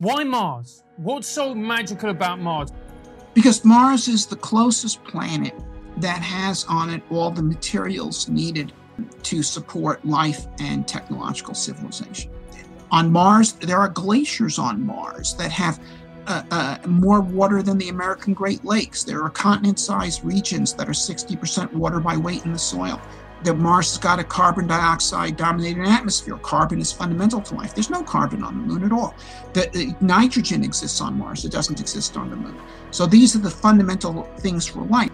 Why 0.00 0.24
Mars? 0.24 0.82
What's 0.96 1.28
so 1.28 1.54
magical 1.54 2.08
about 2.08 2.40
Mars? 2.40 2.72
Because 3.34 3.66
Mars 3.66 4.08
is 4.08 4.24
the 4.24 4.36
closest 4.36 5.04
planet 5.04 5.52
that 5.98 6.22
has 6.22 6.64
on 6.70 6.88
it 6.88 7.02
all 7.10 7.30
the 7.30 7.42
materials 7.42 8.26
needed 8.26 8.72
to 9.24 9.42
support 9.42 10.02
life 10.02 10.46
and 10.58 10.88
technological 10.88 11.52
civilization. 11.52 12.30
On 12.90 13.12
Mars, 13.12 13.52
there 13.52 13.76
are 13.76 13.90
glaciers 13.90 14.58
on 14.58 14.80
Mars 14.86 15.34
that 15.34 15.52
have 15.52 15.78
uh, 16.26 16.44
uh, 16.50 16.78
more 16.88 17.20
water 17.20 17.62
than 17.62 17.76
the 17.76 17.90
American 17.90 18.32
Great 18.32 18.64
Lakes. 18.64 19.04
There 19.04 19.22
are 19.22 19.28
continent 19.28 19.78
sized 19.78 20.24
regions 20.24 20.72
that 20.74 20.88
are 20.88 20.92
60% 20.92 21.74
water 21.74 22.00
by 22.00 22.16
weight 22.16 22.46
in 22.46 22.54
the 22.54 22.58
soil. 22.58 22.98
That 23.44 23.54
Mars 23.54 23.90
has 23.90 23.98
got 23.98 24.18
a 24.18 24.24
carbon 24.24 24.66
dioxide 24.66 25.36
dominated 25.36 25.86
atmosphere. 25.86 26.36
Carbon 26.38 26.80
is 26.80 26.92
fundamental 26.92 27.40
to 27.40 27.54
life. 27.54 27.74
There's 27.74 27.88
no 27.88 28.02
carbon 28.02 28.42
on 28.42 28.54
the 28.54 28.74
moon 28.74 28.84
at 28.84 28.92
all. 28.92 29.14
The, 29.54 29.96
nitrogen 30.00 30.62
exists 30.62 31.00
on 31.00 31.16
Mars, 31.16 31.44
it 31.44 31.52
doesn't 31.52 31.80
exist 31.80 32.16
on 32.16 32.28
the 32.28 32.36
moon. 32.36 32.60
So 32.90 33.06
these 33.06 33.34
are 33.34 33.38
the 33.38 33.50
fundamental 33.50 34.24
things 34.38 34.66
for 34.66 34.82
life 34.82 35.10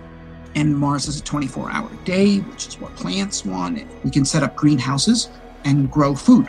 and 0.57 0.75
Mars 0.75 1.07
is 1.07 1.21
a 1.21 1.23
24 1.23 1.71
hour 1.71 1.91
day, 2.05 2.39
which 2.39 2.67
is 2.67 2.81
what 2.81 2.97
plants 2.97 3.45
want. 3.45 3.87
We 4.03 4.11
can 4.11 4.25
set 4.25 4.43
up 4.43 4.57
greenhouses 4.57 5.29
and 5.65 5.91
grow 5.91 6.15
food. 6.15 6.49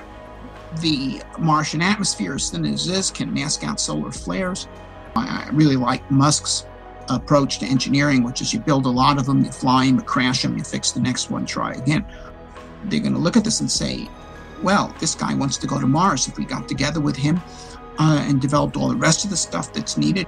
The 0.79 1.21
Martian 1.37 1.81
atmosphere, 1.81 2.35
as 2.35 2.49
thin 2.49 2.65
as 2.65 2.87
it 2.87 2.97
is, 2.97 3.11
can 3.11 3.33
mask 3.33 3.65
out 3.65 3.79
solar 3.79 4.11
flares. 4.11 4.67
I 5.15 5.49
really 5.51 5.75
like 5.75 6.09
Musk's 6.09 6.65
approach 7.09 7.59
to 7.59 7.65
engineering, 7.65 8.23
which 8.23 8.41
is 8.41 8.53
you 8.53 8.59
build 8.59 8.85
a 8.85 8.89
lot 8.89 9.17
of 9.17 9.25
them, 9.25 9.43
you 9.43 9.51
fly 9.51 9.85
them, 9.85 9.97
you 9.97 10.01
crash 10.01 10.41
them, 10.41 10.57
you 10.57 10.63
fix 10.63 10.91
the 10.91 10.99
next 10.99 11.29
one, 11.29 11.45
try 11.45 11.73
again. 11.73 12.05
They're 12.85 12.99
going 12.99 13.13
to 13.13 13.19
look 13.19 13.37
at 13.37 13.43
this 13.43 13.61
and 13.61 13.69
say, 13.69 14.07
well, 14.61 14.93
this 14.99 15.15
guy 15.15 15.33
wants 15.33 15.57
to 15.57 15.67
go 15.67 15.79
to 15.79 15.87
Mars. 15.87 16.27
If 16.27 16.37
we 16.37 16.45
got 16.45 16.67
together 16.67 16.99
with 16.99 17.15
him 17.15 17.41
uh, 17.99 18.23
and 18.27 18.41
developed 18.41 18.75
all 18.77 18.89
the 18.89 18.95
rest 18.95 19.23
of 19.23 19.29
the 19.29 19.37
stuff 19.37 19.73
that's 19.73 19.97
needed, 19.97 20.27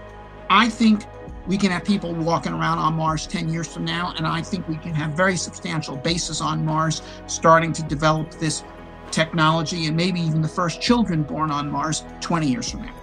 I 0.50 0.70
think 0.70 1.06
we 1.48 1.58
can 1.58 1.72
have 1.72 1.84
people 1.84 2.14
walking 2.14 2.54
around 2.54 2.78
on 2.78 2.94
Mars 2.94 3.26
10 3.26 3.50
years 3.50 3.68
from 3.68 3.86
now, 3.86 4.14
and 4.18 4.28
I 4.28 4.42
think 4.42 4.68
we 4.68 4.78
can 4.78 4.94
have 4.94 5.12
very 5.12 5.36
substantial 5.36 5.96
bases 5.96 6.42
on 6.42 6.64
Mars 6.64 7.02
starting 7.26 7.74
to 7.74 7.84
develop 7.84 8.32
this 8.32 8.64
technology 9.10 9.88
and 9.88 9.98
maybe 9.98 10.20
even 10.20 10.42
the 10.42 10.48
first 10.48 10.80
children 10.82 11.24
born 11.24 11.50
on 11.50 11.72
Mars 11.72 12.04
20 12.22 12.48
years 12.48 12.70
from 12.70 12.84
now. 12.84 12.94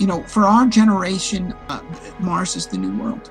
You 0.00 0.08
know, 0.08 0.24
for 0.24 0.44
our 0.44 0.66
generation, 0.66 1.54
uh, 1.68 1.80
Mars 2.18 2.56
is 2.56 2.66
the 2.66 2.76
new 2.76 2.98
world. 3.00 3.30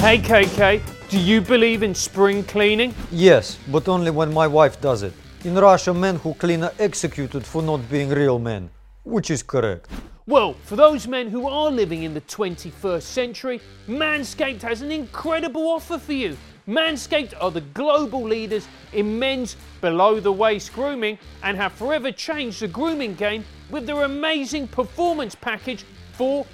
Hey 0.00 0.18
KK, 0.18 0.82
do 1.08 1.18
you 1.18 1.40
believe 1.40 1.82
in 1.82 1.94
spring 1.94 2.42
cleaning? 2.44 2.94
Yes, 3.10 3.58
but 3.70 3.88
only 3.88 4.10
when 4.10 4.32
my 4.34 4.46
wife 4.46 4.80
does 4.82 5.02
it. 5.02 5.14
In 5.44 5.54
Russia, 5.54 5.94
men 5.94 6.16
who 6.16 6.34
clean 6.34 6.62
are 6.62 6.74
executed 6.78 7.46
for 7.46 7.62
not 7.62 7.88
being 7.88 8.10
real 8.10 8.38
men, 8.38 8.68
which 9.04 9.30
is 9.30 9.42
correct. 9.42 9.88
Well, 10.30 10.54
for 10.62 10.76
those 10.76 11.08
men 11.08 11.28
who 11.28 11.48
are 11.48 11.72
living 11.72 12.04
in 12.04 12.14
the 12.14 12.20
21st 12.20 13.02
century, 13.02 13.60
Manscaped 13.88 14.62
has 14.62 14.80
an 14.80 14.92
incredible 14.92 15.66
offer 15.66 15.98
for 15.98 16.12
you. 16.12 16.36
Manscaped 16.68 17.34
are 17.40 17.50
the 17.50 17.62
global 17.62 18.22
leaders 18.22 18.68
in 18.92 19.18
men's 19.18 19.56
below 19.80 20.20
the 20.20 20.30
waist 20.30 20.72
grooming 20.72 21.18
and 21.42 21.56
have 21.56 21.72
forever 21.72 22.12
changed 22.12 22.62
the 22.62 22.68
grooming 22.68 23.16
game 23.16 23.44
with 23.70 23.86
their 23.86 24.04
amazing 24.04 24.68
performance 24.68 25.34
package 25.34 25.84
4 26.12 26.46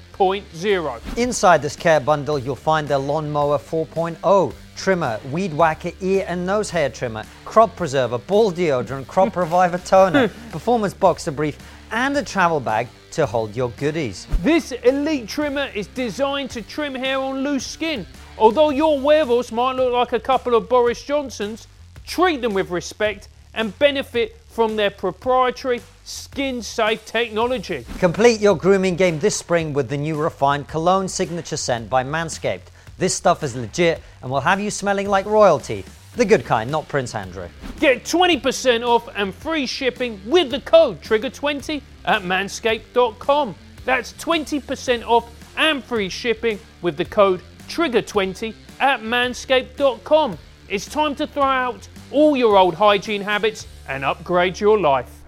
Inside 1.19 1.61
this 1.61 1.77
care 1.77 2.01
bundle, 2.01 2.39
you'll 2.39 2.57
find 2.57 2.91
a 2.91 2.97
Lawnmower 2.97 3.59
4.0, 3.59 4.55
trimmer, 4.75 5.21
weed 5.31 5.53
whacker 5.53 5.91
ear 6.01 6.25
and 6.27 6.47
nose 6.47 6.71
hair 6.71 6.89
trimmer, 6.89 7.25
crop 7.45 7.77
preserver, 7.77 8.17
ball 8.17 8.51
deodorant, 8.51 9.07
crop 9.07 9.37
reviver 9.37 9.77
toner, 9.77 10.29
performance 10.51 10.95
boxer 10.95 11.31
brief, 11.31 11.59
and 11.91 12.17
a 12.17 12.23
travel 12.23 12.59
bag 12.59 12.89
to 13.17 13.27
hold 13.27 13.57
your 13.57 13.71
goodies. 13.71 14.27
This 14.43 14.73
elite 14.73 15.27
trimmer 15.27 15.69
is 15.75 15.87
designed 15.89 16.51
to 16.51 16.63
trim 16.63 16.95
hair 16.95 17.19
on 17.19 17.43
loose 17.43 17.67
skin. 17.67 18.07
Although 18.37 18.69
your 18.71 19.01
wearables 19.01 19.51
might 19.51 19.73
look 19.73 19.93
like 19.93 20.13
a 20.13 20.21
couple 20.21 20.55
of 20.55 20.69
Boris 20.69 21.03
Johnsons, 21.03 21.67
treat 22.07 22.43
them 22.43 22.53
with 22.53 22.71
respect 22.71 23.29
and 23.55 23.77
benefit 23.79 24.37
from 24.51 24.77
their 24.77 24.91
proprietary 24.91 25.81
skin 26.05 26.61
safe 26.61 27.07
technology. 27.07 27.87
Complete 27.99 28.39
your 28.41 28.55
grooming 28.55 28.97
game 28.97 29.19
this 29.19 29.37
spring 29.37 29.73
with 29.73 29.89
the 29.89 29.97
new 29.97 30.17
refined 30.17 30.69
cologne 30.69 31.09
signature 31.09 31.57
scent 31.57 31.89
by 31.89 32.05
Manscaped. 32.05 32.69
This 32.99 33.15
stuff 33.15 33.43
is 33.43 33.57
legit 33.57 34.03
and 34.21 34.31
will 34.31 34.41
have 34.41 34.61
you 34.61 34.71
smelling 34.71 35.09
like 35.09 35.25
royalty. 35.25 35.87
The 36.17 36.25
good 36.25 36.47
kind, 36.47 36.71
not 36.71 36.89
Prince 36.89 37.15
Andrew. 37.15 37.47
Get 37.79 38.05
20% 38.05 38.83
off 38.87 39.07
and 39.15 39.35
free 39.35 39.67
shipping 39.67 40.19
with 40.25 40.51
the 40.51 40.61
code 40.61 41.03
TRIGGER20 41.03 41.83
at 42.07 42.23
manscaped.com. 42.23 43.55
That's 43.85 44.15
20% 44.15 45.07
off 45.07 45.31
and 45.59 45.85
free 45.85 46.09
shipping 46.09 46.59
with 46.81 46.97
the 46.97 47.05
code 47.05 47.43
TRIGGER20 47.69 48.55
at 48.81 49.01
manscaped.com. 49.01 50.39
It's 50.71 50.87
time 50.87 51.15
to 51.17 51.27
throw 51.27 51.43
out 51.43 51.87
all 52.11 52.35
your 52.35 52.57
old 52.57 52.75
hygiene 52.75 53.21
habits 53.21 53.67
and 53.87 54.03
upgrade 54.03 54.59
your 54.59 54.81
life. 54.81 55.23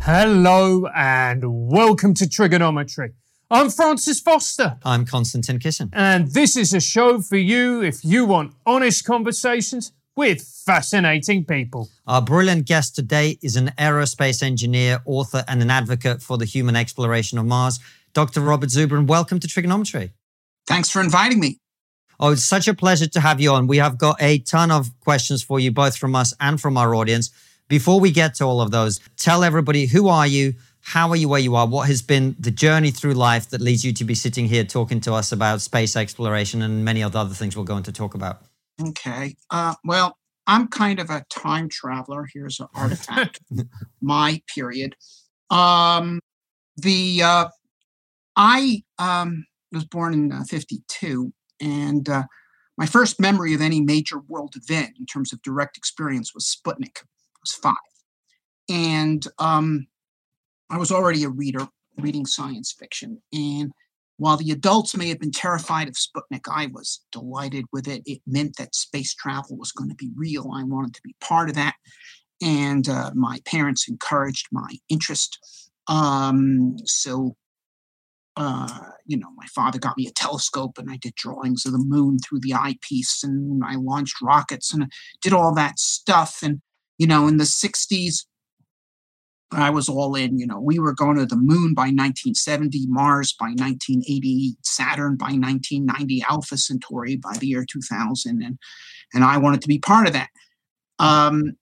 Hello 0.00 0.86
and 0.96 1.44
welcome 1.46 2.14
to 2.14 2.24
TRIGGERnometry. 2.24 3.12
I'm 3.52 3.68
Francis 3.68 4.18
Foster. 4.18 4.78
I'm 4.82 5.04
Konstantin 5.04 5.58
Kisin. 5.58 5.90
And 5.92 6.28
this 6.28 6.56
is 6.56 6.72
a 6.72 6.80
show 6.80 7.20
for 7.20 7.36
you 7.36 7.82
if 7.82 8.02
you 8.02 8.24
want 8.24 8.54
honest 8.64 9.04
conversations 9.04 9.92
with 10.16 10.40
fascinating 10.64 11.44
people. 11.44 11.90
Our 12.06 12.22
brilliant 12.22 12.66
guest 12.66 12.96
today 12.96 13.38
is 13.42 13.56
an 13.56 13.72
aerospace 13.76 14.42
engineer, 14.42 15.02
author, 15.04 15.44
and 15.46 15.60
an 15.60 15.70
advocate 15.70 16.22
for 16.22 16.38
the 16.38 16.46
human 16.46 16.76
exploration 16.76 17.36
of 17.36 17.44
Mars, 17.44 17.78
Dr. 18.14 18.40
Robert 18.40 18.70
Zubrin. 18.70 19.06
Welcome 19.06 19.38
to 19.40 19.46
TRIGGERnometry. 19.46 20.12
Thanks 20.66 20.88
for 20.88 21.02
inviting 21.02 21.38
me. 21.38 21.58
Oh, 22.18 22.32
it's 22.32 22.46
such 22.46 22.68
a 22.68 22.74
pleasure 22.74 23.06
to 23.08 23.20
have 23.20 23.38
you 23.38 23.52
on. 23.52 23.66
We 23.66 23.76
have 23.76 23.98
got 23.98 24.16
a 24.18 24.38
ton 24.38 24.70
of 24.70 24.98
questions 25.00 25.42
for 25.42 25.60
you, 25.60 25.70
both 25.70 25.98
from 25.98 26.14
us 26.14 26.32
and 26.40 26.58
from 26.58 26.78
our 26.78 26.94
audience. 26.94 27.30
Before 27.68 28.00
we 28.00 28.12
get 28.12 28.34
to 28.36 28.44
all 28.44 28.62
of 28.62 28.70
those, 28.70 28.98
tell 29.18 29.44
everybody 29.44 29.84
who 29.84 30.08
are 30.08 30.26
you? 30.26 30.54
How 30.82 31.08
are 31.10 31.16
you 31.16 31.28
where 31.28 31.40
you 31.40 31.54
are? 31.54 31.66
What 31.66 31.86
has 31.88 32.02
been 32.02 32.34
the 32.38 32.50
journey 32.50 32.90
through 32.90 33.14
life 33.14 33.50
that 33.50 33.60
leads 33.60 33.84
you 33.84 33.92
to 33.94 34.04
be 34.04 34.14
sitting 34.14 34.46
here 34.46 34.64
talking 34.64 35.00
to 35.02 35.14
us 35.14 35.30
about 35.32 35.60
space 35.60 35.96
exploration 35.96 36.60
and 36.60 36.84
many 36.84 37.02
other 37.02 37.24
things 37.26 37.56
we're 37.56 37.64
going 37.64 37.84
to 37.84 37.92
talk 37.92 38.14
about? 38.14 38.42
Okay. 38.80 39.36
Uh, 39.50 39.74
well, 39.84 40.18
I'm 40.46 40.66
kind 40.66 40.98
of 40.98 41.08
a 41.08 41.24
time 41.30 41.68
traveler. 41.68 42.26
Here's 42.32 42.58
an 42.58 42.66
artifact, 42.74 43.40
my 44.00 44.42
period. 44.52 44.96
Um, 45.50 46.20
the 46.76 47.22
uh, 47.22 47.48
I 48.34 48.82
um, 48.98 49.46
was 49.70 49.84
born 49.84 50.14
in 50.14 50.32
uh, 50.32 50.42
52, 50.48 51.32
and 51.60 52.08
uh, 52.08 52.24
my 52.76 52.86
first 52.86 53.20
memory 53.20 53.54
of 53.54 53.60
any 53.60 53.80
major 53.80 54.18
world 54.18 54.54
event 54.56 54.96
in 54.98 55.06
terms 55.06 55.32
of 55.32 55.42
direct 55.42 55.76
experience 55.76 56.34
was 56.34 56.44
Sputnik 56.44 57.02
I 57.02 57.38
was 57.42 57.54
five. 57.54 57.74
And 58.68 59.24
um, 59.38 59.86
I 60.72 60.78
was 60.78 60.90
already 60.90 61.22
a 61.22 61.28
reader, 61.28 61.68
reading 61.98 62.24
science 62.24 62.74
fiction. 62.76 63.20
And 63.30 63.72
while 64.16 64.38
the 64.38 64.52
adults 64.52 64.96
may 64.96 65.08
have 65.10 65.20
been 65.20 65.30
terrified 65.30 65.86
of 65.86 65.94
Sputnik, 65.94 66.50
I 66.50 66.68
was 66.72 67.02
delighted 67.12 67.66
with 67.72 67.86
it. 67.86 68.02
It 68.06 68.22
meant 68.26 68.56
that 68.56 68.74
space 68.74 69.14
travel 69.14 69.58
was 69.58 69.70
going 69.70 69.90
to 69.90 69.96
be 69.96 70.10
real. 70.16 70.50
I 70.54 70.64
wanted 70.64 70.94
to 70.94 71.02
be 71.04 71.14
part 71.20 71.50
of 71.50 71.56
that. 71.56 71.74
And 72.42 72.88
uh, 72.88 73.10
my 73.14 73.40
parents 73.44 73.86
encouraged 73.86 74.46
my 74.50 74.78
interest. 74.88 75.38
Um, 75.88 76.76
so, 76.86 77.36
uh, 78.36 78.80
you 79.04 79.18
know, 79.18 79.28
my 79.36 79.46
father 79.54 79.78
got 79.78 79.98
me 79.98 80.06
a 80.06 80.12
telescope 80.12 80.78
and 80.78 80.90
I 80.90 80.96
did 80.96 81.14
drawings 81.16 81.66
of 81.66 81.72
the 81.72 81.84
moon 81.84 82.16
through 82.18 82.40
the 82.40 82.54
eyepiece 82.54 83.22
and 83.22 83.62
I 83.62 83.74
launched 83.74 84.22
rockets 84.22 84.72
and 84.72 84.90
did 85.20 85.34
all 85.34 85.54
that 85.54 85.78
stuff. 85.78 86.38
And 86.42 86.62
you 86.98 87.06
know, 87.06 87.26
in 87.26 87.36
the 87.36 87.44
60s, 87.44 88.24
I 89.52 89.70
was 89.70 89.88
all 89.88 90.14
in. 90.14 90.38
You 90.38 90.46
know, 90.46 90.60
we 90.60 90.78
were 90.78 90.94
going 90.94 91.16
to 91.16 91.26
the 91.26 91.36
moon 91.36 91.74
by 91.74 91.82
1970, 91.82 92.86
Mars 92.88 93.34
by 93.38 93.46
1980, 93.46 94.56
Saturn 94.62 95.16
by 95.16 95.32
1990, 95.32 96.24
Alpha 96.28 96.56
Centauri 96.56 97.16
by 97.16 97.36
the 97.38 97.46
year 97.46 97.64
2000, 97.64 98.42
and 98.42 98.58
and 99.14 99.24
I 99.24 99.36
wanted 99.38 99.60
to 99.62 99.68
be 99.68 99.78
part 99.78 100.06
of 100.06 100.12
that. 100.14 100.30
Um, 100.98 101.52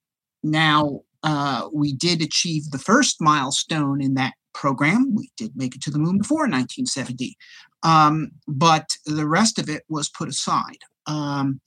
now 0.42 1.00
uh, 1.22 1.68
we 1.72 1.92
did 1.92 2.22
achieve 2.22 2.70
the 2.70 2.78
first 2.78 3.16
milestone 3.20 4.00
in 4.00 4.14
that 4.14 4.34
program. 4.54 5.14
We 5.14 5.30
did 5.36 5.52
make 5.56 5.74
it 5.74 5.82
to 5.82 5.90
the 5.90 5.98
moon 5.98 6.18
before 6.18 6.40
1970, 6.40 7.36
um, 7.82 8.30
but 8.46 8.88
the 9.06 9.26
rest 9.26 9.58
of 9.58 9.68
it 9.68 9.82
was 9.88 10.08
put 10.08 10.28
aside. 10.28 10.78
Um, 11.06 11.60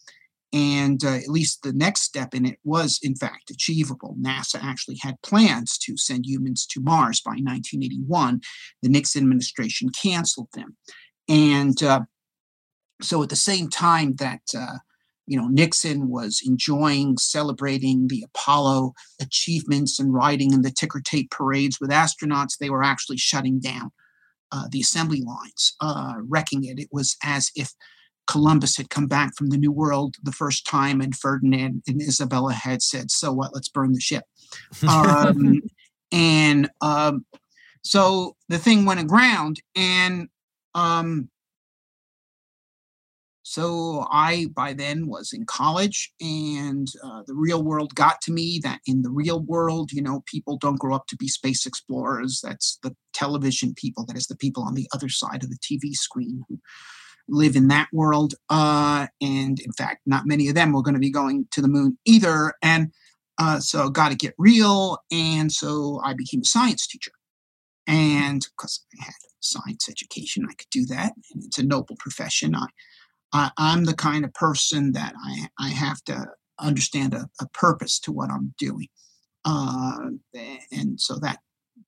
and 0.53 1.03
uh, 1.03 1.15
at 1.15 1.27
least 1.27 1.63
the 1.63 1.73
next 1.73 2.03
step 2.03 2.35
in 2.35 2.45
it 2.45 2.59
was, 2.63 2.99
in 3.01 3.15
fact, 3.15 3.49
achievable. 3.49 4.15
NASA 4.21 4.63
actually 4.63 4.97
had 5.01 5.21
plans 5.23 5.79
to 5.79 5.97
send 5.97 6.25
humans 6.27 6.67
to 6.67 6.79
Mars 6.79 7.19
by 7.21 7.31
1981. 7.31 8.39
The 8.83 8.89
Nixon 8.89 9.23
administration 9.23 9.89
canceled 9.89 10.49
them. 10.53 10.77
And 11.27 11.81
uh, 11.81 12.01
so 13.01 13.23
at 13.23 13.29
the 13.29 13.35
same 13.35 13.69
time 13.69 14.15
that 14.15 14.41
uh, 14.55 14.77
you 15.25 15.37
know 15.37 15.47
Nixon 15.47 16.09
was 16.09 16.41
enjoying 16.45 17.17
celebrating 17.17 18.07
the 18.07 18.23
Apollo 18.23 18.93
achievements 19.21 19.99
and 19.99 20.13
riding 20.13 20.53
in 20.53 20.61
the 20.61 20.71
ticker 20.71 21.01
tape 21.03 21.31
parades 21.31 21.79
with 21.81 21.89
astronauts, 21.89 22.57
they 22.59 22.69
were 22.69 22.83
actually 22.83 23.17
shutting 23.17 23.59
down 23.59 23.91
uh, 24.51 24.67
the 24.69 24.81
assembly 24.81 25.21
lines, 25.21 25.75
uh, 25.81 26.13
wrecking 26.27 26.63
it. 26.65 26.77
It 26.77 26.89
was 26.91 27.15
as 27.23 27.49
if 27.55 27.71
Columbus 28.27 28.77
had 28.77 28.89
come 28.89 29.07
back 29.07 29.35
from 29.35 29.49
the 29.49 29.57
New 29.57 29.71
World 29.71 30.15
the 30.23 30.31
first 30.31 30.65
time, 30.65 31.01
and 31.01 31.15
Ferdinand 31.15 31.83
and 31.87 32.01
Isabella 32.01 32.53
had 32.53 32.81
said, 32.81 33.11
"So 33.11 33.31
what? 33.33 33.53
Let's 33.53 33.69
burn 33.69 33.93
the 33.93 33.99
ship." 33.99 34.23
Um, 34.87 35.61
and 36.11 36.69
um, 36.81 37.25
so 37.83 38.35
the 38.49 38.57
thing 38.57 38.85
went 38.85 38.99
aground, 38.99 39.61
and 39.75 40.29
um, 40.73 41.29
so 43.43 44.07
I, 44.09 44.47
by 44.55 44.73
then, 44.73 45.07
was 45.07 45.33
in 45.33 45.45
college, 45.45 46.11
and 46.21 46.87
uh, 47.03 47.23
the 47.27 47.35
real 47.35 47.61
world 47.61 47.93
got 47.93 48.21
to 48.21 48.31
me 48.31 48.59
that 48.63 48.79
in 48.87 49.01
the 49.01 49.11
real 49.11 49.41
world, 49.41 49.91
you 49.91 50.01
know, 50.01 50.23
people 50.25 50.57
don't 50.57 50.79
grow 50.79 50.95
up 50.95 51.07
to 51.07 51.17
be 51.17 51.27
space 51.27 51.65
explorers. 51.65 52.39
That's 52.41 52.79
the 52.81 52.95
television 53.13 53.73
people, 53.75 54.05
that 54.05 54.17
is 54.17 54.27
the 54.27 54.37
people 54.37 54.63
on 54.63 54.75
the 54.75 54.87
other 54.93 55.09
side 55.09 55.43
of 55.43 55.49
the 55.49 55.57
TV 55.57 55.93
screen 55.93 56.43
who 56.47 56.57
live 57.27 57.55
in 57.55 57.67
that 57.69 57.87
world. 57.93 58.33
Uh, 58.49 59.07
and 59.21 59.59
in 59.59 59.71
fact, 59.73 60.01
not 60.05 60.25
many 60.25 60.47
of 60.49 60.55
them 60.55 60.73
were 60.73 60.81
going 60.81 60.93
to 60.93 60.99
be 60.99 61.11
going 61.11 61.47
to 61.51 61.61
the 61.61 61.67
moon 61.67 61.97
either. 62.05 62.53
And 62.61 62.91
uh, 63.39 63.59
so, 63.59 63.89
got 63.89 64.09
to 64.09 64.15
get 64.15 64.35
real. 64.37 64.99
And 65.11 65.51
so 65.51 65.99
I 66.03 66.13
became 66.13 66.41
a 66.41 66.45
science 66.45 66.85
teacher. 66.85 67.11
And 67.87 68.45
because 68.55 68.85
I 68.99 69.05
had 69.05 69.13
science 69.39 69.89
education, 69.89 70.45
I 70.49 70.53
could 70.53 70.69
do 70.69 70.85
that. 70.85 71.13
And 71.33 71.43
it's 71.43 71.57
a 71.57 71.63
noble 71.63 71.95
profession. 71.97 72.55
I 72.55 72.67
I, 73.33 73.51
am 73.57 73.85
the 73.85 73.95
kind 73.95 74.23
of 74.23 74.33
person 74.33 74.91
that 74.93 75.13
I, 75.25 75.47
I 75.59 75.69
have 75.69 76.03
to 76.05 76.27
understand 76.59 77.13
a, 77.13 77.27
a 77.41 77.47
purpose 77.49 77.99
to 78.01 78.11
what 78.11 78.29
I'm 78.29 78.53
doing. 78.57 78.87
Uh, 79.43 79.97
and 80.71 81.01
so 81.01 81.15
that, 81.19 81.39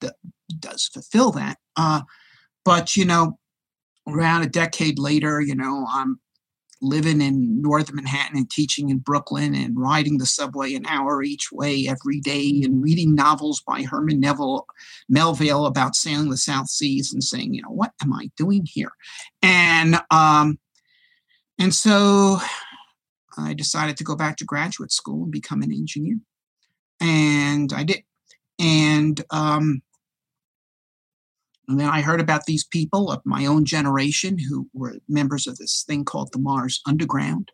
that, 0.02 0.16
does 0.60 0.88
fulfill 0.94 1.32
that. 1.32 1.58
Uh, 1.76 2.02
but, 2.64 2.96
you 2.96 3.04
know, 3.04 3.40
around 4.08 4.44
a 4.44 4.50
decade 4.50 5.00
later, 5.00 5.42
you 5.42 5.56
know, 5.56 5.88
I'm 5.92 6.20
living 6.82 7.22
in 7.22 7.62
northern 7.62 7.96
Manhattan 7.96 8.38
and 8.38 8.50
teaching 8.50 8.90
in 8.90 9.00
Brooklyn 9.00 9.56
and 9.56 9.80
riding 9.80 10.18
the 10.18 10.26
subway 10.26 10.76
an 10.76 10.86
hour 10.86 11.24
each 11.24 11.50
way 11.52 11.88
every 11.88 12.20
day 12.20 12.62
and 12.64 12.84
reading 12.84 13.16
novels 13.16 13.64
by 13.66 13.84
Herman 13.84 14.20
Neville, 14.20 14.66
Melville 15.10 15.66
about 15.66 15.96
sailing 15.96 16.30
the 16.30 16.38
South 16.38 16.70
Seas 16.70 17.14
and 17.14 17.24
saying, 17.24 17.54
you 17.54 17.62
know, 17.62 17.72
what 17.72 17.92
am 18.04 18.14
I 18.14 18.30
doing 18.38 18.68
here? 18.72 18.92
And 19.42 20.00
um, 20.12 20.60
and 21.58 21.74
so 21.74 22.40
I 23.38 23.54
decided 23.54 23.98
to 23.98 24.04
go 24.04 24.16
back 24.16 24.38
to 24.38 24.46
graduate 24.46 24.92
school 24.92 25.24
and 25.24 25.32
become 25.32 25.62
an 25.62 25.72
engineer. 25.72 26.18
And 27.02 27.72
I 27.74 27.84
did. 27.84 28.04
And, 28.60 29.22
um, 29.32 29.82
and 31.68 31.80
then 31.80 31.90
I 31.90 32.02
heard 32.02 32.22
about 32.22 32.46
these 32.46 32.64
people 32.64 33.12
of 33.12 33.22
my 33.26 33.46
own 33.46 33.66
generation 33.66 34.38
who 34.38 34.68
were 34.74 34.96
members 35.08 35.48
of 35.48 35.58
this 35.58 35.84
thing 35.88 36.06
called 36.06 36.30
the 36.32 36.40
Mars 36.40 36.82
Underground 36.88 37.52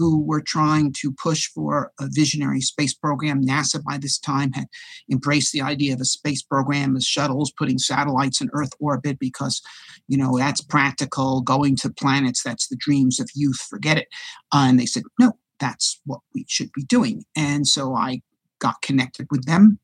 who 0.00 0.18
were 0.18 0.40
trying 0.40 0.90
to 0.94 1.12
push 1.12 1.46
for 1.48 1.92
a 2.00 2.08
visionary 2.08 2.62
space 2.62 2.94
program. 2.94 3.44
NASA, 3.44 3.84
by 3.84 3.98
this 3.98 4.18
time, 4.18 4.50
had 4.52 4.64
embraced 5.12 5.52
the 5.52 5.60
idea 5.60 5.92
of 5.92 6.00
a 6.00 6.06
space 6.06 6.42
program 6.42 6.96
as 6.96 7.04
shuttles, 7.04 7.52
putting 7.52 7.76
satellites 7.76 8.40
in 8.40 8.48
Earth 8.54 8.70
orbit 8.80 9.18
because, 9.18 9.60
you 10.08 10.16
know, 10.16 10.38
that's 10.38 10.62
practical. 10.62 11.42
Going 11.42 11.76
to 11.76 11.90
planets, 11.90 12.42
that's 12.42 12.68
the 12.68 12.78
dreams 12.80 13.20
of 13.20 13.28
youth. 13.34 13.60
Forget 13.68 13.98
it. 13.98 14.08
Uh, 14.54 14.68
and 14.70 14.80
they 14.80 14.86
said, 14.86 15.02
no, 15.18 15.32
that's 15.58 16.00
what 16.06 16.20
we 16.34 16.46
should 16.48 16.70
be 16.72 16.84
doing. 16.84 17.22
And 17.36 17.66
so 17.66 17.94
I 17.94 18.22
got 18.58 18.80
connected 18.80 19.26
with 19.30 19.44
them 19.44 19.78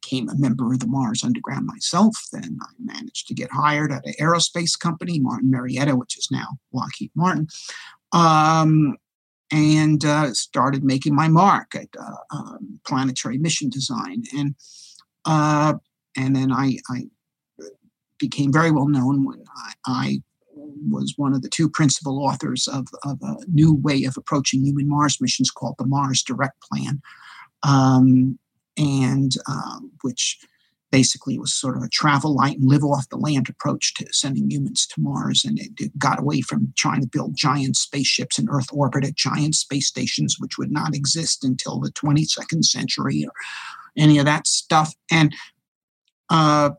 became 0.00 0.28
a 0.28 0.38
member 0.38 0.72
of 0.72 0.80
the 0.80 0.86
Mars 0.86 1.24
Underground 1.24 1.66
myself. 1.66 2.16
Then 2.32 2.58
I 2.62 2.66
managed 2.78 3.28
to 3.28 3.34
get 3.34 3.50
hired 3.50 3.92
at 3.92 4.06
an 4.06 4.14
aerospace 4.20 4.78
company, 4.78 5.20
Martin 5.20 5.50
Marietta, 5.50 5.96
which 5.96 6.16
is 6.16 6.28
now 6.30 6.58
Lockheed 6.72 7.10
Martin. 7.14 7.48
Um, 8.12 8.96
and 9.50 10.04
uh, 10.04 10.32
started 10.32 10.82
making 10.82 11.14
my 11.14 11.28
mark 11.28 11.74
at 11.74 11.88
uh, 11.98 12.36
um, 12.36 12.80
planetary 12.86 13.38
mission 13.38 13.68
design. 13.68 14.24
And 14.36 14.54
uh, 15.24 15.74
and 16.16 16.34
then 16.34 16.50
I, 16.52 16.78
I, 16.88 17.04
became 18.18 18.52
very 18.52 18.70
well 18.70 18.86
known 18.86 19.24
when 19.24 19.42
I, 19.56 19.72
I, 19.84 20.22
was 20.88 21.14
one 21.16 21.32
of 21.32 21.42
the 21.42 21.48
two 21.48 21.68
principal 21.68 22.24
authors 22.24 22.68
of, 22.68 22.86
of, 23.04 23.18
a 23.22 23.36
new 23.48 23.74
way 23.74 24.04
of 24.04 24.16
approaching 24.16 24.64
human 24.64 24.88
Mars 24.88 25.20
missions 25.20 25.50
called 25.50 25.74
the 25.78 25.86
Mars 25.86 26.22
Direct 26.22 26.60
Plan, 26.60 27.00
um, 27.62 28.38
and 28.76 29.32
um, 29.48 29.92
which 30.02 30.38
basically 30.92 31.38
was 31.38 31.54
sort 31.54 31.76
of 31.76 31.82
a 31.82 31.88
travel 31.88 32.34
light 32.34 32.58
and 32.58 32.68
live 32.68 32.84
off 32.84 33.08
the 33.08 33.16
land 33.16 33.48
approach 33.48 33.94
to 33.94 34.06
sending 34.12 34.50
humans 34.50 34.86
to 34.86 35.00
Mars. 35.00 35.42
And 35.44 35.58
it, 35.58 35.70
it, 35.78 35.98
got 35.98 36.20
away 36.20 36.42
from 36.42 36.72
trying 36.76 37.00
to 37.00 37.08
build 37.08 37.34
giant 37.34 37.76
spaceships 37.76 38.38
in 38.38 38.48
Earth 38.50 38.68
orbit 38.70 39.04
at 39.04 39.16
giant 39.16 39.56
space 39.56 39.88
stations, 39.88 40.36
which 40.38 40.58
would 40.58 40.70
not 40.70 40.94
exist 40.94 41.42
until 41.42 41.80
the 41.80 41.90
22nd 41.90 42.64
century 42.64 43.24
or 43.24 43.32
any 43.96 44.18
of 44.18 44.26
that 44.26 44.46
stuff. 44.46 44.94
And, 45.10 45.34
uh, 46.28 46.70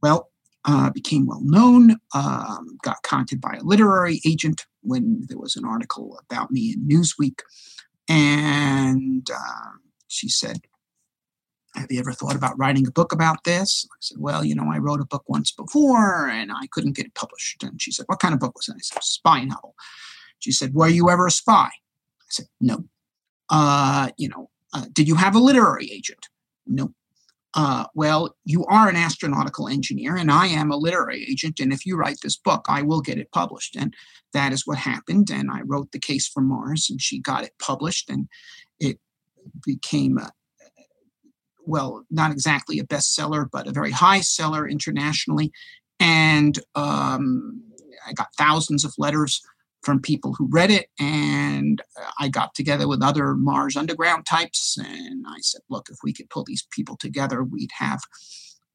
well, 0.00 0.30
uh, 0.64 0.90
became 0.90 1.26
well 1.26 1.42
known, 1.42 1.96
um, 2.14 2.78
got 2.82 3.02
contacted 3.02 3.40
by 3.40 3.56
a 3.58 3.64
literary 3.64 4.20
agent 4.26 4.66
when 4.82 5.24
there 5.28 5.38
was 5.38 5.56
an 5.56 5.64
article 5.64 6.18
about 6.30 6.50
me 6.50 6.74
in 6.74 6.86
Newsweek. 6.86 7.40
And 8.08 9.28
uh, 9.30 9.70
she 10.06 10.28
said, 10.28 10.60
have 11.76 11.90
you 11.90 12.00
ever 12.00 12.12
thought 12.12 12.34
about 12.34 12.58
writing 12.58 12.86
a 12.86 12.90
book 12.90 13.12
about 13.12 13.44
this? 13.44 13.86
I 13.90 13.96
said, 14.00 14.18
Well, 14.18 14.44
you 14.44 14.54
know, 14.54 14.70
I 14.72 14.78
wrote 14.78 15.00
a 15.00 15.06
book 15.06 15.24
once 15.28 15.52
before 15.52 16.28
and 16.28 16.50
I 16.50 16.66
couldn't 16.72 16.96
get 16.96 17.06
it 17.06 17.14
published. 17.14 17.62
And 17.62 17.80
she 17.80 17.92
said, 17.92 18.06
What 18.08 18.20
kind 18.20 18.34
of 18.34 18.40
book 18.40 18.56
was 18.56 18.68
it? 18.68 18.76
I 18.76 18.80
said, 18.80 19.02
Spy 19.02 19.44
novel. 19.44 19.74
She 20.40 20.52
said, 20.52 20.74
Were 20.74 20.88
you 20.88 21.10
ever 21.10 21.26
a 21.26 21.30
spy? 21.30 21.68
I 21.68 22.28
said, 22.28 22.46
No. 22.60 22.84
Uh, 23.48 24.10
you 24.16 24.28
know, 24.28 24.50
uh, 24.72 24.86
did 24.92 25.08
you 25.08 25.16
have 25.16 25.34
a 25.34 25.40
literary 25.40 25.90
agent? 25.92 26.28
No. 26.66 26.92
Uh, 27.54 27.84
well, 27.94 28.36
you 28.44 28.64
are 28.66 28.88
an 28.88 28.94
astronautical 28.94 29.72
engineer, 29.72 30.14
and 30.16 30.30
I 30.30 30.46
am 30.46 30.70
a 30.70 30.76
literary 30.76 31.26
agent. 31.28 31.58
And 31.58 31.72
if 31.72 31.84
you 31.84 31.96
write 31.96 32.18
this 32.22 32.36
book, 32.36 32.64
I 32.68 32.82
will 32.82 33.00
get 33.00 33.18
it 33.18 33.32
published. 33.32 33.74
And 33.74 33.92
that 34.32 34.52
is 34.52 34.66
what 34.66 34.78
happened. 34.78 35.30
And 35.30 35.50
I 35.50 35.62
wrote 35.62 35.90
The 35.90 35.98
Case 35.98 36.28
for 36.28 36.42
Mars, 36.42 36.88
and 36.88 37.02
she 37.02 37.18
got 37.18 37.42
it 37.42 37.52
published, 37.58 38.08
and 38.08 38.28
it 38.78 39.00
became 39.64 40.18
a, 40.18 40.30
well, 41.66 42.04
not 42.10 42.32
exactly 42.32 42.78
a 42.78 42.84
bestseller, 42.84 43.46
but 43.50 43.66
a 43.66 43.72
very 43.72 43.90
high 43.90 44.20
seller 44.20 44.68
internationally. 44.68 45.52
And 45.98 46.58
um, 46.74 47.62
I 48.06 48.12
got 48.12 48.34
thousands 48.36 48.84
of 48.84 48.94
letters 48.98 49.40
from 49.82 50.00
people 50.00 50.34
who 50.34 50.48
read 50.50 50.70
it. 50.70 50.88
And 50.98 51.82
I 52.18 52.28
got 52.28 52.54
together 52.54 52.86
with 52.86 53.02
other 53.02 53.34
Mars 53.34 53.76
Underground 53.76 54.26
types. 54.26 54.76
And 54.78 55.24
I 55.26 55.38
said, 55.40 55.62
look, 55.70 55.88
if 55.90 55.98
we 56.02 56.12
could 56.12 56.30
pull 56.30 56.44
these 56.44 56.66
people 56.70 56.96
together, 56.96 57.42
we'd 57.42 57.72
have 57.78 58.00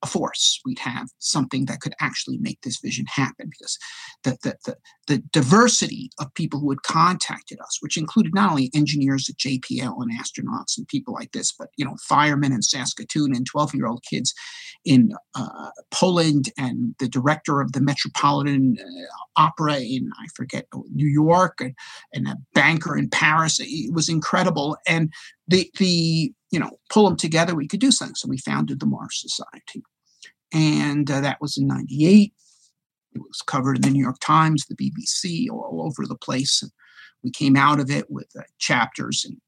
a 0.05 0.07
force. 0.07 0.61
We'd 0.63 0.79
have 0.79 1.09
something 1.17 1.65
that 1.65 1.81
could 1.81 1.95
actually 1.99 2.37
make 2.37 2.61
this 2.61 2.79
vision 2.79 3.05
happen 3.07 3.49
because 3.49 3.77
the, 4.23 4.37
the, 4.43 4.55
the, 4.65 4.77
the, 5.07 5.23
diversity 5.31 6.11
of 6.19 6.33
people 6.35 6.59
who 6.59 6.69
had 6.69 6.83
contacted 6.83 7.59
us, 7.59 7.77
which 7.81 7.97
included 7.97 8.33
not 8.33 8.51
only 8.51 8.69
engineers 8.73 9.27
at 9.27 9.37
JPL 9.37 9.95
and 9.99 10.11
astronauts 10.19 10.77
and 10.77 10.87
people 10.87 11.13
like 11.13 11.31
this, 11.31 11.51
but, 11.51 11.69
you 11.77 11.83
know, 11.83 11.95
firemen 12.07 12.53
in 12.53 12.61
Saskatoon 12.61 13.35
and 13.35 13.45
12 13.45 13.73
year 13.73 13.87
old 13.87 14.03
kids 14.09 14.33
in 14.85 15.11
uh, 15.33 15.71
Poland 15.91 16.51
and 16.57 16.95
the 16.99 17.09
director 17.09 17.59
of 17.61 17.71
the 17.71 17.81
Metropolitan 17.81 18.77
uh, 18.79 19.41
Opera 19.41 19.77
in, 19.77 20.11
I 20.19 20.27
forget, 20.35 20.67
New 20.93 21.07
York 21.07 21.59
and, 21.59 21.73
and 22.13 22.27
a 22.27 22.37
banker 22.53 22.95
in 22.95 23.09
Paris. 23.09 23.59
It 23.59 23.93
was 23.93 24.07
incredible. 24.07 24.77
And 24.87 25.11
the, 25.47 25.69
the, 25.79 26.31
you 26.51 26.59
know, 26.59 26.77
pull 26.89 27.05
them 27.05 27.17
together, 27.17 27.55
we 27.55 27.67
could 27.67 27.79
do 27.79 27.91
something. 27.91 28.15
So 28.15 28.29
we 28.29 28.37
founded 28.37 28.79
the 28.79 28.85
Mars 28.85 29.19
Society 29.19 29.83
and 30.55 31.11
uh, 31.11 31.19
that 31.21 31.41
was 31.41 31.57
in 31.57 31.67
98 31.67 32.33
it 33.13 33.21
was 33.21 33.41
covered 33.45 33.75
in 33.77 33.81
the 33.81 33.89
new 33.91 34.01
york 34.01 34.17
times 34.21 34.65
the 34.65 34.75
bbc 34.75 35.49
all 35.51 35.83
over 35.85 36.07
the 36.07 36.15
place. 36.15 36.61
And 36.61 36.71
we 37.23 37.31
came 37.31 37.55
out 37.55 37.79
of 37.79 37.91
it 37.91 38.09
with 38.09 38.27
uh, 38.37 38.43
chapters 38.57 39.25
in 39.27 39.39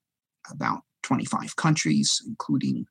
about 0.52 0.82
25 1.04 1.56
countries 1.56 2.22
including 2.28 2.86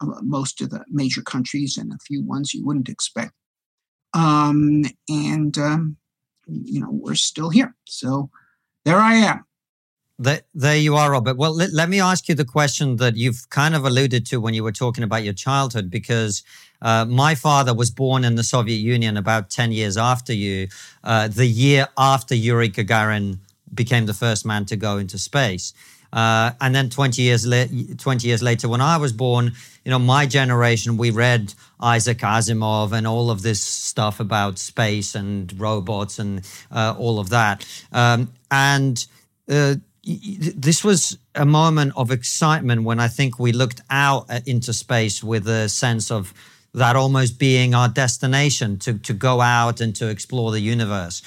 uh, 0.00 0.20
most 0.22 0.60
of 0.60 0.70
the 0.70 0.84
major 0.88 1.22
countries 1.22 1.76
and 1.76 1.92
a 1.92 1.98
few 2.06 2.24
ones 2.24 2.52
you 2.52 2.64
wouldn't 2.64 2.88
expect. 2.88 3.32
Um, 4.14 4.84
and 5.08 5.56
um, 5.58 5.96
you 6.46 6.80
know 6.80 6.90
we're 6.90 7.14
still 7.14 7.50
here. 7.50 7.76
So 7.86 8.30
there 8.84 8.98
i 8.98 9.14
am 9.14 9.44
There, 10.22 10.76
you 10.76 10.96
are, 10.96 11.12
Robert. 11.12 11.38
Well, 11.38 11.54
let, 11.54 11.72
let, 11.72 11.88
me 11.88 11.98
ask 11.98 12.28
you 12.28 12.34
the 12.34 12.44
question 12.44 12.96
that 12.96 13.16
you've 13.16 13.48
kind 13.48 13.74
of 13.74 13.86
alluded 13.86 14.26
to 14.26 14.38
when 14.38 14.52
you 14.52 14.62
were 14.62 14.70
talking 14.72 15.02
about 15.02 15.24
your 15.24 15.32
childhood, 15.32 15.90
because 15.90 16.42
uh, 16.82 17.06
my 17.06 17.34
father 17.34 17.72
was 17.72 17.90
born 17.90 18.22
in 18.24 18.34
the 18.34 18.44
Soviet 18.44 18.76
Union 18.76 19.16
about 19.16 19.48
10 19.48 19.72
years 19.72 19.96
after 19.96 20.34
you, 20.34 20.68
uh, 21.04 21.28
the 21.28 21.46
year 21.46 21.88
after 21.96 22.34
Yuri 22.34 22.68
Gagarin 22.68 23.38
became 23.72 24.04
the 24.04 24.12
first 24.12 24.44
man 24.44 24.66
to 24.66 24.76
go 24.76 24.98
into 24.98 25.16
space. 25.16 25.72
Uh, 26.12 26.50
and 26.60 26.74
then 26.74 26.90
20 26.90 27.22
years, 27.22 27.46
la- 27.46 27.64
20 27.96 28.28
years 28.28 28.42
later, 28.42 28.68
when 28.68 28.82
I 28.82 28.98
was 28.98 29.14
born, 29.14 29.52
you 29.86 29.90
know, 29.90 29.98
my 29.98 30.26
generation, 30.26 30.98
we 30.98 31.10
read 31.10 31.54
Isaac 31.80 32.18
Asimov 32.18 32.92
and 32.92 33.06
all 33.06 33.30
of 33.30 33.40
this 33.40 33.64
stuff 33.64 34.20
about 34.20 34.58
space 34.58 35.14
and 35.14 35.58
robots 35.58 36.18
and 36.18 36.46
uh, 36.70 36.94
all 36.98 37.18
of 37.18 37.30
that. 37.30 37.66
Um, 37.90 38.34
and 38.50 39.06
uh, 39.48 39.76
this 40.04 40.82
was 40.82 41.18
a 41.34 41.44
moment 41.44 41.92
of 41.96 42.10
excitement 42.10 42.84
when 42.84 43.00
I 43.00 43.08
think 43.08 43.38
we 43.38 43.52
looked 43.52 43.82
out 43.90 44.26
into 44.46 44.72
space 44.72 45.22
with 45.22 45.46
a 45.46 45.68
sense 45.68 46.10
of 46.10 46.32
that 46.72 46.96
almost 46.96 47.38
being 47.38 47.74
our 47.74 47.88
destination 47.88 48.78
to, 48.78 48.98
to 48.98 49.12
go 49.12 49.40
out 49.40 49.80
and 49.80 49.94
to 49.96 50.08
explore 50.08 50.52
the 50.52 50.60
universe. 50.60 51.22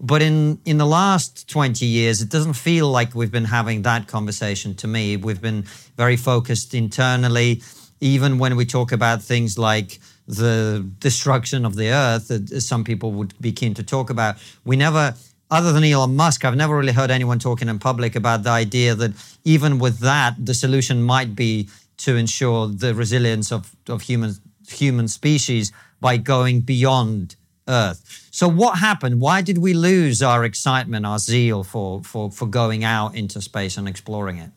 But 0.00 0.22
in, 0.22 0.58
in 0.64 0.78
the 0.78 0.86
last 0.86 1.48
20 1.48 1.84
years, 1.84 2.20
it 2.22 2.28
doesn't 2.28 2.54
feel 2.54 2.88
like 2.88 3.14
we've 3.14 3.30
been 3.30 3.44
having 3.44 3.82
that 3.82 4.06
conversation 4.06 4.74
to 4.76 4.88
me. 4.88 5.16
We've 5.16 5.40
been 5.40 5.62
very 5.96 6.16
focused 6.16 6.74
internally, 6.74 7.62
even 8.00 8.38
when 8.38 8.56
we 8.56 8.66
talk 8.66 8.92
about 8.92 9.22
things 9.22 9.58
like 9.58 10.00
the 10.26 10.88
destruction 10.98 11.64
of 11.64 11.76
the 11.76 11.90
earth, 11.90 12.28
that 12.28 12.50
uh, 12.50 12.60
some 12.60 12.84
people 12.84 13.12
would 13.12 13.34
be 13.40 13.52
keen 13.52 13.74
to 13.74 13.82
talk 13.82 14.10
about. 14.10 14.36
We 14.64 14.76
never 14.76 15.14
other 15.50 15.72
than 15.72 15.84
Elon 15.84 16.16
Musk, 16.16 16.44
I've 16.44 16.56
never 16.56 16.76
really 16.76 16.92
heard 16.92 17.10
anyone 17.10 17.38
talking 17.38 17.68
in 17.68 17.78
public 17.78 18.16
about 18.16 18.42
the 18.42 18.50
idea 18.50 18.94
that 18.94 19.12
even 19.44 19.78
with 19.78 19.98
that, 20.00 20.34
the 20.38 20.54
solution 20.54 21.02
might 21.02 21.34
be 21.34 21.68
to 21.98 22.16
ensure 22.16 22.68
the 22.68 22.94
resilience 22.94 23.52
of, 23.52 23.74
of 23.88 24.02
human, 24.02 24.34
human 24.68 25.08
species 25.08 25.72
by 26.00 26.16
going 26.16 26.60
beyond 26.60 27.36
Earth. 27.68 28.28
So 28.30 28.48
what 28.48 28.78
happened? 28.78 29.20
Why 29.20 29.42
did 29.42 29.58
we 29.58 29.74
lose 29.74 30.22
our 30.22 30.44
excitement, 30.44 31.06
our 31.06 31.18
zeal 31.18 31.62
for, 31.62 32.02
for, 32.02 32.30
for 32.30 32.46
going 32.46 32.84
out 32.84 33.14
into 33.14 33.40
space 33.40 33.76
and 33.76 33.88
exploring 33.88 34.38
it? 34.38 34.50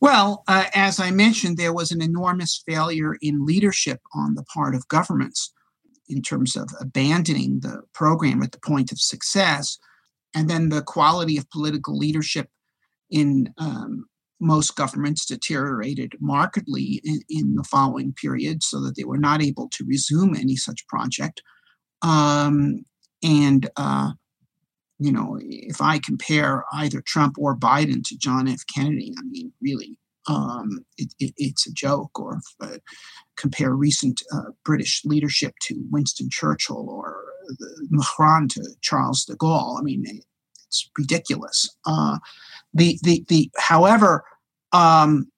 Well, 0.00 0.42
uh, 0.48 0.66
as 0.74 1.00
I 1.00 1.10
mentioned, 1.10 1.56
there 1.56 1.72
was 1.72 1.90
an 1.90 2.02
enormous 2.02 2.62
failure 2.66 3.16
in 3.22 3.46
leadership 3.46 4.00
on 4.14 4.34
the 4.34 4.42
part 4.42 4.74
of 4.74 4.86
governments 4.88 5.52
in 6.08 6.20
terms 6.20 6.56
of 6.56 6.68
abandoning 6.78 7.60
the 7.60 7.82
program 7.94 8.42
at 8.42 8.52
the 8.52 8.58
point 8.58 8.92
of 8.92 9.00
success 9.00 9.78
and 10.34 10.48
then 10.48 10.68
the 10.68 10.82
quality 10.82 11.36
of 11.36 11.50
political 11.50 11.96
leadership 11.96 12.48
in 13.10 13.52
um, 13.58 14.06
most 14.40 14.76
governments 14.76 15.24
deteriorated 15.24 16.12
markedly 16.20 17.00
in, 17.04 17.20
in, 17.28 17.54
the 17.54 17.64
following 17.64 18.12
period 18.12 18.62
so 18.62 18.80
that 18.80 18.96
they 18.96 19.04
were 19.04 19.18
not 19.18 19.42
able 19.42 19.68
to 19.70 19.84
resume 19.86 20.34
any 20.34 20.56
such 20.56 20.86
project. 20.88 21.42
Um, 22.02 22.84
and, 23.22 23.68
uh, 23.76 24.12
you 24.98 25.12
know, 25.12 25.38
if 25.40 25.80
I 25.80 25.98
compare 25.98 26.64
either 26.72 27.02
Trump 27.06 27.36
or 27.38 27.56
Biden 27.56 28.02
to 28.04 28.18
John 28.18 28.48
F. 28.48 28.60
Kennedy, 28.72 29.14
I 29.18 29.22
mean, 29.22 29.52
really, 29.62 29.98
um, 30.28 30.84
it, 30.96 31.14
it, 31.18 31.32
it's 31.36 31.66
a 31.66 31.72
joke. 31.72 32.18
Or 32.18 32.38
if, 32.38 32.68
uh, 32.68 32.78
compare 33.36 33.74
recent 33.74 34.22
uh, 34.32 34.50
British 34.64 35.02
leadership 35.04 35.54
to 35.62 35.82
Winston 35.90 36.28
Churchill 36.30 36.88
or 36.88 37.24
Macron 37.90 38.48
to 38.48 38.62
Charles 38.80 39.24
de 39.24 39.34
Gaulle. 39.36 39.78
I 39.78 39.82
mean, 39.82 40.04
it's 40.66 40.90
ridiculous. 40.98 41.68
Uh, 41.86 42.18
the 42.72 42.98
the 43.02 43.24
the 43.28 43.50
however, 43.56 44.24
um, 44.72 45.28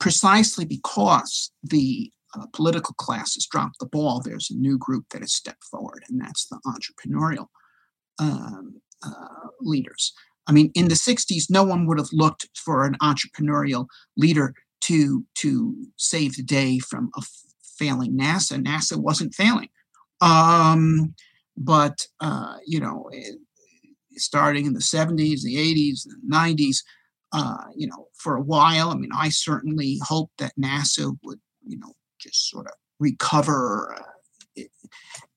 precisely 0.00 0.64
because 0.64 1.50
the 1.62 2.10
uh, 2.34 2.46
political 2.52 2.94
class 2.94 3.34
has 3.34 3.46
dropped 3.46 3.78
the 3.78 3.86
ball, 3.86 4.20
there's 4.20 4.50
a 4.50 4.56
new 4.56 4.78
group 4.78 5.06
that 5.10 5.22
has 5.22 5.32
stepped 5.32 5.64
forward, 5.64 6.04
and 6.08 6.20
that's 6.20 6.46
the 6.46 6.58
entrepreneurial 6.66 7.46
um, 8.18 8.80
uh, 9.04 9.48
leaders. 9.60 10.12
I 10.46 10.52
mean, 10.52 10.70
in 10.74 10.88
the 10.88 10.94
60s, 10.94 11.44
no 11.50 11.62
one 11.62 11.86
would 11.86 11.98
have 11.98 12.08
looked 12.12 12.48
for 12.54 12.84
an 12.84 12.96
entrepreneurial 13.02 13.86
leader 14.16 14.54
to 14.82 15.26
to 15.34 15.74
save 15.96 16.36
the 16.36 16.42
day 16.42 16.78
from 16.78 17.10
a 17.16 17.22
failing 17.78 18.16
NASA. 18.16 18.62
NASA 18.62 18.96
wasn't 18.96 19.34
failing. 19.34 19.68
Um, 20.20 21.14
but, 21.56 22.06
uh, 22.20 22.56
you 22.66 22.80
know, 22.80 23.08
it, 23.12 23.36
starting 24.16 24.66
in 24.66 24.72
the 24.72 24.80
70s, 24.80 25.42
the 25.42 25.56
80s, 25.56 26.04
the 26.04 26.16
90s, 26.30 26.78
uh, 27.32 27.64
you 27.76 27.86
know, 27.86 28.08
for 28.14 28.36
a 28.36 28.42
while, 28.42 28.90
I 28.90 28.94
mean, 28.94 29.10
I 29.14 29.28
certainly 29.28 29.98
hoped 30.02 30.38
that 30.38 30.52
NASA 30.58 31.16
would, 31.22 31.40
you 31.66 31.78
know, 31.78 31.94
just 32.18 32.50
sort 32.50 32.66
of 32.66 32.72
recover. 32.98 33.96
Uh, 33.98 34.62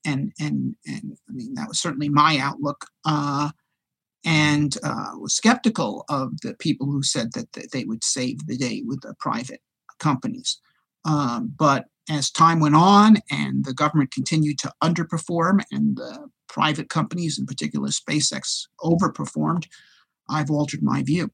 and, 0.05 0.31
and, 0.39 0.75
and 0.87 1.17
I 1.29 1.31
mean, 1.31 1.53
that 1.55 1.67
was 1.67 1.79
certainly 1.79 2.09
my 2.09 2.37
outlook. 2.37 2.85
Uh, 3.05 3.49
and 4.23 4.77
uh, 4.83 5.11
was 5.17 5.33
skeptical 5.33 6.05
of 6.09 6.39
the 6.41 6.53
people 6.55 6.87
who 6.87 7.01
said 7.01 7.33
that, 7.33 7.51
that 7.53 7.71
they 7.71 7.85
would 7.85 8.03
save 8.03 8.45
the 8.45 8.57
day 8.57 8.83
with 8.85 9.01
the 9.01 9.15
private 9.19 9.61
companies. 9.99 10.59
Um, 11.05 11.53
but 11.57 11.85
as 12.09 12.31
time 12.31 12.59
went 12.59 12.75
on 12.75 13.17
and 13.29 13.65
the 13.65 13.73
government 13.73 14.11
continued 14.11 14.57
to 14.59 14.71
underperform 14.83 15.61
and 15.71 15.95
the 15.97 16.29
private 16.47 16.89
companies, 16.89 17.39
in 17.39 17.45
particular 17.45 17.89
SpaceX, 17.89 18.67
overperformed, 18.81 19.67
I've 20.29 20.51
altered 20.51 20.83
my 20.83 21.03
view. 21.03 21.31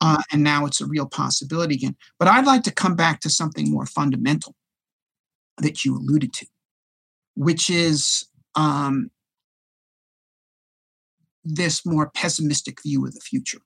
Uh, 0.00 0.22
and 0.32 0.42
now 0.42 0.66
it's 0.66 0.80
a 0.80 0.86
real 0.86 1.06
possibility 1.06 1.76
again. 1.76 1.96
But 2.18 2.28
I'd 2.28 2.46
like 2.46 2.64
to 2.64 2.72
come 2.72 2.96
back 2.96 3.20
to 3.20 3.30
something 3.30 3.70
more 3.70 3.86
fundamental 3.86 4.56
that 5.58 5.84
you 5.84 5.96
alluded 5.96 6.32
to, 6.32 6.46
which 7.36 7.70
is 7.70 8.26
um, 8.56 9.10
this 11.44 11.86
more 11.86 12.10
pessimistic 12.10 12.82
view 12.82 13.06
of 13.06 13.14
the 13.14 13.20
future. 13.20 13.60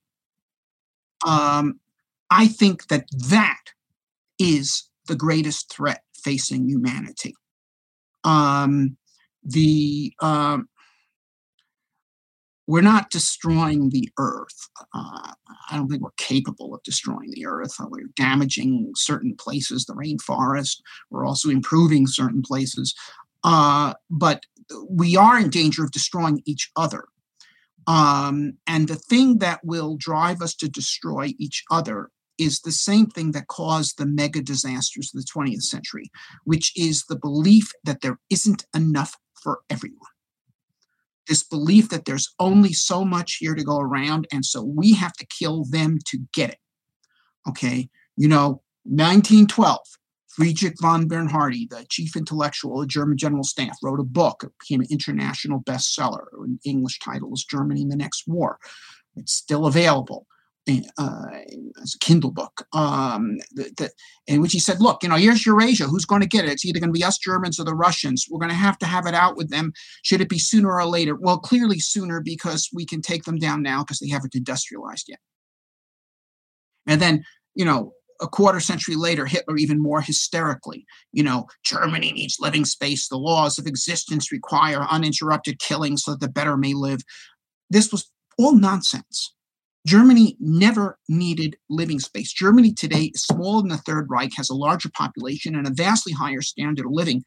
Um, 1.26 1.80
I 2.30 2.48
think 2.48 2.88
that 2.88 3.06
that 3.28 3.62
is 4.38 4.90
the 5.06 5.16
greatest 5.16 5.72
threat 5.72 6.02
facing 6.26 6.68
humanity. 6.68 7.34
Um, 8.24 8.96
the 9.44 10.12
um, 10.20 10.68
we're 12.66 12.80
not 12.80 13.10
destroying 13.10 13.90
the 13.90 14.08
earth. 14.18 14.68
Uh, 14.92 15.32
I 15.70 15.76
don't 15.76 15.88
think 15.88 16.02
we're 16.02 16.10
capable 16.16 16.74
of 16.74 16.82
destroying 16.82 17.30
the 17.30 17.46
earth. 17.46 17.76
Uh, 17.80 17.86
we're 17.88 18.10
damaging 18.16 18.92
certain 18.96 19.36
places, 19.36 19.84
the 19.84 19.94
rainforest. 19.94 20.80
We're 21.10 21.24
also 21.24 21.48
improving 21.48 22.08
certain 22.08 22.42
places. 22.42 22.92
Uh, 23.44 23.94
but 24.10 24.42
we 24.90 25.16
are 25.16 25.38
in 25.38 25.48
danger 25.48 25.84
of 25.84 25.92
destroying 25.92 26.42
each 26.44 26.72
other. 26.74 27.04
Um, 27.86 28.54
and 28.66 28.88
the 28.88 28.96
thing 28.96 29.38
that 29.38 29.60
will 29.64 29.96
drive 29.96 30.42
us 30.42 30.56
to 30.56 30.68
destroy 30.68 31.34
each 31.38 31.62
other 31.70 32.10
is 32.38 32.60
the 32.60 32.72
same 32.72 33.06
thing 33.06 33.32
that 33.32 33.48
caused 33.48 33.98
the 33.98 34.06
mega 34.06 34.42
disasters 34.42 35.12
of 35.14 35.20
the 35.20 35.26
20th 35.26 35.62
century, 35.62 36.10
which 36.44 36.72
is 36.76 37.04
the 37.08 37.18
belief 37.18 37.70
that 37.84 38.00
there 38.00 38.18
isn't 38.30 38.64
enough 38.74 39.16
for 39.42 39.60
everyone. 39.70 39.98
This 41.28 41.42
belief 41.42 41.88
that 41.88 42.04
there's 42.04 42.34
only 42.38 42.72
so 42.72 43.04
much 43.04 43.36
here 43.40 43.54
to 43.54 43.64
go 43.64 43.78
around, 43.78 44.26
and 44.32 44.44
so 44.44 44.62
we 44.62 44.94
have 44.94 45.14
to 45.14 45.26
kill 45.26 45.64
them 45.64 45.98
to 46.06 46.18
get 46.32 46.50
it. 46.50 46.58
Okay, 47.48 47.88
you 48.16 48.28
know, 48.28 48.62
1912, 48.84 49.78
Friedrich 50.28 50.74
von 50.80 51.08
Bernhardi, 51.08 51.66
the 51.68 51.84
chief 51.88 52.16
intellectual 52.16 52.82
of 52.82 52.88
German 52.88 53.16
General 53.16 53.42
Staff, 53.42 53.76
wrote 53.82 54.00
a 54.00 54.04
book. 54.04 54.44
It 54.44 54.52
became 54.60 54.80
an 54.80 54.88
international 54.90 55.62
bestseller. 55.62 56.26
An 56.44 56.60
English 56.64 57.00
title 57.00 57.32
is 57.34 57.44
Germany 57.48 57.82
in 57.82 57.88
the 57.88 57.96
Next 57.96 58.24
War. 58.26 58.58
It's 59.16 59.32
still 59.32 59.66
available 59.66 60.26
uh, 60.68 61.26
as 61.82 61.94
a 61.94 61.98
Kindle 62.04 62.32
book, 62.32 62.66
um, 62.72 63.38
the, 63.52 63.70
the, 63.76 63.90
in 64.26 64.40
which 64.40 64.52
he 64.52 64.58
said, 64.58 64.80
"Look, 64.80 65.02
you 65.02 65.08
know, 65.08 65.16
here's 65.16 65.46
Eurasia. 65.46 65.84
Who's 65.84 66.04
going 66.04 66.22
to 66.22 66.26
get 66.26 66.44
it? 66.44 66.50
It's 66.50 66.64
either 66.64 66.80
going 66.80 66.90
to 66.90 66.98
be 66.98 67.04
us 67.04 67.18
Germans 67.18 67.60
or 67.60 67.64
the 67.64 67.74
Russians. 67.74 68.26
We're 68.28 68.40
going 68.40 68.50
to 68.50 68.56
have 68.56 68.78
to 68.78 68.86
have 68.86 69.06
it 69.06 69.14
out 69.14 69.36
with 69.36 69.50
them. 69.50 69.72
Should 70.02 70.20
it 70.20 70.28
be 70.28 70.38
sooner 70.38 70.72
or 70.72 70.86
later? 70.86 71.14
Well, 71.14 71.38
clearly 71.38 71.78
sooner 71.78 72.20
because 72.20 72.68
we 72.72 72.84
can 72.84 73.00
take 73.00 73.24
them 73.24 73.38
down 73.38 73.62
now 73.62 73.82
because 73.82 74.00
they 74.00 74.08
haven't 74.08 74.34
industrialized 74.34 75.08
yet. 75.08 75.20
And 76.86 77.00
then, 77.00 77.24
you 77.54 77.64
know, 77.64 77.92
a 78.20 78.26
quarter 78.26 78.60
century 78.60 78.96
later, 78.96 79.26
Hitler 79.26 79.56
even 79.56 79.80
more 79.80 80.00
hysterically, 80.00 80.84
you 81.12 81.22
know, 81.22 81.46
Germany 81.64 82.12
needs 82.12 82.38
living 82.40 82.64
space. 82.64 83.08
The 83.08 83.18
laws 83.18 83.58
of 83.58 83.66
existence 83.66 84.32
require 84.32 84.86
uninterrupted 84.90 85.58
killing 85.58 85.96
so 85.96 86.12
that 86.12 86.20
the 86.20 86.28
better 86.28 86.56
may 86.56 86.74
live. 86.74 87.00
This 87.70 87.92
was 87.92 88.10
all 88.38 88.52
nonsense 88.52 89.32
Germany 89.86 90.36
never 90.40 90.98
needed 91.08 91.56
living 91.70 92.00
space. 92.00 92.32
Germany 92.32 92.74
today 92.74 93.12
is 93.14 93.22
smaller 93.22 93.62
than 93.62 93.70
the 93.70 93.76
Third 93.78 94.08
Reich, 94.10 94.32
has 94.36 94.50
a 94.50 94.54
larger 94.54 94.90
population 94.90 95.54
and 95.54 95.66
a 95.66 95.70
vastly 95.70 96.12
higher 96.12 96.42
standard 96.42 96.86
of 96.86 96.92
living. 96.92 97.22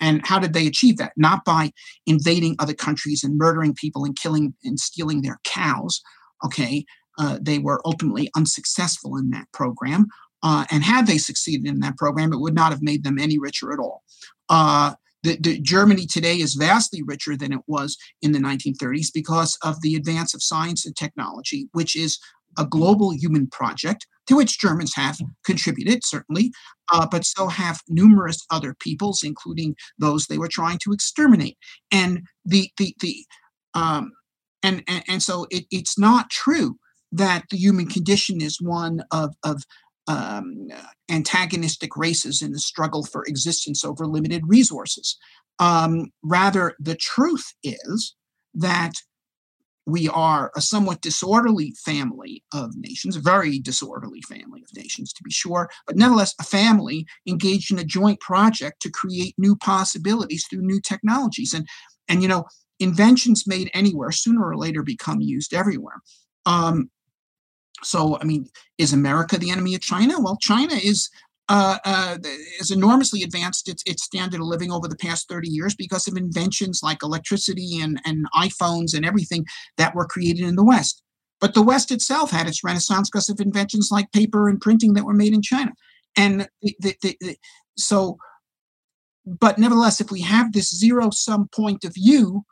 And 0.00 0.26
how 0.26 0.38
did 0.38 0.54
they 0.54 0.66
achieve 0.66 0.96
that? 0.96 1.12
Not 1.16 1.44
by 1.44 1.72
invading 2.06 2.56
other 2.58 2.72
countries 2.72 3.22
and 3.22 3.36
murdering 3.36 3.74
people 3.74 4.06
and 4.06 4.18
killing 4.18 4.54
and 4.64 4.80
stealing 4.80 5.20
their 5.20 5.38
cows. 5.44 6.00
Okay, 6.42 6.86
uh, 7.18 7.38
they 7.40 7.58
were 7.58 7.82
ultimately 7.84 8.30
unsuccessful 8.34 9.18
in 9.18 9.28
that 9.30 9.46
program. 9.52 10.06
Uh, 10.42 10.64
and 10.70 10.82
had 10.82 11.06
they 11.06 11.18
succeeded 11.18 11.68
in 11.68 11.80
that 11.80 11.98
program, 11.98 12.32
it 12.32 12.40
would 12.40 12.54
not 12.54 12.72
have 12.72 12.80
made 12.80 13.04
them 13.04 13.18
any 13.18 13.38
richer 13.38 13.74
at 13.74 13.78
all. 13.78 14.02
Uh, 14.48 14.94
the, 15.22 15.36
the, 15.40 15.60
Germany 15.60 16.06
today 16.06 16.36
is 16.36 16.54
vastly 16.54 17.02
richer 17.02 17.36
than 17.36 17.52
it 17.52 17.60
was 17.66 17.96
in 18.22 18.32
the 18.32 18.38
1930s 18.38 19.08
because 19.12 19.58
of 19.62 19.80
the 19.82 19.94
advance 19.94 20.34
of 20.34 20.42
science 20.42 20.86
and 20.86 20.96
technology, 20.96 21.68
which 21.72 21.94
is 21.94 22.18
a 22.58 22.66
global 22.66 23.12
human 23.12 23.46
project 23.46 24.06
to 24.26 24.36
which 24.36 24.60
Germans 24.60 24.94
have 24.94 25.18
contributed, 25.44 26.04
certainly, 26.04 26.52
uh, 26.92 27.06
but 27.10 27.24
so 27.24 27.48
have 27.48 27.80
numerous 27.88 28.44
other 28.50 28.74
peoples, 28.78 29.22
including 29.24 29.74
those 29.98 30.26
they 30.26 30.38
were 30.38 30.48
trying 30.48 30.78
to 30.78 30.92
exterminate. 30.92 31.56
And 31.90 32.22
the 32.44 32.70
the 32.78 32.94
the 33.00 33.24
um, 33.74 34.12
and, 34.62 34.82
and 34.88 35.02
and 35.08 35.22
so 35.22 35.46
it, 35.50 35.64
it's 35.70 35.98
not 35.98 36.30
true 36.30 36.76
that 37.12 37.44
the 37.50 37.56
human 37.56 37.86
condition 37.86 38.40
is 38.40 38.60
one 38.60 39.02
of 39.10 39.34
of 39.44 39.64
um, 40.06 40.68
antagonistic 41.08 41.96
races 41.96 42.42
in 42.42 42.52
the 42.52 42.58
struggle 42.58 43.04
for 43.04 43.24
existence 43.26 43.84
over 43.84 44.06
limited 44.06 44.42
resources. 44.46 45.16
Um, 45.58 46.10
rather, 46.22 46.74
the 46.78 46.96
truth 46.96 47.52
is 47.62 48.14
that 48.54 48.94
we 49.86 50.08
are 50.08 50.52
a 50.56 50.60
somewhat 50.60 51.00
disorderly 51.00 51.74
family 51.84 52.44
of 52.52 52.76
nations, 52.76 53.16
a 53.16 53.20
very 53.20 53.58
disorderly 53.58 54.22
family 54.22 54.62
of 54.62 54.76
nations, 54.76 55.12
to 55.12 55.22
be 55.22 55.30
sure, 55.30 55.68
but 55.86 55.96
nevertheless, 55.96 56.34
a 56.38 56.44
family 56.44 57.06
engaged 57.26 57.72
in 57.72 57.78
a 57.78 57.84
joint 57.84 58.20
project 58.20 58.80
to 58.82 58.90
create 58.90 59.34
new 59.36 59.56
possibilities 59.56 60.46
through 60.48 60.62
new 60.62 60.80
technologies. 60.80 61.52
And, 61.52 61.66
and 62.08 62.22
you 62.22 62.28
know, 62.28 62.44
inventions 62.78 63.46
made 63.46 63.70
anywhere 63.74 64.12
sooner 64.12 64.44
or 64.44 64.56
later 64.56 64.82
become 64.82 65.20
used 65.20 65.52
everywhere. 65.52 66.00
Um, 66.46 66.90
so, 67.82 68.18
I 68.20 68.24
mean, 68.24 68.46
is 68.78 68.92
America 68.92 69.38
the 69.38 69.50
enemy 69.50 69.74
of 69.74 69.80
China? 69.80 70.20
Well, 70.20 70.38
China 70.40 70.74
is 70.74 71.10
uh, 71.52 71.78
uh, 71.84 72.16
has 72.58 72.70
enormously 72.70 73.24
advanced 73.24 73.68
its, 73.68 73.82
its 73.84 74.04
standard 74.04 74.40
of 74.40 74.46
living 74.46 74.70
over 74.70 74.86
the 74.86 74.96
past 74.96 75.28
30 75.28 75.48
years 75.48 75.74
because 75.74 76.06
of 76.06 76.16
inventions 76.16 76.80
like 76.80 77.02
electricity 77.02 77.80
and, 77.80 78.00
and 78.04 78.24
iPhones 78.36 78.94
and 78.94 79.04
everything 79.04 79.44
that 79.76 79.92
were 79.92 80.06
created 80.06 80.44
in 80.44 80.54
the 80.54 80.64
West. 80.64 81.02
But 81.40 81.54
the 81.54 81.62
West 81.62 81.90
itself 81.90 82.30
had 82.30 82.46
its 82.46 82.62
renaissance 82.62 83.10
because 83.10 83.28
of 83.28 83.40
inventions 83.40 83.88
like 83.90 84.12
paper 84.12 84.48
and 84.48 84.60
printing 84.60 84.94
that 84.94 85.04
were 85.04 85.12
made 85.12 85.34
in 85.34 85.42
China. 85.42 85.72
And 86.16 86.48
the, 86.62 86.76
the, 86.78 87.16
the, 87.20 87.36
so, 87.76 88.18
but 89.26 89.58
nevertheless, 89.58 90.00
if 90.00 90.12
we 90.12 90.20
have 90.20 90.52
this 90.52 90.72
zero 90.72 91.10
sum 91.10 91.48
point 91.52 91.82
of 91.84 91.94
view, 91.94 92.44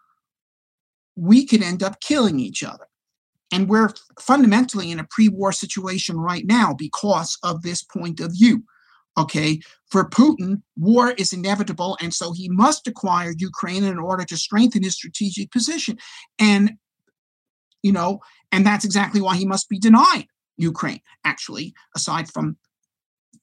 we 1.14 1.46
could 1.46 1.62
end 1.62 1.84
up 1.84 2.00
killing 2.00 2.40
each 2.40 2.64
other. 2.64 2.87
And 3.52 3.68
we're 3.68 3.90
fundamentally 4.20 4.90
in 4.90 5.00
a 5.00 5.06
pre 5.10 5.28
war 5.28 5.52
situation 5.52 6.18
right 6.18 6.44
now 6.46 6.74
because 6.74 7.38
of 7.42 7.62
this 7.62 7.82
point 7.82 8.20
of 8.20 8.32
view. 8.32 8.64
Okay, 9.16 9.60
for 9.90 10.08
Putin, 10.08 10.62
war 10.76 11.10
is 11.12 11.32
inevitable, 11.32 11.98
and 12.00 12.14
so 12.14 12.32
he 12.32 12.48
must 12.48 12.86
acquire 12.86 13.34
Ukraine 13.36 13.82
in 13.82 13.98
order 13.98 14.24
to 14.24 14.36
strengthen 14.36 14.84
his 14.84 14.94
strategic 14.94 15.50
position. 15.50 15.98
And, 16.38 16.74
you 17.82 17.90
know, 17.90 18.20
and 18.52 18.64
that's 18.64 18.84
exactly 18.84 19.20
why 19.20 19.36
he 19.36 19.44
must 19.44 19.68
be 19.68 19.78
denied 19.78 20.26
Ukraine, 20.56 21.00
actually, 21.24 21.74
aside 21.96 22.28
from 22.30 22.58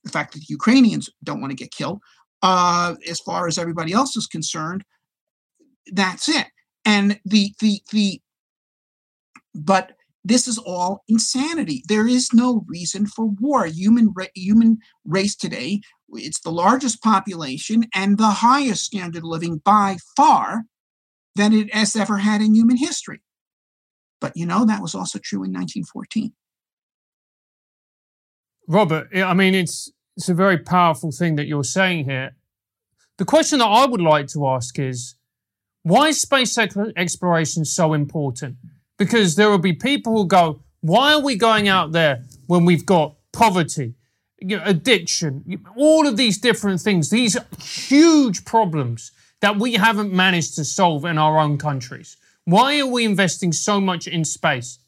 the 0.05 0.11
fact 0.11 0.33
that 0.33 0.39
the 0.39 0.45
Ukrainians 0.49 1.09
don't 1.23 1.41
want 1.41 1.51
to 1.51 1.57
get 1.57 1.71
killed. 1.71 1.99
Uh, 2.41 2.95
as 3.09 3.19
far 3.19 3.47
as 3.47 3.57
everybody 3.57 3.91
else 3.91 4.15
is 4.15 4.27
concerned, 4.27 4.83
that's 5.91 6.29
it. 6.29 6.47
And 6.85 7.19
the, 7.25 7.53
the, 7.59 7.81
the, 7.91 8.21
but 9.55 9.94
this 10.25 10.47
is 10.47 10.57
all 10.57 11.03
insanity. 11.07 11.83
There 11.87 12.07
is 12.07 12.33
no 12.33 12.65
reason 12.67 13.05
for 13.05 13.25
war. 13.27 13.67
Human 13.67 14.11
ra- 14.15 14.25
human 14.33 14.79
race 15.05 15.35
today, 15.35 15.81
it's 16.09 16.41
the 16.41 16.51
largest 16.51 17.03
population 17.03 17.85
and 17.93 18.17
the 18.17 18.31
highest 18.31 18.85
standard 18.85 19.19
of 19.19 19.29
living 19.29 19.61
by 19.63 19.97
far 20.17 20.63
than 21.35 21.53
it 21.53 21.73
has 21.73 21.95
ever 21.95 22.17
had 22.17 22.41
in 22.41 22.55
human 22.55 22.77
history. 22.77 23.21
But 24.19 24.35
you 24.35 24.47
know 24.47 24.65
that 24.65 24.81
was 24.81 24.95
also 24.95 25.19
true 25.19 25.43
in 25.43 25.53
1914. 25.53 26.33
Robert, 28.67 29.07
I 29.15 29.33
mean 29.35 29.53
it's 29.53 29.91
it's 30.17 30.29
a 30.29 30.33
very 30.33 30.57
powerful 30.57 31.11
thing 31.11 31.35
that 31.35 31.45
you're 31.45 31.63
saying 31.63 32.05
here. 32.05 32.35
The 33.17 33.25
question 33.25 33.59
that 33.59 33.65
I 33.65 33.85
would 33.85 34.01
like 34.01 34.27
to 34.29 34.47
ask 34.47 34.79
is 34.79 35.15
why 35.83 36.07
is 36.07 36.21
space 36.21 36.57
exploration 36.57 37.63
so 37.63 37.93
important? 37.93 38.55
Because 38.97 39.35
there 39.35 39.49
will 39.49 39.57
be 39.57 39.73
people 39.73 40.17
who 40.17 40.27
go, 40.27 40.61
why 40.81 41.13
are 41.13 41.21
we 41.21 41.35
going 41.35 41.67
out 41.67 41.91
there 41.91 42.23
when 42.47 42.65
we've 42.65 42.85
got 42.85 43.15
poverty, 43.31 43.95
you 44.39 44.57
know, 44.57 44.63
addiction, 44.65 45.63
all 45.75 46.07
of 46.07 46.17
these 46.17 46.37
different 46.37 46.81
things, 46.81 47.09
these 47.09 47.37
huge 47.59 48.45
problems 48.45 49.11
that 49.41 49.57
we 49.57 49.73
haven't 49.73 50.13
managed 50.13 50.55
to 50.55 50.65
solve 50.65 51.05
in 51.05 51.17
our 51.17 51.39
own 51.39 51.57
countries? 51.57 52.17
Why 52.45 52.79
are 52.79 52.87
we 52.87 53.05
investing 53.05 53.51
so 53.51 53.81
much 53.81 54.07
in 54.07 54.23
space? 54.23 54.79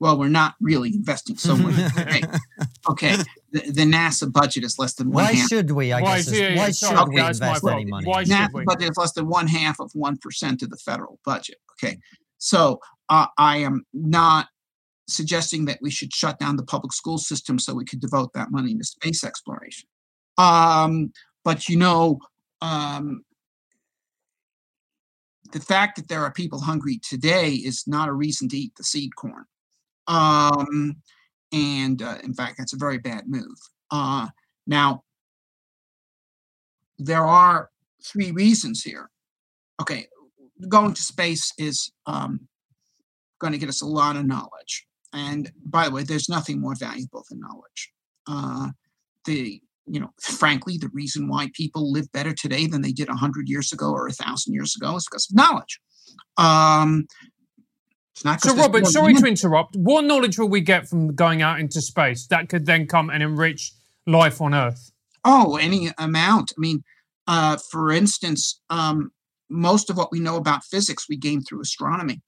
Well, 0.00 0.18
we're 0.18 0.28
not 0.28 0.54
really 0.60 0.94
investing 0.94 1.36
so 1.36 1.56
much. 1.56 1.78
okay, 1.98 2.22
okay. 2.90 3.16
The, 3.52 3.60
the, 3.70 3.82
NASA 3.82 4.32
budget 4.32 4.64
is 4.64 4.78
less 4.78 4.94
than 4.94 5.10
one. 5.10 5.24
Why 5.24 5.32
half. 5.32 5.48
should 5.48 5.70
we? 5.72 5.92
I 5.92 6.00
why, 6.00 6.16
guess. 6.16 6.32
Yeah, 6.32 6.56
why 6.56 6.70
should 6.70 6.92
okay, 6.92 7.10
we 7.14 7.20
invest 7.20 7.64
any 7.66 7.84
money? 7.84 8.06
Why 8.06 8.24
NASA 8.24 8.64
budget 8.64 8.90
is 8.90 8.96
less 8.96 9.12
than 9.12 9.28
one 9.28 9.46
half 9.46 9.78
of 9.78 9.90
one 9.92 10.16
percent 10.16 10.62
of 10.62 10.70
the 10.70 10.78
federal 10.78 11.20
budget. 11.22 11.56
Okay, 11.72 11.98
so 12.40 12.80
uh, 13.08 13.26
I 13.38 13.58
am 13.58 13.84
not 13.92 14.48
suggesting 15.08 15.66
that 15.66 15.78
we 15.82 15.90
should 15.90 16.12
shut 16.12 16.38
down 16.38 16.56
the 16.56 16.64
public 16.64 16.92
school 16.92 17.18
system 17.18 17.58
so 17.58 17.74
we 17.74 17.84
could 17.84 18.00
devote 18.00 18.32
that 18.32 18.50
money 18.50 18.74
to 18.74 18.84
space 18.84 19.22
exploration. 19.24 19.88
Um, 20.38 21.12
but 21.44 21.68
you 21.68 21.76
know, 21.76 22.18
um, 22.62 23.24
the 25.52 25.60
fact 25.60 25.96
that 25.96 26.08
there 26.08 26.22
are 26.22 26.32
people 26.32 26.60
hungry 26.60 26.98
today 27.02 27.50
is 27.50 27.84
not 27.86 28.08
a 28.08 28.12
reason 28.12 28.48
to 28.48 28.56
eat 28.56 28.72
the 28.76 28.84
seed 28.84 29.14
corn. 29.16 29.44
Um, 30.06 30.96
and 31.52 32.00
uh, 32.00 32.16
in 32.22 32.32
fact, 32.32 32.56
that's 32.58 32.72
a 32.72 32.78
very 32.78 32.98
bad 32.98 33.24
move. 33.26 33.58
Uh, 33.90 34.28
now, 34.66 35.02
there 36.98 37.26
are 37.26 37.70
three 38.04 38.30
reasons 38.30 38.82
here. 38.82 39.10
Okay, 39.80 40.06
going 40.68 40.94
to 40.94 41.02
space 41.02 41.52
is 41.58 41.92
um, 42.06 42.48
going 43.40 43.52
to 43.52 43.58
get 43.58 43.68
us 43.68 43.82
a 43.82 43.86
lot 43.86 44.16
of 44.16 44.26
knowledge. 44.26 44.86
And 45.12 45.50
by 45.64 45.86
the 45.86 45.90
way, 45.94 46.02
there's 46.02 46.28
nothing 46.28 46.60
more 46.60 46.74
valuable 46.74 47.24
than 47.28 47.40
knowledge. 47.40 47.92
Uh, 48.26 48.68
the 49.24 49.60
you 49.86 49.98
know, 49.98 50.10
frankly, 50.20 50.78
the 50.78 50.90
reason 50.92 51.28
why 51.28 51.48
people 51.52 51.90
live 51.90 52.10
better 52.12 52.32
today 52.32 52.66
than 52.66 52.82
they 52.82 52.92
did 52.92 53.08
hundred 53.08 53.48
years 53.48 53.72
ago 53.72 53.90
or 53.90 54.06
a 54.06 54.12
thousand 54.12 54.54
years 54.54 54.76
ago 54.76 54.94
is 54.94 55.06
because 55.10 55.28
of 55.28 55.36
knowledge. 55.36 55.80
Um, 56.36 57.06
so, 58.14 58.54
Robert, 58.54 58.86
sorry 58.86 59.14
to 59.14 59.26
interrupt. 59.26 59.76
What 59.76 60.04
knowledge 60.04 60.38
will 60.38 60.48
we 60.48 60.60
get 60.60 60.88
from 60.88 61.14
going 61.14 61.42
out 61.42 61.58
into 61.58 61.80
space 61.80 62.26
that 62.26 62.48
could 62.48 62.66
then 62.66 62.86
come 62.86 63.08
and 63.08 63.22
enrich 63.22 63.72
life 64.06 64.40
on 64.40 64.54
Earth? 64.54 64.92
Oh, 65.24 65.56
any 65.56 65.90
amount. 65.98 66.52
I 66.56 66.60
mean, 66.60 66.82
uh, 67.26 67.56
for 67.70 67.90
instance, 67.90 68.60
um, 68.68 69.10
most 69.50 69.90
of 69.90 69.96
what 69.96 70.12
we 70.12 70.20
know 70.20 70.36
about 70.36 70.64
physics 70.64 71.06
we 71.08 71.16
gain 71.16 71.42
through 71.42 71.60
astronomy 71.60 72.22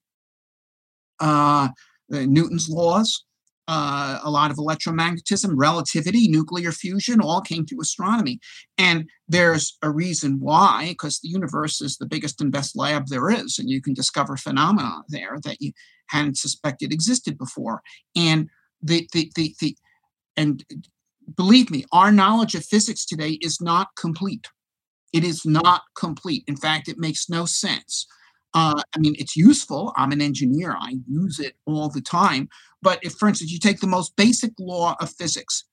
uh, 1.19 1.69
Newton's 2.09 2.69
laws, 2.69 3.25
uh, 3.67 4.19
a 4.21 4.29
lot 4.29 4.51
of 4.51 4.57
electromagnetism, 4.57 5.53
relativity, 5.55 6.27
nuclear 6.27 6.71
fusion, 6.71 7.21
all 7.21 7.41
came 7.41 7.65
through 7.65 7.81
astronomy. 7.81 8.39
And 8.77 9.09
there's 9.27 9.77
a 9.81 9.89
reason 9.89 10.39
why, 10.39 10.87
because 10.89 11.19
the 11.19 11.29
universe 11.29 11.81
is 11.81 11.97
the 11.97 12.05
biggest 12.05 12.41
and 12.41 12.51
best 12.51 12.75
lab 12.75 13.07
there 13.07 13.29
is, 13.29 13.57
and 13.57 13.69
you 13.69 13.81
can 13.81 13.93
discover 13.93 14.35
phenomena 14.35 15.03
there 15.07 15.37
that 15.43 15.61
you 15.61 15.71
hadn't 16.07 16.37
suspected 16.37 16.91
existed 16.91 17.37
before. 17.37 17.81
And 18.15 18.49
the 18.81 19.07
the 19.13 19.31
the, 19.35 19.55
the 19.61 19.77
and 20.35 20.65
believe 21.37 21.71
me, 21.71 21.85
our 21.93 22.11
knowledge 22.11 22.55
of 22.55 22.65
physics 22.65 23.05
today 23.05 23.39
is 23.41 23.61
not 23.61 23.87
complete. 23.97 24.47
It 25.13 25.23
is 25.23 25.45
not 25.45 25.83
complete. 25.95 26.43
In 26.47 26.57
fact, 26.57 26.89
it 26.89 26.97
makes 26.97 27.29
no 27.29 27.45
sense 27.45 28.07
uh, 28.53 28.81
I 28.95 28.99
mean, 28.99 29.15
it's 29.17 29.35
useful. 29.35 29.93
I'm 29.95 30.11
an 30.11 30.21
engineer, 30.21 30.75
I 30.79 30.97
use 31.07 31.39
it 31.39 31.55
all 31.65 31.89
the 31.89 32.01
time. 32.01 32.49
But 32.81 32.99
if, 33.01 33.13
for 33.13 33.27
instance, 33.27 33.51
you 33.51 33.59
take 33.59 33.79
the 33.79 33.87
most 33.87 34.15
basic 34.15 34.51
law 34.59 34.95
of 34.99 35.11
physics, 35.11 35.63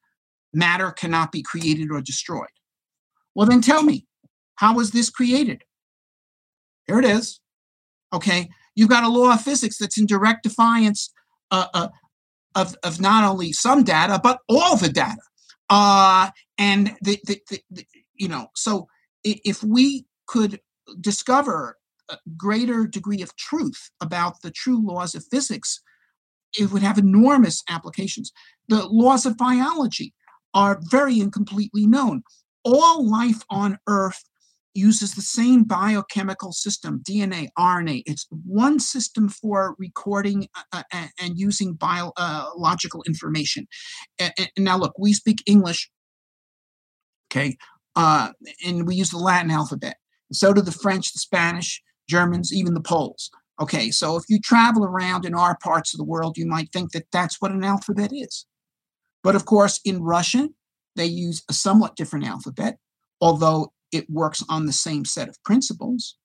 matter 0.55 0.91
cannot 0.91 1.31
be 1.31 1.43
created 1.43 1.91
or 1.91 2.01
destroyed. 2.01 2.49
Well, 3.35 3.47
then 3.47 3.61
tell 3.61 3.83
me, 3.83 4.07
how 4.57 4.75
was 4.75 4.93
this 4.93 5.11
created? 5.11 5.63
Here 6.87 6.99
it 6.99 7.05
is. 7.05 7.41
Okay. 8.13 8.49
You've 8.75 8.89
got 8.89 9.05
a 9.05 9.09
law 9.09 9.33
of 9.33 9.43
physics 9.43 9.77
that's 9.79 9.99
in 9.99 10.07
direct 10.07 10.43
defiance 10.43 11.13
uh, 11.51 11.67
uh, 11.75 11.89
of, 12.55 12.75
of 12.83 13.01
not 13.01 13.25
only 13.25 13.53
some 13.53 13.85
data, 13.85 14.19
but 14.23 14.39
all 14.49 14.77
the 14.77 14.89
data. 14.89 15.21
Uh, 15.69 16.31
and 16.57 16.97
the, 17.03 17.19
the, 17.25 17.41
the, 17.51 17.61
the, 17.71 17.87
you 18.15 18.29
know, 18.29 18.49
so 18.55 18.89
if 19.25 19.63
we 19.63 20.07
could 20.27 20.61
discover 21.01 21.77
a 22.09 22.19
greater 22.37 22.87
degree 22.87 23.23
of 23.23 23.37
truth 23.37 23.91
about 24.01 24.43
the 24.43 24.51
true 24.51 24.85
laws 24.85 25.15
of 25.15 25.25
physics, 25.31 25.81
it 26.59 26.73
would 26.73 26.83
have 26.83 26.99
enormous 26.99 27.63
applications. 27.69 28.33
The 28.69 28.87
laws 28.87 29.27
of 29.27 29.37
biology 29.37 30.15
are 30.55 30.81
very 30.91 31.21
incompletely 31.21 31.87
known. 31.87 32.23
All 32.65 33.09
life 33.09 33.43
on 33.49 33.79
Earth 33.87 34.25
uses 34.75 35.15
the 35.15 35.23
same 35.23 35.65
biochemical 35.65 36.53
system 36.53 37.03
DNA, 37.09 37.49
RNA. 37.59 38.03
It's 38.07 38.27
one 38.31 38.79
system 38.79 39.29
for 39.29 39.75
recording 39.79 40.49
uh, 40.73 40.83
uh 40.93 41.07
and 41.21 41.39
using 41.39 41.75
biological 41.75 43.03
information. 43.07 43.67
And, 44.19 44.33
and, 44.39 44.49
now, 44.59 44.79
look, 44.79 44.95
we 44.99 45.13
speak 45.13 45.43
English, 45.47 45.91
okay, 47.31 47.57
uh, 47.97 48.31
and 48.67 48.87
we 48.87 48.95
use 48.95 49.11
the 49.11 49.19
Latin 49.19 49.51
alphabet. 49.51 49.97
So 50.33 50.53
do 50.53 50.61
the 50.61 50.73
French, 50.73 51.13
the 51.13 51.19
Spanish, 51.19 51.83
Germans, 52.09 52.53
even 52.53 52.75
the 52.75 52.81
Poles. 52.81 53.31
Okay, 53.61 53.91
so 53.91 54.17
if 54.17 54.25
you 54.29 54.41
travel 54.41 54.85
around 54.85 55.27
in 55.27 55.35
our 55.35 55.59
parts 55.63 55.93
of 55.93 55.99
the 55.99 56.05
world, 56.05 56.39
you 56.39 56.47
might 56.47 56.73
think 56.73 56.93
that 56.93 57.07
that's 57.13 57.41
what 57.41 57.53
an 57.53 57.65
alphabet 57.65 58.11
is. 58.13 58.47
But 59.23 59.37
of 59.37 59.45
course, 59.45 59.81
in 59.85 60.03
Russian, 60.03 60.55
they 60.97 61.05
use 61.05 61.43
a 61.49 61.53
somewhat 61.53 61.97
different 61.97 62.27
alphabet, 62.27 62.79
although 63.21 63.73
it 63.93 64.09
works 64.09 64.43
on 64.49 64.67
the 64.67 64.73
same 64.73 65.05
set 65.05 65.29
of 65.29 65.43
principles. 65.45 66.17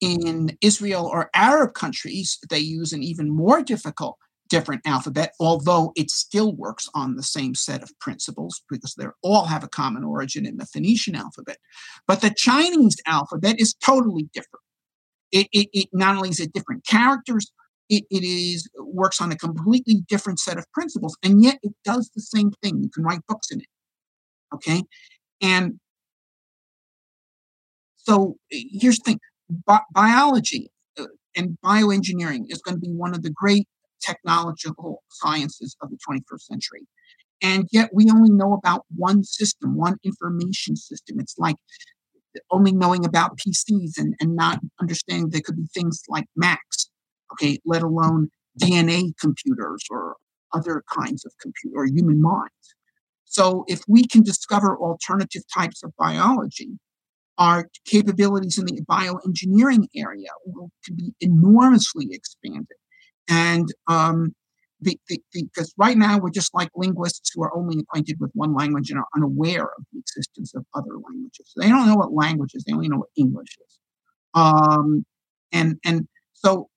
In 0.00 0.56
Israel 0.60 1.06
or 1.06 1.30
Arab 1.34 1.74
countries, 1.74 2.38
they 2.48 2.60
use 2.60 2.92
an 2.92 3.02
even 3.02 3.28
more 3.28 3.62
difficult, 3.62 4.16
different 4.48 4.82
alphabet, 4.86 5.32
although 5.40 5.92
it 5.96 6.10
still 6.10 6.54
works 6.54 6.88
on 6.94 7.16
the 7.16 7.22
same 7.22 7.54
set 7.54 7.82
of 7.82 7.90
principles 8.00 8.62
because 8.70 8.94
they 8.94 9.06
all 9.22 9.44
have 9.46 9.64
a 9.64 9.68
common 9.68 10.04
origin 10.04 10.46
in 10.46 10.56
the 10.56 10.66
Phoenician 10.66 11.14
alphabet. 11.14 11.58
But 12.06 12.20
the 12.20 12.34
Chinese 12.36 12.96
alphabet 13.06 13.60
is 13.60 13.74
totally 13.84 14.28
different. 14.32 14.62
It, 15.30 15.48
it, 15.52 15.68
it 15.72 15.88
not 15.92 16.16
only 16.16 16.30
is 16.30 16.40
it 16.40 16.52
different 16.52 16.86
characters, 16.86 17.50
it, 17.88 18.04
it 18.10 18.24
is 18.24 18.68
works 18.78 19.20
on 19.20 19.32
a 19.32 19.36
completely 19.36 20.02
different 20.08 20.38
set 20.38 20.58
of 20.58 20.70
principles, 20.72 21.16
and 21.22 21.42
yet 21.42 21.58
it 21.62 21.72
does 21.84 22.10
the 22.14 22.20
same 22.20 22.50
thing. 22.62 22.82
You 22.82 22.90
can 22.90 23.04
write 23.04 23.20
books 23.28 23.50
in 23.50 23.60
it. 23.60 23.66
Okay. 24.54 24.82
And 25.40 25.78
so 27.96 28.36
here's 28.50 28.98
the 28.98 29.04
thing 29.04 29.20
Bi- 29.66 29.80
biology 29.92 30.70
uh, 30.98 31.06
and 31.36 31.56
bioengineering 31.64 32.44
is 32.48 32.60
going 32.62 32.74
to 32.74 32.80
be 32.80 32.92
one 32.92 33.14
of 33.14 33.22
the 33.22 33.30
great 33.30 33.66
technological 34.00 35.02
sciences 35.08 35.76
of 35.80 35.90
the 35.90 35.98
21st 36.08 36.40
century. 36.40 36.86
And 37.42 37.68
yet 37.70 37.90
we 37.92 38.10
only 38.10 38.30
know 38.30 38.52
about 38.52 38.84
one 38.96 39.22
system, 39.22 39.76
one 39.76 39.96
information 40.02 40.76
system. 40.76 41.20
It's 41.20 41.38
like 41.38 41.56
only 42.50 42.72
knowing 42.72 43.04
about 43.04 43.38
PCs 43.38 43.98
and, 43.98 44.14
and 44.20 44.34
not 44.34 44.60
understanding 44.80 45.30
there 45.30 45.40
could 45.40 45.56
be 45.56 45.68
things 45.72 46.02
like 46.08 46.26
Macs, 46.36 46.90
okay, 47.32 47.58
let 47.64 47.82
alone 47.82 48.30
DNA 48.60 49.12
computers 49.20 49.84
or 49.90 50.16
other 50.52 50.82
kinds 50.92 51.24
of 51.24 51.32
computer 51.40 51.76
or 51.76 51.86
human 51.86 52.20
minds. 52.20 52.52
So 53.24 53.64
if 53.68 53.80
we 53.86 54.06
can 54.06 54.22
discover 54.22 54.76
alternative 54.76 55.42
types 55.54 55.82
of 55.82 55.92
biology, 55.98 56.78
our 57.36 57.68
capabilities 57.84 58.58
in 58.58 58.64
the 58.64 58.82
bioengineering 58.90 59.86
area 59.94 60.30
will 60.46 60.70
can 60.84 60.96
be 60.96 61.12
enormously 61.20 62.08
expanded. 62.10 62.66
And 63.28 63.68
um, 63.88 64.34
because 64.80 65.74
right 65.76 65.96
now 65.96 66.18
we're 66.18 66.30
just 66.30 66.54
like 66.54 66.70
linguists 66.76 67.30
who 67.34 67.42
are 67.42 67.54
only 67.56 67.80
acquainted 67.80 68.16
with 68.20 68.30
one 68.34 68.54
language 68.54 68.90
and 68.90 68.98
are 68.98 69.08
unaware 69.16 69.64
of 69.64 69.84
the 69.92 69.98
existence 69.98 70.54
of 70.54 70.64
other 70.74 70.94
languages. 70.94 71.52
They 71.56 71.68
don't 71.68 71.86
know 71.86 71.96
what 71.96 72.12
language 72.12 72.52
is; 72.54 72.64
they 72.64 72.72
only 72.72 72.88
know 72.88 72.98
what 72.98 73.08
English 73.16 73.56
is. 73.66 73.78
Um, 74.34 75.04
and 75.52 75.78
and 75.84 76.06
so 76.32 76.68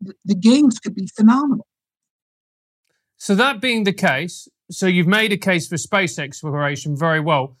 the, 0.00 0.14
the 0.24 0.34
gains 0.34 0.78
could 0.78 0.94
be 0.94 1.08
phenomenal. 1.16 1.66
So 3.16 3.34
that 3.36 3.60
being 3.60 3.84
the 3.84 3.92
case, 3.92 4.48
so 4.70 4.86
you've 4.86 5.06
made 5.06 5.32
a 5.32 5.36
case 5.36 5.68
for 5.68 5.78
space 5.78 6.18
exploration 6.18 6.96
very 6.96 7.20
well. 7.20 7.56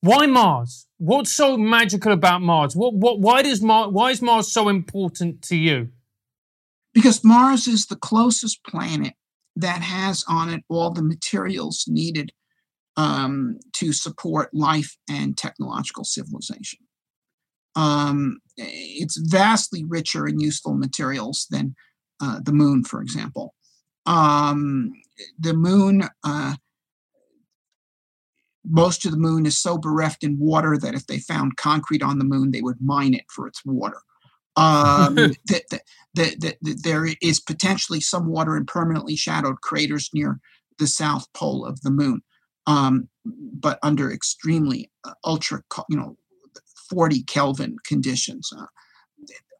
Why 0.00 0.26
Mars? 0.26 0.86
What's 0.98 1.32
so 1.32 1.56
magical 1.56 2.12
about 2.12 2.42
Mars? 2.42 2.76
What, 2.76 2.94
what, 2.94 3.18
why 3.18 3.42
does 3.42 3.62
Mars, 3.62 3.90
why 3.90 4.10
is 4.10 4.22
Mars 4.22 4.52
so 4.52 4.68
important 4.68 5.42
to 5.44 5.56
you? 5.56 5.88
Because 6.98 7.22
Mars 7.22 7.68
is 7.68 7.86
the 7.86 7.94
closest 7.94 8.64
planet 8.64 9.14
that 9.54 9.82
has 9.82 10.24
on 10.28 10.48
it 10.48 10.64
all 10.68 10.90
the 10.90 11.00
materials 11.00 11.84
needed 11.86 12.32
um, 12.96 13.60
to 13.74 13.92
support 13.92 14.52
life 14.52 14.96
and 15.08 15.38
technological 15.38 16.02
civilization. 16.02 16.80
Um, 17.76 18.40
it's 18.56 19.16
vastly 19.16 19.84
richer 19.86 20.26
in 20.26 20.40
useful 20.40 20.74
materials 20.74 21.46
than 21.52 21.76
uh, 22.20 22.40
the 22.42 22.50
moon, 22.50 22.82
for 22.82 23.00
example. 23.00 23.54
Um, 24.04 24.90
the 25.38 25.54
moon 25.54 26.02
uh, 26.24 26.56
most 28.68 29.04
of 29.04 29.12
the 29.12 29.18
moon 29.18 29.46
is 29.46 29.56
so 29.56 29.78
bereft 29.78 30.24
in 30.24 30.36
water 30.36 30.76
that 30.76 30.96
if 30.96 31.06
they 31.06 31.20
found 31.20 31.58
concrete 31.58 32.02
on 32.02 32.18
the 32.18 32.24
moon, 32.24 32.50
they 32.50 32.60
would 32.60 32.80
mine 32.80 33.14
it 33.14 33.26
for 33.32 33.46
its 33.46 33.62
water. 33.64 34.00
Um, 34.58 35.14
that, 35.14 35.62
that, 35.70 35.82
that, 36.14 36.40
that, 36.40 36.80
there 36.82 37.06
is 37.22 37.40
potentially 37.40 38.00
some 38.00 38.26
water 38.26 38.56
in 38.56 38.66
permanently 38.66 39.16
shadowed 39.16 39.60
craters 39.60 40.10
near 40.12 40.40
the 40.78 40.86
south 40.86 41.32
pole 41.32 41.64
of 41.64 41.80
the 41.82 41.90
moon, 41.90 42.22
um, 42.66 43.08
but 43.24 43.78
under 43.82 44.12
extremely 44.12 44.90
uh, 45.04 45.12
ultra, 45.24 45.62
you 45.88 45.96
know, 45.96 46.16
40 46.90 47.22
Kelvin 47.24 47.76
conditions. 47.84 48.50
Uh, 48.56 48.66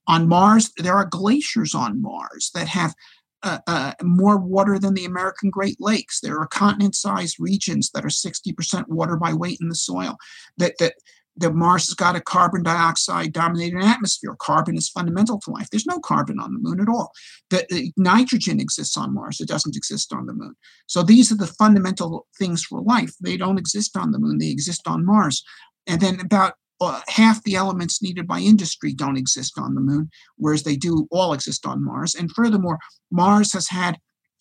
on 0.06 0.26
Mars, 0.26 0.72
there 0.78 0.94
are 0.94 1.04
glaciers 1.04 1.74
on 1.74 2.00
Mars 2.00 2.50
that 2.54 2.68
have 2.68 2.94
uh, 3.42 3.58
uh, 3.66 3.92
more 4.02 4.36
water 4.36 4.78
than 4.78 4.94
the 4.94 5.04
American 5.04 5.50
Great 5.50 5.76
Lakes. 5.78 6.20
There 6.20 6.40
are 6.40 6.46
continent-sized 6.46 7.36
regions 7.38 7.90
that 7.90 8.04
are 8.04 8.08
60% 8.08 8.88
water 8.88 9.16
by 9.16 9.32
weight 9.32 9.58
in 9.60 9.68
the 9.68 9.76
soil. 9.76 10.16
That 10.56 10.74
that 10.80 10.94
that 11.38 11.54
Mars 11.54 11.86
has 11.86 11.94
got 11.94 12.16
a 12.16 12.20
carbon 12.20 12.62
dioxide 12.62 13.32
dominated 13.32 13.82
atmosphere. 13.82 14.36
Carbon 14.38 14.76
is 14.76 14.88
fundamental 14.88 15.38
to 15.40 15.50
life. 15.50 15.68
There's 15.70 15.86
no 15.86 15.98
carbon 16.00 16.38
on 16.40 16.52
the 16.52 16.60
moon 16.60 16.80
at 16.80 16.88
all. 16.88 17.12
That 17.50 17.66
nitrogen 17.96 18.60
exists 18.60 18.96
on 18.96 19.14
Mars. 19.14 19.40
It 19.40 19.48
doesn't 19.48 19.76
exist 19.76 20.12
on 20.12 20.26
the 20.26 20.34
moon. 20.34 20.54
So 20.86 21.02
these 21.02 21.32
are 21.32 21.36
the 21.36 21.46
fundamental 21.46 22.26
things 22.38 22.64
for 22.64 22.80
life. 22.82 23.12
They 23.20 23.36
don't 23.36 23.58
exist 23.58 23.96
on 23.96 24.12
the 24.12 24.18
moon. 24.18 24.38
They 24.38 24.50
exist 24.50 24.86
on 24.86 25.06
Mars. 25.06 25.42
And 25.86 26.00
then 26.00 26.20
about 26.20 26.54
uh, 26.80 27.00
half 27.08 27.42
the 27.42 27.56
elements 27.56 28.02
needed 28.02 28.26
by 28.26 28.38
industry 28.38 28.92
don't 28.92 29.16
exist 29.16 29.58
on 29.58 29.74
the 29.74 29.80
moon, 29.80 30.10
whereas 30.36 30.62
they 30.62 30.76
do 30.76 31.08
all 31.10 31.32
exist 31.32 31.66
on 31.66 31.84
Mars. 31.84 32.14
And 32.14 32.30
furthermore, 32.32 32.78
Mars 33.10 33.52
has 33.52 33.68
had 33.68 33.98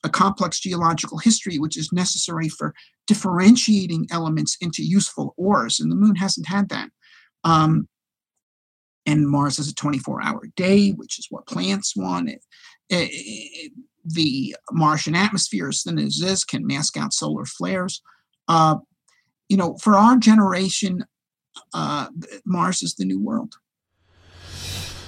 a 0.07 0.09
complex 0.09 0.59
geological 0.59 1.17
history, 1.17 1.59
which 1.59 1.77
is 1.77 1.91
necessary 1.91 2.49
for 2.49 2.73
differentiating 3.05 4.07
elements 4.09 4.57
into 4.61 4.83
useful 4.83 5.33
ores, 5.37 5.79
and 5.79 5.91
the 5.91 5.95
moon 5.95 6.15
hasn't 6.15 6.47
had 6.47 6.69
that. 6.69 6.89
Um, 7.43 7.87
and 9.05 9.27
Mars 9.27 9.57
has 9.57 9.69
a 9.69 9.75
24 9.75 10.23
hour 10.23 10.41
day, 10.55 10.91
which 10.91 11.19
is 11.19 11.27
what 11.29 11.45
plants 11.45 11.95
want. 11.95 12.29
It, 12.29 12.41
it, 12.89 13.09
it, 13.11 13.71
the 14.03 14.55
Martian 14.71 15.15
atmosphere, 15.15 15.67
as 15.69 15.83
thin 15.83 15.99
as 15.99 16.19
this, 16.19 16.43
can 16.43 16.65
mask 16.65 16.97
out 16.97 17.13
solar 17.13 17.45
flares. 17.45 18.01
Uh, 18.47 18.77
you 19.49 19.57
know, 19.57 19.77
for 19.77 19.95
our 19.95 20.17
generation, 20.17 21.05
uh, 21.73 22.07
Mars 22.45 22.81
is 22.81 22.95
the 22.95 23.05
new 23.05 23.21
world. 23.21 23.55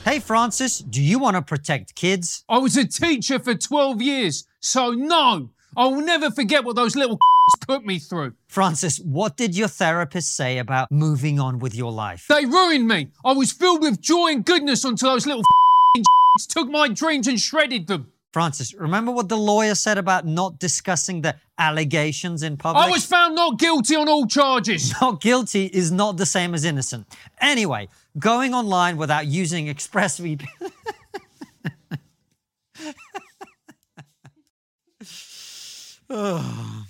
Hey, 0.05 0.19
Francis, 0.19 0.79
do 0.79 1.01
you 1.01 1.19
want 1.19 1.35
to 1.35 1.41
protect 1.41 1.93
kids? 1.93 2.45
I 2.47 2.57
was 2.57 2.77
a 2.77 2.87
teacher 2.87 3.37
for 3.37 3.53
12 3.53 4.01
years, 4.01 4.47
so 4.61 4.91
no, 4.91 5.49
I 5.75 5.85
will 5.85 6.01
never 6.01 6.31
forget 6.31 6.63
what 6.63 6.75
those 6.77 6.95
little 6.95 7.19
put 7.67 7.85
me 7.85 7.99
through. 7.99 8.33
Francis, 8.47 8.99
what 8.99 9.35
did 9.35 9.57
your 9.57 9.67
therapist 9.67 10.35
say 10.35 10.57
about 10.57 10.89
moving 10.89 11.39
on 11.39 11.59
with 11.59 11.75
your 11.75 11.91
life? 11.91 12.25
They 12.29 12.45
ruined 12.45 12.87
me. 12.87 13.09
I 13.25 13.33
was 13.33 13.51
filled 13.51 13.81
with 13.81 14.01
joy 14.01 14.29
and 14.31 14.45
goodness 14.45 14.85
until 14.85 15.11
those 15.11 15.27
little 15.27 15.43
took 16.49 16.69
my 16.69 16.87
dreams 16.87 17.27
and 17.27 17.39
shredded 17.39 17.87
them. 17.87 18.11
Francis, 18.31 18.75
remember 18.75 19.11
what 19.11 19.27
the 19.27 19.37
lawyer 19.37 19.73
said 19.73 19.97
about 19.97 20.25
not 20.25 20.59
discussing 20.59 21.21
the 21.21 21.35
allegations 21.57 22.43
in 22.43 22.57
public? 22.57 22.85
I 22.85 22.89
was 22.89 23.03
found 23.03 23.33
not 23.33 23.57
guilty 23.57 23.95
on 23.95 24.07
all 24.07 24.27
charges. 24.27 24.93
Not 25.01 25.19
guilty 25.19 25.65
is 25.65 25.91
not 25.91 26.17
the 26.17 26.27
same 26.27 26.53
as 26.53 26.63
innocent. 26.63 27.07
Anyway, 27.41 27.87
going 28.17 28.53
online 28.53 28.97
without 28.97 29.27
using 29.27 29.67
ExpressVPN. 29.67 30.47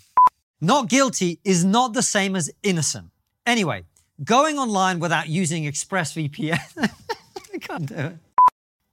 not 0.61 0.87
guilty 0.87 1.39
is 1.43 1.65
not 1.65 1.93
the 1.93 2.01
same 2.01 2.35
as 2.35 2.49
innocent. 2.63 3.09
Anyway, 3.45 3.83
going 4.23 4.57
online 4.57 4.99
without 4.99 5.27
using 5.27 5.65
ExpressVPN. 5.65 6.59
I 7.53 7.57
can't 7.57 7.85
do 7.85 7.95
it. 7.95 8.17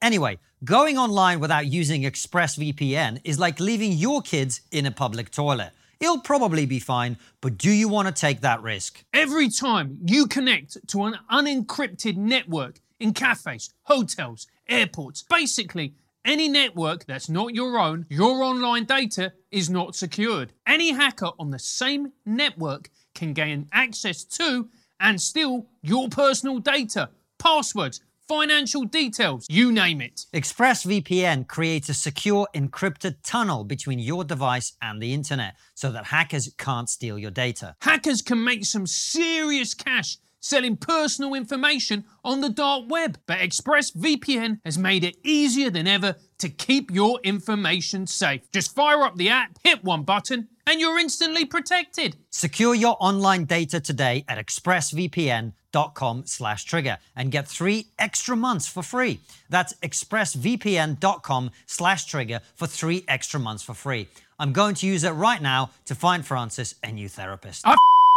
Anyway, 0.02 0.38
going 0.64 0.98
online 0.98 1.40
without 1.40 1.66
using 1.66 2.02
ExpressVPN 2.02 3.20
is 3.24 3.38
like 3.38 3.60
leaving 3.60 3.92
your 3.92 4.20
kids 4.22 4.62
in 4.70 4.86
a 4.86 4.90
public 4.90 5.30
toilet. 5.30 5.70
It'll 5.98 6.20
probably 6.20 6.66
be 6.66 6.78
fine, 6.78 7.16
but 7.40 7.56
do 7.56 7.70
you 7.70 7.88
want 7.88 8.08
to 8.08 8.20
take 8.20 8.42
that 8.42 8.62
risk? 8.62 9.04
Every 9.12 9.48
time 9.48 9.98
you 10.04 10.26
connect 10.26 10.86
to 10.88 11.04
an 11.04 11.16
unencrypted 11.30 12.16
network 12.16 12.80
in 13.00 13.14
cafes, 13.14 13.72
hotels, 13.84 14.46
airports, 14.68 15.22
basically 15.22 15.94
any 16.24 16.48
network 16.48 17.06
that's 17.06 17.28
not 17.28 17.54
your 17.54 17.78
own, 17.78 18.04
your 18.10 18.42
online 18.42 18.84
data 18.84 19.32
is 19.50 19.70
not 19.70 19.94
secured. 19.94 20.52
Any 20.66 20.90
hacker 20.90 21.30
on 21.38 21.50
the 21.50 21.58
same 21.58 22.12
network 22.26 22.90
can 23.14 23.32
gain 23.32 23.68
access 23.72 24.24
to 24.24 24.68
and 25.00 25.20
steal 25.20 25.66
your 25.82 26.08
personal 26.08 26.58
data, 26.58 27.10
passwords, 27.38 28.00
financial 28.28 28.84
details, 28.84 29.46
you 29.48 29.72
name 29.72 30.00
it. 30.00 30.26
ExpressVPN 30.34 31.46
creates 31.46 31.88
a 31.88 31.94
secure 31.94 32.46
encrypted 32.54 33.16
tunnel 33.22 33.64
between 33.64 33.98
your 33.98 34.24
device 34.24 34.72
and 34.82 35.00
the 35.00 35.12
internet 35.14 35.56
so 35.74 35.90
that 35.92 36.06
hackers 36.06 36.52
can't 36.58 36.88
steal 36.88 37.18
your 37.18 37.30
data. 37.30 37.76
Hackers 37.82 38.22
can 38.22 38.42
make 38.42 38.64
some 38.64 38.86
serious 38.86 39.74
cash 39.74 40.18
selling 40.40 40.76
personal 40.76 41.34
information 41.34 42.04
on 42.24 42.40
the 42.40 42.48
dark 42.48 42.84
web, 42.88 43.18
but 43.26 43.38
ExpressVPN 43.38 44.60
has 44.64 44.78
made 44.78 45.04
it 45.04 45.16
easier 45.24 45.70
than 45.70 45.86
ever 45.86 46.14
to 46.38 46.48
keep 46.48 46.90
your 46.90 47.18
information 47.24 48.06
safe. 48.06 48.42
Just 48.52 48.74
fire 48.74 49.02
up 49.02 49.16
the 49.16 49.28
app, 49.28 49.58
hit 49.64 49.82
one 49.82 50.04
button, 50.04 50.48
and 50.66 50.80
you're 50.80 50.98
instantly 50.98 51.44
protected. 51.44 52.16
Secure 52.30 52.74
your 52.74 52.96
online 53.00 53.44
data 53.44 53.80
today 53.80 54.24
at 54.28 54.38
expressvpn.com 54.38 56.22
slash 56.26 56.64
trigger 56.64 56.98
and 57.14 57.30
get 57.30 57.46
three 57.46 57.86
extra 57.98 58.36
months 58.36 58.66
for 58.66 58.82
free. 58.82 59.20
That's 59.48 59.74
expressvpn.com 59.74 61.50
slash 61.66 62.06
trigger 62.06 62.40
for 62.54 62.66
three 62.66 63.04
extra 63.06 63.38
months 63.38 63.62
for 63.62 63.74
free. 63.74 64.08
I'm 64.38 64.52
going 64.52 64.74
to 64.76 64.86
use 64.86 65.04
it 65.04 65.10
right 65.12 65.40
now 65.40 65.70
to 65.86 65.94
find 65.94 66.26
Francis 66.26 66.74
a 66.82 66.92
new 66.92 67.08
therapist. 67.08 67.66
I 67.66 67.76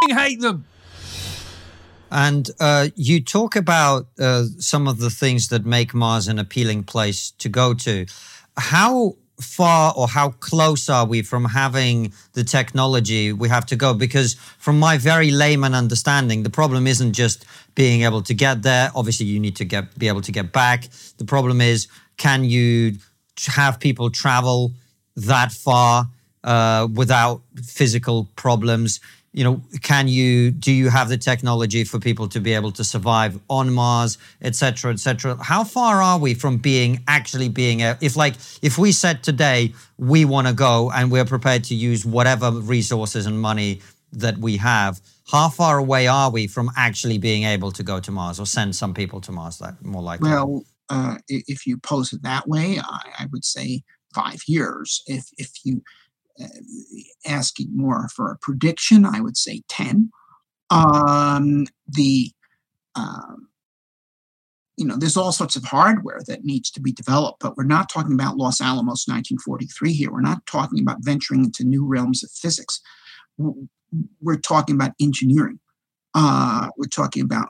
hate 0.09 0.41
them. 0.41 0.65
And 2.11 2.49
uh, 2.59 2.87
you 2.95 3.21
talk 3.21 3.55
about 3.55 4.07
uh, 4.19 4.45
some 4.57 4.87
of 4.87 4.97
the 4.97 5.09
things 5.11 5.49
that 5.49 5.65
make 5.65 5.93
Mars 5.93 6.27
an 6.27 6.39
appealing 6.39 6.83
place 6.83 7.31
to 7.37 7.49
go 7.49 7.73
to. 7.75 8.07
How 8.57 9.15
far 9.41 9.93
or 9.95 10.07
how 10.07 10.29
close 10.39 10.89
are 10.89 11.05
we 11.05 11.21
from 11.21 11.45
having 11.45 12.13
the 12.33 12.43
technology 12.43 13.31
we 13.33 13.49
have 13.49 13.65
to 13.67 13.75
go? 13.75 13.93
Because, 13.93 14.35
from 14.57 14.79
my 14.79 14.97
very 14.97 15.31
layman 15.31 15.73
understanding, 15.73 16.43
the 16.43 16.49
problem 16.49 16.87
isn't 16.87 17.13
just 17.13 17.45
being 17.75 18.03
able 18.03 18.21
to 18.23 18.33
get 18.33 18.63
there. 18.63 18.91
Obviously, 18.95 19.25
you 19.25 19.39
need 19.39 19.55
to 19.55 19.65
get 19.65 19.97
be 19.97 20.07
able 20.07 20.21
to 20.21 20.31
get 20.31 20.51
back. 20.51 20.87
The 21.17 21.25
problem 21.25 21.61
is, 21.61 21.87
can 22.17 22.43
you 22.43 22.97
have 23.47 23.79
people 23.79 24.09
travel 24.09 24.71
that 25.15 25.51
far 25.51 26.07
uh, 26.43 26.87
without 26.93 27.41
physical 27.63 28.27
problems? 28.35 28.99
You 29.31 29.43
know 29.43 29.61
can 29.81 30.07
you 30.07 30.51
do 30.51 30.71
you 30.71 30.89
have 30.89 31.09
the 31.09 31.17
technology 31.17 31.83
for 31.83 31.99
people 31.99 32.27
to 32.27 32.39
be 32.39 32.53
able 32.53 32.71
to 32.71 32.83
survive 32.83 33.39
on 33.49 33.71
mars 33.71 34.17
et 34.41 34.55
cetera 34.55 34.91
et 34.91 34.99
cetera? 34.99 35.35
How 35.41 35.63
far 35.63 36.01
are 36.01 36.17
we 36.17 36.33
from 36.33 36.57
being 36.57 37.03
actually 37.07 37.49
being 37.49 37.81
a, 37.81 37.97
if 38.01 38.15
like 38.15 38.35
if 38.61 38.77
we 38.77 38.91
said 38.91 39.23
today 39.23 39.73
we 39.97 40.25
want 40.25 40.47
to 40.47 40.53
go 40.53 40.91
and 40.91 41.11
we're 41.11 41.25
prepared 41.25 41.63
to 41.65 41.75
use 41.75 42.05
whatever 42.05 42.51
resources 42.51 43.25
and 43.25 43.39
money 43.39 43.81
that 44.13 44.37
we 44.37 44.57
have 44.57 44.99
how 45.31 45.49
far 45.49 45.77
away 45.77 46.07
are 46.07 46.31
we 46.31 46.47
from 46.47 46.71
actually 46.75 47.19
being 47.19 47.43
able 47.43 47.71
to 47.71 47.83
go 47.83 47.99
to 47.99 48.11
mars 48.11 48.39
or 48.39 48.45
send 48.45 48.75
some 48.75 48.93
people 48.93 49.21
to 49.21 49.31
mars 49.31 49.59
that 49.59 49.79
more 49.83 50.01
likely 50.01 50.29
well 50.29 50.63
uh, 50.89 51.17
if 51.27 51.67
you 51.67 51.77
pose 51.77 52.11
it 52.13 52.23
that 52.23 52.47
way 52.47 52.79
I, 52.83 53.01
I 53.19 53.25
would 53.31 53.45
say 53.45 53.83
five 54.15 54.41
years 54.47 55.03
if 55.05 55.25
if 55.37 55.51
you 55.63 55.83
asking 57.25 57.69
more 57.75 58.07
for 58.09 58.31
a 58.31 58.37
prediction, 58.37 59.05
I 59.05 59.21
would 59.21 59.37
say 59.37 59.63
10. 59.69 60.09
Um, 60.69 61.65
the 61.87 62.31
um, 62.95 63.49
you 64.79 64.85
know, 64.85 64.95
there's 64.95 65.17
all 65.17 65.33
sorts 65.33 65.57
of 65.57 65.65
hardware 65.65 66.21
that 66.27 66.45
needs 66.45 66.71
to 66.71 66.79
be 66.79 66.93
developed, 66.93 67.41
but 67.41 67.57
we're 67.57 67.65
not 67.65 67.89
talking 67.89 68.13
about 68.13 68.37
Los 68.37 68.61
Alamos 68.61 69.05
1943 69.07 69.91
here. 69.91 70.09
We're 70.09 70.21
not 70.21 70.45
talking 70.45 70.79
about 70.81 70.99
venturing 71.01 71.43
into 71.43 71.65
new 71.65 71.85
realms 71.85 72.23
of 72.23 72.31
physics. 72.31 72.79
We're 74.21 74.37
talking 74.37 74.75
about 74.75 74.93
engineering. 75.01 75.59
Uh, 76.13 76.69
we're 76.77 76.85
talking 76.85 77.23
about 77.23 77.49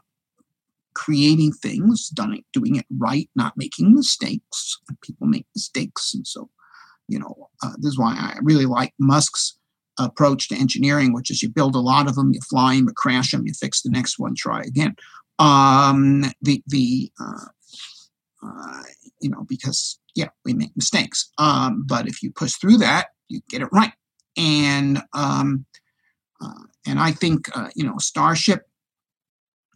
creating 0.96 1.52
things, 1.52 2.10
doing 2.10 2.76
it 2.76 2.86
right, 2.98 3.30
not 3.36 3.54
making 3.56 3.94
mistakes. 3.94 4.80
People 5.04 5.28
make 5.28 5.46
mistakes, 5.56 6.16
and 6.16 6.26
so 6.26 6.50
you 7.10 7.20
know, 7.20 7.50
uh, 7.64 7.74
this 7.78 7.92
is 7.94 8.00
why 8.00 8.14
I 8.14 8.38
really 8.42 8.66
like 8.66 8.94
Musk's 9.00 9.58
approach 9.98 10.48
to 10.50 10.56
engineering, 10.56 11.14
which 11.14 11.30
is 11.30 11.44
you 11.44 11.50
build 11.50 11.76
a 11.76 11.80
lot 11.80 12.08
of 12.08 12.16
them, 12.16 12.32
you 12.34 12.40
fly 12.42 12.76
them, 12.76 12.88
you 12.88 12.94
crash 12.94 13.32
them, 13.32 13.46
you 13.46 13.54
fix 13.54 13.82
the 13.82 13.90
next 13.90 14.18
one, 14.18 14.36
try 14.36 14.62
again. 14.62 14.96
Um, 15.40 16.26
the 16.42 16.62
the 16.68 17.12
uh, 17.20 17.46
uh, 18.46 18.84
you 19.22 19.30
know 19.30 19.46
because 19.48 20.00
yeah, 20.16 20.30
we 20.46 20.54
make 20.54 20.72
mistakes, 20.76 21.32
um, 21.38 21.84
but 21.86 22.08
if 22.08 22.22
you 22.24 22.32
push 22.32 22.54
through 22.54 22.78
that, 22.78 23.08
you 23.28 23.42
get 23.50 23.62
it 23.62 23.70
right. 23.72 23.94
And 24.38 25.02
um, 25.14 25.66
uh, 26.42 26.64
and 26.86 27.00
I 27.00 27.12
think 27.12 27.56
uh, 27.56 27.70
you 27.76 27.86
know 27.86 27.98
Starship, 27.98 28.64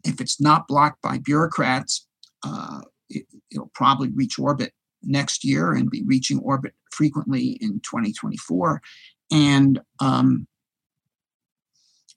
if 0.04 0.22
it's 0.22 0.40
not 0.40 0.68
blocked 0.68 1.02
by 1.02 1.18
bureaucrats, 1.18 2.08
uh, 2.46 2.82
it, 3.10 3.26
it'll 3.52 3.72
probably 3.74 4.10
reach 4.10 4.38
orbit 4.40 4.74
next 5.04 5.44
year 5.44 5.74
and 5.74 5.90
be 5.90 6.04
reaching 6.04 6.40
orbit 6.40 6.74
frequently 6.92 7.58
in 7.62 7.80
2024. 7.82 8.82
And 9.32 9.80
um, 10.00 10.48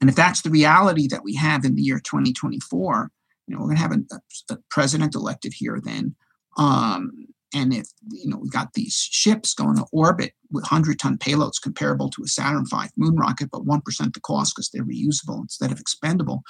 and 0.01 0.11
if 0.11 0.17
that's 0.17 0.43
the 0.43 0.51
reality 0.51 1.09
that 1.09 1.25
we 1.25 1.35
have 1.37 1.65
in 1.65 1.75
the 1.75 1.83
year 1.83 1.99
2024, 1.99 3.11
you 3.47 3.55
know, 3.55 3.61
we're 3.61 3.69
going 3.69 3.77
to 3.77 3.83
have 3.83 3.93
a, 3.93 4.55
a, 4.55 4.59
president 4.71 5.15
elected 5.15 5.55
here 5.55 5.81
then. 5.83 6.15
Um, 6.59 7.27
and 7.55 7.73
if 7.73 7.87
you 8.11 8.29
know 8.29 8.39
we've 8.39 8.53
got 8.53 8.75
these 8.75 8.95
ships 8.95 9.55
going 9.55 9.77
to 9.77 9.87
orbit 9.93 10.33
with 10.51 10.65
100 10.65 10.99
ton 10.99 11.17
payloads 11.17 11.63
comparable 11.63 12.11
to 12.11 12.23
a 12.25 12.27
Saturn 12.27 12.67
V 12.67 12.89
moon 12.97 13.17
rocket, 13.17 13.51
but 13.51 13.65
one 13.65 13.81
percent 13.81 14.15
the 14.15 14.21
cost 14.21 14.55
because 14.55 14.69
they're 14.71 14.85
reusable 14.85 15.41
instead 15.41 15.71
of 15.71 15.81
expendable, 15.81 16.43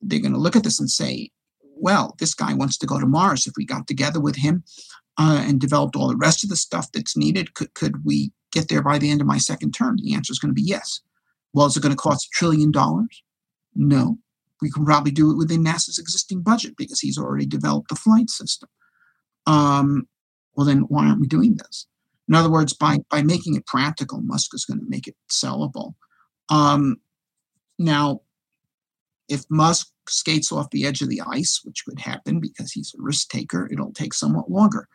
they're 0.00 0.20
going 0.20 0.32
to 0.32 0.38
look 0.38 0.56
at 0.56 0.64
this 0.64 0.80
and 0.80 0.90
say, 0.90 1.30
well, 1.80 2.14
this 2.18 2.34
guy 2.34 2.54
wants 2.54 2.78
to 2.78 2.86
go 2.86 2.98
to 2.98 3.06
Mars. 3.06 3.46
If 3.46 3.54
we 3.56 3.64
got 3.64 3.86
together 3.86 4.20
with 4.20 4.36
him 4.36 4.64
uh, 5.18 5.44
and 5.46 5.60
developed 5.60 5.96
all 5.96 6.08
the 6.08 6.16
rest 6.16 6.44
of 6.44 6.50
the 6.50 6.56
stuff 6.56 6.90
that's 6.92 7.16
needed, 7.16 7.54
could, 7.54 7.74
could 7.74 8.04
we 8.04 8.32
get 8.52 8.68
there 8.68 8.82
by 8.82 8.98
the 8.98 9.10
end 9.10 9.20
of 9.20 9.26
my 9.26 9.38
second 9.38 9.72
term? 9.72 9.96
The 9.96 10.14
answer 10.14 10.32
is 10.32 10.38
going 10.38 10.50
to 10.50 10.54
be 10.54 10.62
yes. 10.62 11.00
Well, 11.52 11.66
is 11.66 11.76
it 11.76 11.82
going 11.82 11.94
to 11.94 11.96
cost 11.96 12.26
a 12.26 12.30
trillion 12.32 12.70
dollars? 12.70 13.22
No. 13.74 14.18
We 14.60 14.70
can 14.70 14.84
probably 14.84 15.12
do 15.12 15.30
it 15.30 15.36
within 15.36 15.64
NASA's 15.64 15.98
existing 15.98 16.42
budget 16.42 16.74
because 16.76 17.00
he's 17.00 17.18
already 17.18 17.46
developed 17.46 17.88
the 17.88 17.94
flight 17.96 18.28
system. 18.28 18.68
Um, 19.46 20.08
well, 20.54 20.66
then 20.66 20.80
why 20.88 21.06
aren't 21.06 21.20
we 21.20 21.28
doing 21.28 21.56
this? 21.56 21.86
In 22.28 22.34
other 22.34 22.50
words, 22.50 22.74
by, 22.74 22.98
by 23.10 23.22
making 23.22 23.54
it 23.54 23.66
practical, 23.66 24.20
Musk 24.20 24.50
is 24.54 24.64
going 24.64 24.80
to 24.80 24.86
make 24.88 25.06
it 25.06 25.16
sellable. 25.30 25.94
Um, 26.50 26.96
now, 27.78 28.22
if 29.28 29.44
Musk 29.50 29.88
skates 30.08 30.50
off 30.50 30.70
the 30.70 30.86
edge 30.86 31.02
of 31.02 31.08
the 31.08 31.20
ice, 31.26 31.60
which 31.64 31.84
could 31.84 32.00
happen 32.00 32.40
because 32.40 32.72
he's 32.72 32.94
a 32.98 33.02
risk 33.02 33.28
taker, 33.28 33.68
it'll 33.70 33.92
take 33.92 34.14
somewhat 34.14 34.50
longer. 34.50 34.88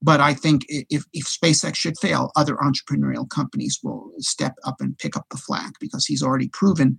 But 0.00 0.20
I 0.20 0.34
think 0.34 0.64
if, 0.68 1.04
if 1.12 1.24
SpaceX 1.24 1.74
should 1.76 1.98
fail, 1.98 2.30
other 2.36 2.56
entrepreneurial 2.56 3.28
companies 3.28 3.80
will 3.82 4.12
step 4.18 4.54
up 4.64 4.76
and 4.80 4.96
pick 4.98 5.16
up 5.16 5.26
the 5.30 5.38
slack 5.38 5.72
because 5.80 6.06
he's 6.06 6.22
already 6.22 6.48
proven 6.48 6.98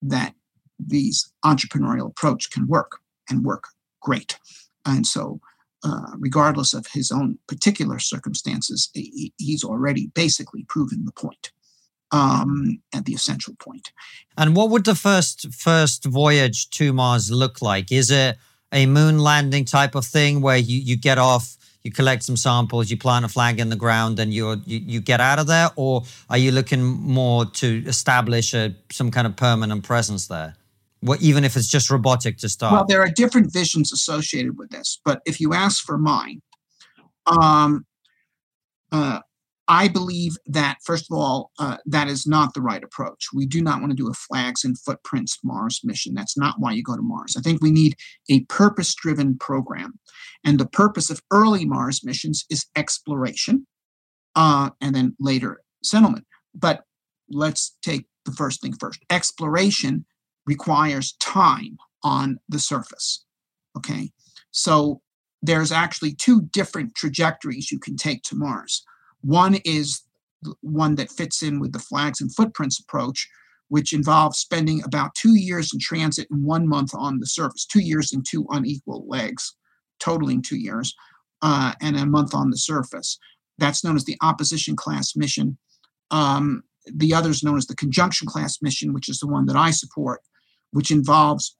that 0.00 0.34
these 0.78 1.30
entrepreneurial 1.44 2.08
approach 2.08 2.50
can 2.50 2.66
work 2.66 2.98
and 3.28 3.44
work 3.44 3.64
great. 4.00 4.38
And 4.86 5.06
so, 5.06 5.40
uh, 5.84 6.12
regardless 6.18 6.74
of 6.74 6.86
his 6.92 7.10
own 7.10 7.38
particular 7.46 7.98
circumstances, 7.98 8.88
he, 8.94 9.32
he's 9.36 9.64
already 9.64 10.10
basically 10.14 10.64
proven 10.68 11.04
the 11.04 11.12
point 11.12 11.52
um, 12.12 12.80
at 12.94 13.06
the 13.06 13.14
essential 13.14 13.54
point. 13.58 13.90
And 14.36 14.54
what 14.54 14.70
would 14.70 14.84
the 14.84 14.94
first 14.94 15.52
first 15.52 16.04
voyage 16.04 16.70
to 16.70 16.92
Mars 16.92 17.30
look 17.30 17.60
like? 17.60 17.90
Is 17.90 18.10
it 18.10 18.36
a 18.72 18.86
moon 18.86 19.18
landing 19.18 19.64
type 19.64 19.94
of 19.94 20.06
thing 20.06 20.40
where 20.40 20.56
you, 20.56 20.78
you 20.78 20.96
get 20.96 21.18
off, 21.18 21.56
you 21.82 21.90
collect 21.90 22.22
some 22.22 22.36
samples, 22.36 22.90
you 22.90 22.96
plant 22.96 23.24
a 23.24 23.28
flag 23.28 23.58
in 23.58 23.68
the 23.68 23.76
ground, 23.76 24.18
and 24.18 24.32
you 24.32 24.60
you 24.66 25.00
get 25.00 25.20
out 25.20 25.38
of 25.38 25.46
there, 25.46 25.70
or 25.76 26.04
are 26.30 26.38
you 26.38 26.52
looking 26.52 26.82
more 26.82 27.46
to 27.46 27.82
establish 27.86 28.54
a, 28.54 28.74
some 28.90 29.10
kind 29.10 29.26
of 29.26 29.34
permanent 29.36 29.82
presence 29.82 30.28
there? 30.28 30.54
Well, 31.02 31.18
even 31.20 31.44
if 31.44 31.56
it's 31.56 31.68
just 31.68 31.90
robotic 31.90 32.38
to 32.38 32.48
start. 32.48 32.72
Well, 32.72 32.84
there 32.86 33.00
are 33.00 33.10
different 33.10 33.52
visions 33.52 33.92
associated 33.92 34.56
with 34.56 34.70
this, 34.70 35.00
but 35.04 35.20
if 35.26 35.40
you 35.40 35.52
ask 35.52 35.84
for 35.84 35.98
mine, 35.98 36.40
um, 37.26 37.84
uh, 38.92 39.20
I 39.68 39.88
believe 39.88 40.36
that, 40.46 40.78
first 40.84 41.06
of 41.10 41.16
all, 41.16 41.52
uh, 41.58 41.76
that 41.86 42.08
is 42.08 42.26
not 42.26 42.52
the 42.52 42.60
right 42.60 42.82
approach. 42.82 43.28
We 43.32 43.46
do 43.46 43.62
not 43.62 43.80
want 43.80 43.92
to 43.92 43.96
do 43.96 44.10
a 44.10 44.14
flags 44.14 44.64
and 44.64 44.78
footprints 44.78 45.38
Mars 45.44 45.80
mission. 45.84 46.14
That's 46.14 46.36
not 46.36 46.56
why 46.58 46.72
you 46.72 46.82
go 46.82 46.96
to 46.96 47.02
Mars. 47.02 47.36
I 47.38 47.42
think 47.42 47.62
we 47.62 47.70
need 47.70 47.94
a 48.28 48.40
purpose 48.44 48.94
driven 48.94 49.38
program. 49.38 49.98
And 50.44 50.58
the 50.58 50.66
purpose 50.66 51.10
of 51.10 51.22
early 51.30 51.64
Mars 51.64 52.04
missions 52.04 52.44
is 52.50 52.66
exploration 52.76 53.66
uh, 54.34 54.70
and 54.80 54.94
then 54.94 55.14
later 55.20 55.62
settlement. 55.84 56.26
But 56.54 56.82
let's 57.30 57.76
take 57.82 58.06
the 58.24 58.32
first 58.32 58.60
thing 58.60 58.74
first. 58.74 59.00
Exploration 59.10 60.04
requires 60.46 61.14
time 61.20 61.76
on 62.02 62.38
the 62.48 62.58
surface. 62.58 63.24
Okay. 63.76 64.10
So 64.50 65.00
there's 65.40 65.72
actually 65.72 66.14
two 66.14 66.42
different 66.52 66.94
trajectories 66.94 67.70
you 67.70 67.78
can 67.78 67.96
take 67.96 68.22
to 68.24 68.36
Mars. 68.36 68.84
One 69.22 69.56
is 69.64 70.02
one 70.60 70.96
that 70.96 71.10
fits 71.10 71.42
in 71.42 71.60
with 71.60 71.72
the 71.72 71.78
flags 71.78 72.20
and 72.20 72.34
footprints 72.34 72.80
approach, 72.80 73.28
which 73.68 73.92
involves 73.92 74.38
spending 74.38 74.82
about 74.84 75.14
two 75.14 75.36
years 75.36 75.70
in 75.72 75.80
transit 75.80 76.28
and 76.30 76.44
one 76.44 76.68
month 76.68 76.90
on 76.94 77.20
the 77.20 77.26
surface, 77.26 77.64
two 77.64 77.80
years 77.80 78.12
and 78.12 78.24
two 78.28 78.46
unequal 78.50 79.06
legs, 79.08 79.56
totaling 80.00 80.42
two 80.42 80.58
years, 80.58 80.94
uh, 81.40 81.72
and 81.80 81.96
a 81.96 82.04
month 82.04 82.34
on 82.34 82.50
the 82.50 82.58
surface. 82.58 83.18
That's 83.58 83.84
known 83.84 83.96
as 83.96 84.04
the 84.04 84.18
opposition 84.22 84.76
class 84.76 85.14
mission. 85.16 85.56
Um, 86.10 86.64
the 86.86 87.14
other 87.14 87.30
is 87.30 87.42
known 87.42 87.56
as 87.56 87.66
the 87.66 87.76
conjunction 87.76 88.26
class 88.26 88.60
mission, 88.60 88.92
which 88.92 89.08
is 89.08 89.20
the 89.20 89.28
one 89.28 89.46
that 89.46 89.56
I 89.56 89.70
support, 89.70 90.20
which 90.72 90.90
involves 90.90 91.56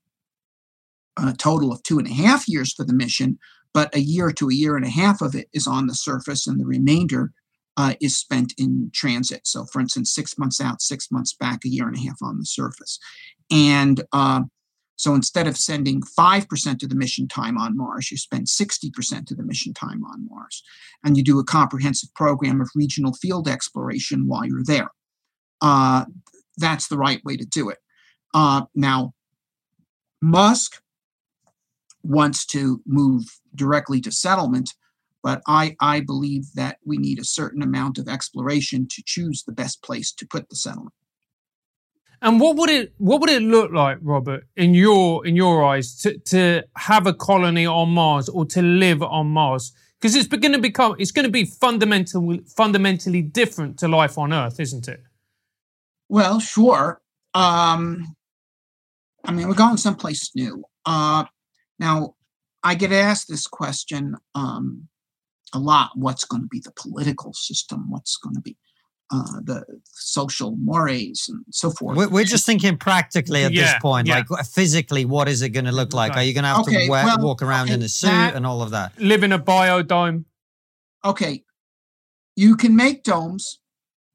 a 1.17 1.33
total 1.33 1.73
of 1.73 1.83
two 1.83 1.99
and 1.99 2.09
a 2.09 2.13
half 2.13 2.49
years 2.49 2.73
for 2.73 2.85
the 2.85 2.93
mission, 2.93 3.39
but 3.73 3.95
a 3.95 4.01
year 4.01 4.33
to 4.33 4.49
a 4.49 4.55
year 4.55 4.77
and 4.77 4.85
a 4.85 4.91
half 4.91 5.21
of 5.23 5.35
it 5.35 5.49
is 5.53 5.67
on 5.67 5.87
the 5.87 5.95
surface, 5.95 6.47
and 6.47 6.59
the 6.59 6.67
remainder 6.67 7.33
uh, 7.77 7.95
is 8.01 8.17
spent 8.17 8.53
in 8.59 8.91
transit. 8.95 9.43
So, 9.45 9.65
for 9.67 9.81
instance, 9.81 10.15
six 10.15 10.39
months 10.39 10.61
out, 10.61 10.83
six 10.83 11.11
months 11.11 11.35
back, 11.35 11.65
a 11.65 11.69
year 11.69 11.87
and 11.87 11.97
a 11.97 12.01
half 12.01 12.19
on 12.23 12.39
the 12.39 12.45
surface. 12.45 12.99
And 13.51 14.03
uh, 14.13 14.43
so 14.97 15.15
instead 15.15 15.47
of 15.47 15.57
sending 15.57 16.01
5% 16.01 16.83
of 16.83 16.89
the 16.89 16.95
mission 16.95 17.27
time 17.27 17.59
on 17.59 17.77
Mars, 17.77 18.11
you 18.11 18.17
spend 18.17 18.47
60% 18.47 19.31
of 19.31 19.37
the 19.37 19.43
mission 19.43 19.75
time 19.75 20.05
on 20.05 20.27
Mars. 20.29 20.63
And 21.05 21.17
you 21.17 21.25
do 21.25 21.39
a 21.39 21.45
comprehensive 21.45 22.15
program 22.15 22.61
of 22.61 22.71
regional 22.75 23.13
field 23.15 23.49
exploration 23.49 24.29
while 24.29 24.47
you're 24.47 24.65
there. 24.65 24.91
Uh, 25.61 26.05
that's 26.57 26.89
the 26.89 26.99
right 26.99 27.25
way 27.25 27.37
to 27.37 27.45
do 27.45 27.69
it. 27.69 27.79
Uh, 28.35 28.63
now, 28.75 29.13
Musk 30.21 30.81
wants 32.05 32.47
to 32.47 32.81
move 32.87 33.25
directly 33.55 34.01
to 34.03 34.13
settlement, 34.13 34.73
but 35.23 35.43
I, 35.47 35.77
I 35.81 36.01
believe 36.01 36.53
that 36.55 36.79
we 36.85 36.99
need 36.99 37.19
a 37.19 37.25
certain 37.25 37.63
amount 37.63 37.99
of 37.99 38.09
exploration 38.09 38.89
to 38.89 39.03
choose 39.05 39.45
the 39.45 39.53
best 39.53 39.83
place 39.83 40.13
to 40.13 40.27
put 40.27 40.49
the 40.49 40.57
settlement. 40.57 40.95
And 42.21 42.39
what 42.39 42.57
would 42.57 42.71
it 42.71 42.93
what 42.99 43.21
would 43.21 43.31
it 43.31 43.43
look 43.43 43.73
like, 43.73 43.99
Robert, 44.01 44.47
in 44.57 44.75
your 44.75 45.27
in 45.27 45.35
your 45.35 45.65
eyes, 45.65 45.97
to, 46.03 46.17
to 46.19 46.63
have 46.77 47.07
a 47.09 47.13
colony 47.13 47.67
on 47.67 47.91
Mars 47.91 48.29
or 48.29 48.45
to 48.47 48.63
live 48.63 49.03
on 49.03 49.27
Mars? 49.27 49.73
Because 50.01 50.15
it's 50.15 50.29
going 50.29 50.53
to 50.53 50.61
become 50.61 50.95
it's 51.01 51.11
going 51.11 51.25
to 51.25 51.33
be 51.33 51.45
fundamental 51.45 52.39
fundamentally 52.57 53.23
different 53.23 53.77
to 53.81 53.89
life 53.89 54.19
on 54.19 54.33
Earth, 54.33 54.61
isn't 54.61 54.87
it? 54.87 55.03
Well, 56.09 56.39
sure. 56.39 57.01
Um, 57.35 58.15
I 59.25 59.33
mean, 59.33 59.49
we're 59.49 59.55
going 59.55 59.77
someplace 59.77 60.31
new. 60.37 60.65
Uh, 60.87 61.25
now, 61.81 62.15
I 62.63 62.77
get 62.77 62.93
asked 62.93 63.29
this 63.29 63.49
question 63.49 64.17
um, 64.37 64.89
a 65.53 65.59
lot. 65.59 65.91
What's 65.95 66.25
going 66.25 66.43
to 66.43 66.49
be 66.49 66.61
the 66.61 66.73
political 66.73 67.33
system? 67.33 67.91
What's 67.91 68.17
going 68.17 68.35
to 68.35 68.41
be 68.41 68.57
uh, 69.11 69.41
the 69.45 69.65
social 69.93 70.57
mores 70.57 71.27
and 71.29 71.45
so 71.51 71.71
forth? 71.71 71.97
We're, 71.97 72.09
we're 72.09 72.25
just 72.25 72.47
thinking 72.47 72.77
practically 72.79 73.45
at 73.45 73.53
Yeah, 73.53 73.63
this 73.65 73.75
point, 73.83 74.07
yeah. 74.07 74.23
like 74.29 74.47
physically, 74.47 75.05
what 75.05 75.29
is 75.29 75.43
it 75.43 75.51
going 75.51 75.67
to 75.67 75.73
look 75.73 75.93
like? 75.93 76.17
Are 76.17 76.23
you 76.23 76.33
going 76.35 76.45
to 76.45 76.49
have 76.49 76.61
Okay, 76.61 76.85
to 76.87 76.91
wear, 76.91 77.05
well, 77.05 77.21
walk 77.21 77.43
around 77.43 77.67
okay, 77.67 77.75
in 77.75 77.83
a 77.83 77.89
suit 77.89 78.09
that- 78.09 78.35
and 78.35 78.47
all 78.47 78.63
of 78.63 78.71
that? 78.71 78.99
Live 78.99 79.23
in 79.23 79.33
a 79.33 79.39
biodome. 79.39 80.25
okay, 81.05 81.45
you 82.37 82.57
can 82.57 82.75
make 82.75 83.03
domes, 83.05 83.61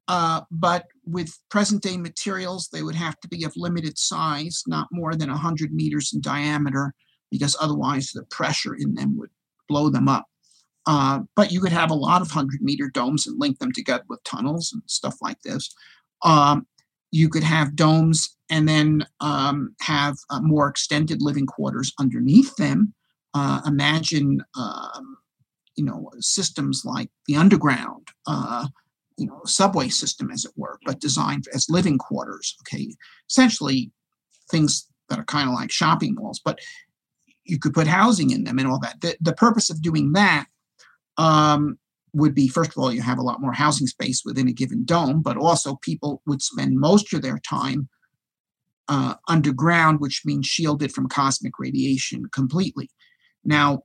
uh, 0.08 0.40
but 0.50 0.86
with 1.04 1.38
present 1.50 1.82
day 1.82 1.96
materials, 1.96 2.68
they 2.72 2.82
would 2.82 2.94
have 2.96 3.18
to 3.20 3.28
be 3.28 3.44
of 3.44 3.52
limited 3.56 3.96
size, 3.98 4.62
not 4.66 4.88
more 4.90 5.14
than 5.14 5.28
100 5.30 5.72
meters 5.72 6.10
in 6.12 6.20
diameter, 6.20 6.94
because 7.30 7.54
otherwise 7.60 8.10
the 8.12 8.24
pressure 8.24 8.74
in 8.74 8.94
them 8.94 9.16
would 9.18 9.30
blow 9.68 9.88
them 9.90 10.08
up. 10.08 10.26
Uh, 10.88 11.20
but 11.36 11.52
you 11.52 11.60
could 11.60 11.70
have 11.70 11.90
a 11.90 11.94
lot 11.94 12.22
of 12.22 12.28
100 12.28 12.62
meter 12.62 12.88
domes 12.88 13.26
and 13.26 13.38
link 13.38 13.58
them 13.58 13.70
together 13.70 14.04
with 14.08 14.24
tunnels 14.24 14.72
and 14.72 14.82
stuff 14.86 15.16
like 15.20 15.38
this. 15.42 15.74
Um, 16.22 16.66
you 17.10 17.28
could 17.28 17.42
have 17.42 17.76
domes 17.76 18.34
and 18.48 18.66
then 18.66 19.06
um, 19.20 19.76
have 19.82 20.16
uh, 20.30 20.40
more 20.40 20.66
extended 20.66 21.20
living 21.20 21.44
quarters 21.44 21.92
underneath 22.00 22.56
them. 22.56 22.94
Uh, 23.34 23.60
imagine 23.66 24.42
um, 24.58 25.18
you 25.76 25.84
know 25.84 26.10
systems 26.18 26.82
like 26.84 27.10
the 27.26 27.36
underground 27.36 28.08
uh, 28.26 28.66
you 29.18 29.26
know 29.26 29.40
subway 29.44 29.88
system 29.88 30.30
as 30.30 30.44
it 30.44 30.52
were 30.56 30.78
but 30.86 31.00
designed 31.00 31.44
as 31.54 31.70
living 31.70 31.98
quarters 31.98 32.56
okay 32.62 32.94
essentially 33.30 33.92
things 34.50 34.88
that 35.08 35.18
are 35.18 35.24
kind 35.24 35.48
of 35.48 35.54
like 35.54 35.70
shopping 35.70 36.14
malls 36.14 36.40
but 36.42 36.58
you 37.44 37.58
could 37.58 37.72
put 37.72 37.86
housing 37.86 38.30
in 38.30 38.44
them 38.44 38.58
and 38.58 38.66
all 38.66 38.80
that 38.80 39.00
the, 39.02 39.16
the 39.20 39.32
purpose 39.32 39.70
of 39.70 39.82
doing 39.82 40.12
that 40.12 40.46
um, 41.18 41.78
would 42.14 42.34
be 42.34 42.48
first 42.48 42.70
of 42.70 42.78
all 42.78 42.92
you 42.92 43.02
have 43.02 43.18
a 43.18 43.22
lot 43.22 43.40
more 43.40 43.52
housing 43.52 43.86
space 43.86 44.22
within 44.24 44.48
a 44.48 44.52
given 44.52 44.84
dome 44.84 45.20
but 45.22 45.36
also 45.36 45.76
people 45.76 46.22
would 46.26 46.42
spend 46.42 46.78
most 46.78 47.12
of 47.12 47.22
their 47.22 47.38
time 47.38 47.88
uh, 48.88 49.14
underground 49.28 50.00
which 50.00 50.22
means 50.24 50.46
shielded 50.46 50.90
from 50.92 51.08
cosmic 51.08 51.58
radiation 51.58 52.24
completely 52.32 52.88
now 53.44 53.82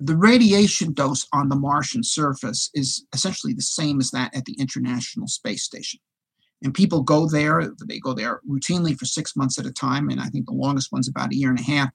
the 0.00 0.16
radiation 0.16 0.92
dose 0.92 1.26
on 1.32 1.48
the 1.48 1.56
Martian 1.56 2.02
surface 2.02 2.70
is 2.74 3.04
essentially 3.12 3.52
the 3.52 3.62
same 3.62 4.00
as 4.00 4.10
that 4.12 4.34
at 4.34 4.44
the 4.44 4.54
International 4.54 5.26
Space 5.26 5.64
Station. 5.64 6.00
And 6.62 6.74
people 6.74 7.02
go 7.02 7.28
there, 7.28 7.72
they 7.86 7.98
go 7.98 8.14
there 8.14 8.40
routinely 8.48 8.96
for 8.96 9.04
six 9.04 9.36
months 9.36 9.58
at 9.58 9.66
a 9.66 9.72
time. 9.72 10.08
And 10.08 10.20
I 10.20 10.26
think 10.26 10.46
the 10.46 10.52
longest 10.52 10.92
one's 10.92 11.08
about 11.08 11.32
a 11.32 11.36
year 11.36 11.50
and 11.50 11.58
a 11.58 11.62
half. 11.62 11.90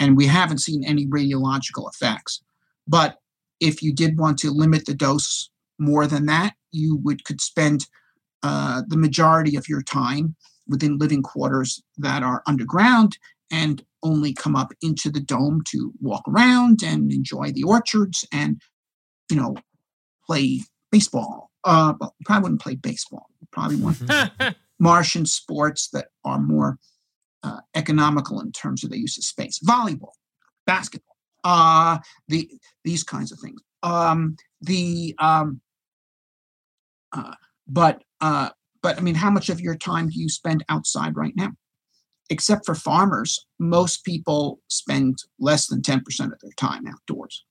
And 0.00 0.16
we 0.16 0.26
haven't 0.26 0.58
seen 0.58 0.84
any 0.84 1.06
radiological 1.06 1.88
effects. 1.92 2.42
But 2.86 3.18
if 3.60 3.82
you 3.82 3.92
did 3.94 4.18
want 4.18 4.38
to 4.40 4.50
limit 4.50 4.86
the 4.86 4.94
dose 4.94 5.50
more 5.78 6.06
than 6.06 6.26
that, 6.26 6.54
you 6.70 6.96
would 6.96 7.24
could 7.24 7.40
spend 7.40 7.86
uh, 8.42 8.82
the 8.86 8.96
majority 8.96 9.56
of 9.56 9.68
your 9.68 9.82
time 9.82 10.36
within 10.68 10.98
living 10.98 11.22
quarters 11.22 11.82
that 11.98 12.22
are 12.22 12.42
underground 12.46 13.18
and 13.50 13.84
only 14.02 14.32
come 14.32 14.56
up 14.56 14.72
into 14.82 15.10
the 15.10 15.20
dome 15.20 15.62
to 15.68 15.92
walk 16.00 16.22
around 16.28 16.82
and 16.82 17.12
enjoy 17.12 17.50
the 17.52 17.62
orchards 17.62 18.26
and 18.32 18.60
you 19.30 19.36
know 19.36 19.54
play 20.26 20.60
baseball. 20.90 21.50
Uh 21.64 21.94
you 22.00 22.08
probably 22.24 22.42
wouldn't 22.42 22.60
play 22.60 22.74
baseball. 22.74 23.26
You 23.40 23.48
probably 23.50 23.76
want 23.76 24.56
martian 24.78 25.24
sports 25.24 25.88
that 25.92 26.08
are 26.24 26.38
more 26.38 26.78
uh, 27.42 27.60
economical 27.74 28.40
in 28.40 28.52
terms 28.52 28.84
of 28.84 28.90
the 28.90 28.98
use 28.98 29.16
of 29.16 29.24
space. 29.24 29.58
Volleyball 29.58 30.12
basketball 30.66 31.13
uh 31.44 31.98
the 32.28 32.50
these 32.84 33.02
kinds 33.02 33.30
of 33.32 33.38
things 33.38 33.60
um 33.82 34.36
the 34.60 35.14
um 35.18 35.60
uh, 37.12 37.34
but 37.68 38.02
uh 38.20 38.50
but 38.82 38.98
i 38.98 39.00
mean 39.00 39.14
how 39.14 39.30
much 39.30 39.48
of 39.48 39.60
your 39.60 39.76
time 39.76 40.08
do 40.08 40.18
you 40.18 40.28
spend 40.28 40.64
outside 40.68 41.16
right 41.16 41.34
now 41.36 41.52
except 42.30 42.64
for 42.64 42.74
farmers, 42.74 43.46
most 43.58 44.04
people 44.04 44.60
spend 44.68 45.18
less 45.38 45.66
than 45.66 45.82
10% 45.82 45.98
of 46.32 46.40
their 46.40 46.52
time 46.56 46.86
outdoors. 46.86 47.44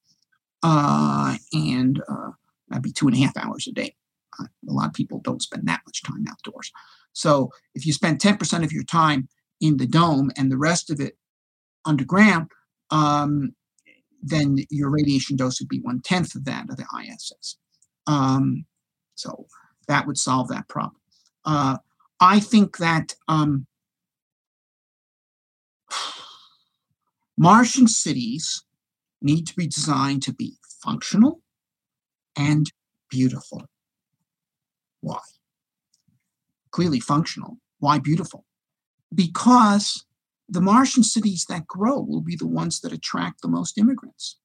Uh, 0.63 1.37
and 1.51 2.01
uh, 2.09 2.31
that'd 2.69 2.83
be 2.83 2.91
two 2.91 3.07
and 3.07 3.15
a 3.15 3.19
half 3.19 3.37
hours 3.37 3.67
a 3.67 3.71
day. 3.71 3.95
Uh, 4.39 4.45
a 4.67 4.73
lot 4.73 4.87
of 4.87 4.93
people 4.93 5.19
don't 5.19 5.41
spend 5.41 5.67
that 5.67 5.81
much 5.85 6.01
time 6.03 6.25
outdoors. 6.29 6.71
So 7.13 7.51
if 7.75 7.85
you 7.85 7.93
spend 7.93 8.19
10% 8.19 8.63
of 8.63 8.71
your 8.71 8.83
time 8.83 9.27
in 9.61 9.77
the 9.77 9.85
dome 9.85 10.31
and 10.37 10.51
the 10.51 10.57
rest 10.57 10.89
of 10.89 10.99
it 10.99 11.17
underground, 11.85 12.47
um, 12.89 13.53
then 14.23 14.57
your 14.69 14.89
radiation 14.89 15.35
dose 15.35 15.59
would 15.59 15.69
be 15.69 15.81
one 15.81 16.01
tenth 16.01 16.33
of 16.33 16.45
that 16.45 16.69
of 16.69 16.77
the 16.77 16.85
ISS. 17.01 17.57
Um, 18.07 18.65
so 19.15 19.47
that 19.87 20.07
would 20.07 20.17
solve 20.17 20.47
that 20.47 20.67
problem. 20.69 20.95
Uh, 21.45 21.77
I 22.19 22.39
think 22.39 22.77
that 22.77 23.15
um, 23.27 23.67
Martian 27.37 27.87
cities 27.87 28.63
need 29.21 29.45
to 29.47 29.55
be 29.55 29.67
designed 29.67 30.23
to 30.23 30.33
be 30.33 30.57
functional 30.81 31.41
and 32.37 32.71
beautiful. 33.09 33.63
Why? 35.01 35.19
Clearly 36.71 36.99
functional. 36.99 37.57
Why 37.79 37.99
beautiful? 37.99 38.45
Because 39.13 40.05
the 40.49 40.61
Martian 40.61 41.03
cities 41.03 41.45
that 41.49 41.67
grow 41.67 41.99
will 41.99 42.21
be 42.21 42.35
the 42.35 42.47
ones 42.47 42.81
that 42.81 42.93
attract 42.93 43.41
the 43.41 43.47
most 43.47 43.77
immigrants. 43.77 44.37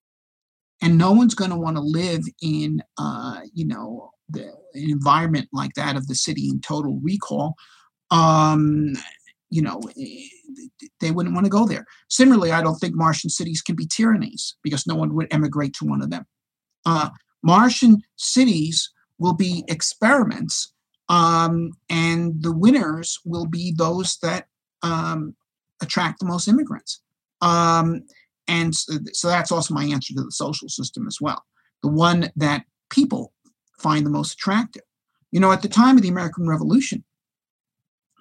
And 0.80 0.96
no 0.96 1.12
one's 1.12 1.34
going 1.34 1.50
to 1.50 1.56
want 1.56 1.76
to 1.76 1.82
live 1.82 2.22
in, 2.40 2.82
uh, 2.98 3.40
you 3.52 3.66
know, 3.66 4.10
the, 4.28 4.44
an 4.74 4.90
environment 4.90 5.48
like 5.52 5.74
that 5.74 5.96
of 5.96 6.06
the 6.06 6.14
city 6.14 6.48
in 6.48 6.60
total 6.60 7.00
recall. 7.02 7.56
Um, 8.10 8.94
you 9.50 9.62
know, 9.62 9.80
eh, 9.98 10.28
they 11.00 11.10
wouldn't 11.10 11.34
want 11.34 11.46
to 11.46 11.50
go 11.50 11.66
there. 11.66 11.84
Similarly, 12.08 12.52
I 12.52 12.62
don't 12.62 12.76
think 12.76 12.94
Martian 12.94 13.30
cities 13.30 13.62
can 13.62 13.76
be 13.76 13.86
tyrannies 13.86 14.56
because 14.62 14.86
no 14.86 14.94
one 14.94 15.14
would 15.14 15.32
emigrate 15.32 15.74
to 15.74 15.86
one 15.86 16.02
of 16.02 16.10
them. 16.10 16.26
Uh, 16.86 17.10
Martian 17.42 18.02
cities 18.16 18.90
will 19.18 19.34
be 19.34 19.64
experiments, 19.68 20.72
um, 21.08 21.72
and 21.88 22.42
the 22.42 22.52
winners 22.52 23.18
will 23.24 23.46
be 23.46 23.74
those 23.76 24.18
that 24.22 24.46
um, 24.82 25.34
attract 25.80 26.20
the 26.20 26.26
most 26.26 26.48
immigrants. 26.48 27.00
Um, 27.40 28.02
and 28.46 28.74
so, 28.74 28.94
so 29.12 29.28
that's 29.28 29.52
also 29.52 29.74
my 29.74 29.84
answer 29.84 30.14
to 30.14 30.22
the 30.22 30.32
social 30.32 30.68
system 30.68 31.06
as 31.06 31.18
well. 31.20 31.44
The 31.82 31.90
one 31.90 32.30
that 32.36 32.64
people 32.90 33.32
find 33.78 34.04
the 34.04 34.10
most 34.10 34.34
attractive. 34.34 34.82
You 35.30 35.40
know, 35.40 35.52
at 35.52 35.62
the 35.62 35.68
time 35.68 35.96
of 35.96 36.02
the 36.02 36.08
American 36.08 36.48
Revolution, 36.48 37.04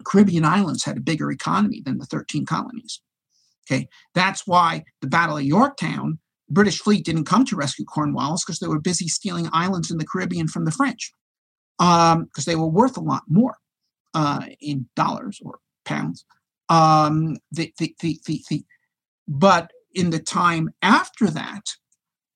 Caribbean 0.06 0.46
islands 0.46 0.84
had 0.84 0.98
a 0.98 1.02
bigger 1.02 1.32
economy 1.32 1.82
than 1.84 1.98
the 1.98 2.06
13 2.06 2.46
colonies. 2.46 3.02
Okay, 3.70 3.88
that's 4.14 4.46
why 4.46 4.84
the 5.02 5.08
Battle 5.08 5.38
of 5.38 5.44
Yorktown, 5.44 6.20
the 6.48 6.54
British 6.54 6.80
fleet 6.80 7.04
didn't 7.04 7.26
come 7.26 7.44
to 7.46 7.56
rescue 7.56 7.86
Cornwallis 7.86 8.46
because 8.46 8.60
they 8.60 8.68
were 8.68 8.80
busy 8.80 9.08
stealing 9.08 9.50
islands 9.52 9.92
in 9.92 9.98
the 9.98 10.06
Caribbean 10.06 10.48
from 10.48 10.66
the 10.66 10.72
French 10.72 11.12
because 11.78 12.14
um, 12.16 12.30
they 12.46 12.56
were 12.56 12.68
worth 12.68 12.98
a 12.98 13.02
lot 13.02 13.24
more 13.28 13.58
uh, 14.14 14.46
in 14.62 14.88
dollars 14.96 15.40
or 15.44 15.60
pounds. 15.86 16.26
Um, 16.70 17.38
the, 17.52 17.74
the, 17.78 17.96
the, 18.02 18.20
the, 18.26 18.66
but 19.28 19.72
in 19.94 20.10
the 20.10 20.20
time 20.20 20.70
after 20.82 21.28
that, 21.28 21.64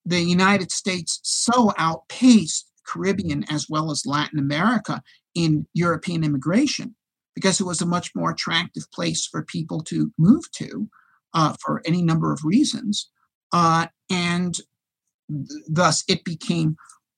the 0.05 0.21
United 0.21 0.71
States 0.71 1.19
so 1.23 1.73
outpaced 1.77 2.71
Caribbean 2.86 3.45
as 3.49 3.67
well 3.69 3.91
as 3.91 4.05
Latin 4.05 4.39
America 4.39 5.01
in 5.36 5.67
European 5.73 6.23
immigration 6.23 6.95
because 7.36 7.61
it 7.61 7.65
was 7.65 7.82
a 7.82 7.86
much 7.86 8.11
more 8.15 8.32
attractive 8.32 8.89
place 8.91 9.25
for 9.25 9.43
people 9.43 9.82
to 9.82 10.11
move 10.17 10.43
to 10.53 10.89
uh, 11.34 11.55
for 11.61 11.82
any 11.86 12.01
number 12.01 12.34
of 12.34 12.43
reasons. 12.43 13.09
Uh, 13.53 13.88
and 14.09 14.55
th- 15.29 15.63
thus 15.67 16.03
it 16.07 16.23
became, 16.23 16.75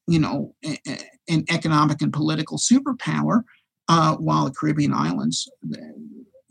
you 0.07 0.19
know, 0.19 0.53
a, 0.63 0.77
a, 0.87 0.97
an 1.29 1.45
economic 1.49 2.01
and 2.01 2.13
political 2.13 2.57
superpower, 2.57 3.43
uh, 3.87 4.15
while 4.15 4.45
the 4.45 4.51
Caribbean 4.51 4.93
islands, 4.93 5.49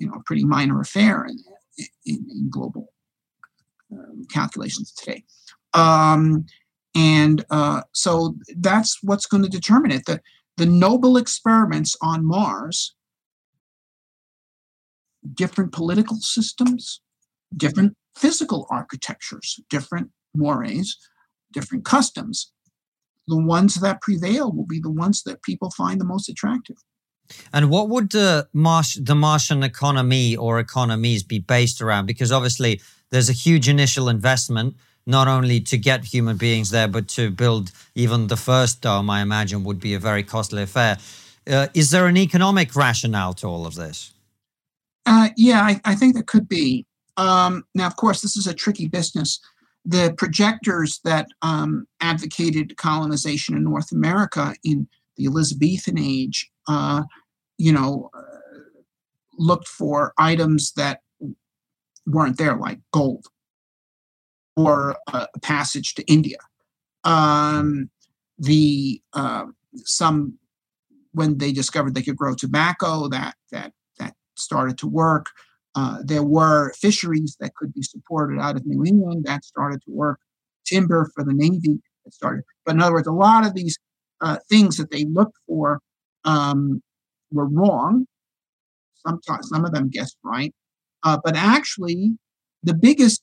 you 0.03 0.09
know, 0.09 0.14
a 0.14 0.22
pretty 0.24 0.44
minor 0.44 0.80
affair 0.80 1.24
in, 1.24 1.38
in, 2.05 2.26
in 2.28 2.50
global 2.50 2.92
um, 3.92 4.26
calculations 4.30 4.92
today. 4.92 5.22
Um, 5.74 6.46
and 6.94 7.44
uh, 7.50 7.82
so 7.92 8.34
that's 8.57 8.98
what's 9.03 9.26
going 9.26 9.44
to 9.44 9.48
determine 9.48 9.92
it. 9.92 10.05
The, 10.07 10.20
the 10.57 10.66
noble 10.66 11.16
experiments 11.16 11.96
on 12.03 12.26
Mars, 12.26 12.94
different 15.34 15.72
political 15.72 16.16
systems, 16.16 17.00
different 17.57 17.96
physical 18.16 18.66
architectures, 18.70 19.61
different 19.70 20.11
mores, 20.34 20.98
different 21.53 21.84
customs. 21.84 22.53
The 23.28 23.40
ones 23.40 23.76
that 23.76 24.03
prevail 24.03 24.53
will 24.53 24.66
be 24.66 24.80
the 24.80 24.90
ones 24.90 25.22
that 25.22 25.42
people 25.42 25.70
find 25.70 26.00
the 26.00 26.05
most 26.05 26.28
attractive. 26.28 26.76
And 27.53 27.70
what 27.70 27.89
would 27.89 28.12
the, 28.12 28.49
Mars, 28.53 28.99
the 29.01 29.14
Martian 29.14 29.62
economy 29.62 30.37
or 30.37 30.59
economies 30.59 31.22
be 31.22 31.39
based 31.39 31.80
around? 31.80 32.07
Because 32.07 32.33
obviously 32.33 32.80
there's 33.11 33.28
a 33.28 33.35
huge 33.35 33.68
initial 33.68 34.09
investment, 34.09 34.76
not 35.07 35.28
only 35.28 35.61
to 35.61 35.76
get 35.76 36.05
human 36.05 36.37
beings 36.37 36.70
there, 36.70 36.89
but 36.89 37.09
to 37.09 37.30
build 37.30 37.72
even 37.95 38.28
the 38.28 38.37
first 38.37 38.80
dome, 38.80 39.11
I 39.11 39.20
imagine, 39.20 39.64
would 39.64 39.80
be 39.80 39.95
a 39.95 39.99
very 39.99 40.22
costly 40.22 40.62
affair. 40.62 40.99
Uh, 41.47 41.68
is 41.74 41.91
there 41.91 42.07
an 42.07 42.16
economic 42.16 42.74
rationale 42.76 43.35
to 43.35 43.47
all 43.47 43.66
of 43.66 43.74
this? 43.74 44.12
Uh, 45.05 45.30
yeah, 45.37 45.61
I, 45.62 45.80
I, 45.85 45.95
think 45.95 46.14
there 46.14 46.22
could 46.22 46.49
be. 46.49 46.87
Um, 47.16 47.64
now, 47.74 47.87
of 47.87 47.97
course, 47.97 48.22
this 48.22 48.37
is 48.37 48.47
a 48.47 48.55
tricky 48.55 48.87
business. 48.87 49.41
The 49.85 50.14
projectors 50.16 51.01
that 51.05 51.26
um, 51.43 51.87
advocated 52.01 52.76
colonization 52.76 53.57
in 53.57 53.64
North 53.64 53.91
America 53.91 54.55
in 54.62 54.89
the 55.16 55.26
Elizabethan 55.26 55.99
age, 55.99 56.51
uh, 56.68 57.03
you 57.62 57.72
know, 57.72 58.10
uh, 58.12 58.72
looked 59.38 59.68
for 59.68 60.12
items 60.18 60.72
that 60.72 60.98
weren't 62.06 62.36
there, 62.36 62.56
like 62.56 62.80
gold 62.92 63.26
or 64.56 64.96
a 65.12 65.28
passage 65.42 65.94
to 65.94 66.02
India. 66.12 66.38
Um, 67.04 67.88
the 68.36 69.00
uh, 69.12 69.44
some 69.76 70.38
when 71.12 71.38
they 71.38 71.52
discovered 71.52 71.94
they 71.94 72.02
could 72.02 72.16
grow 72.16 72.34
tobacco, 72.34 73.06
that 73.08 73.36
that 73.52 73.72
that 74.00 74.14
started 74.36 74.76
to 74.78 74.88
work. 74.88 75.26
Uh, 75.76 75.98
there 76.04 76.24
were 76.24 76.72
fisheries 76.72 77.36
that 77.38 77.54
could 77.54 77.72
be 77.72 77.82
supported 77.82 78.40
out 78.40 78.56
of 78.56 78.66
New 78.66 78.84
England 78.84 79.24
that 79.26 79.44
started 79.44 79.80
to 79.84 79.90
work. 79.90 80.18
Timber 80.66 81.10
for 81.14 81.22
the 81.22 81.32
Navy 81.32 81.80
that 82.04 82.12
started. 82.12 82.42
But 82.66 82.74
in 82.74 82.82
other 82.82 82.94
words, 82.94 83.06
a 83.06 83.12
lot 83.12 83.46
of 83.46 83.54
these 83.54 83.78
uh, 84.20 84.38
things 84.48 84.76
that 84.78 84.90
they 84.90 85.04
looked 85.04 85.38
for 85.46 85.80
um, 86.24 86.82
were 87.33 87.47
wrong. 87.47 88.07
Sometimes 89.07 89.49
some 89.49 89.64
of 89.64 89.72
them 89.72 89.89
guessed 89.89 90.16
right. 90.24 90.55
Uh, 91.03 91.18
but 91.24 91.37
actually, 91.37 92.16
the 92.62 92.74
biggest 92.74 93.22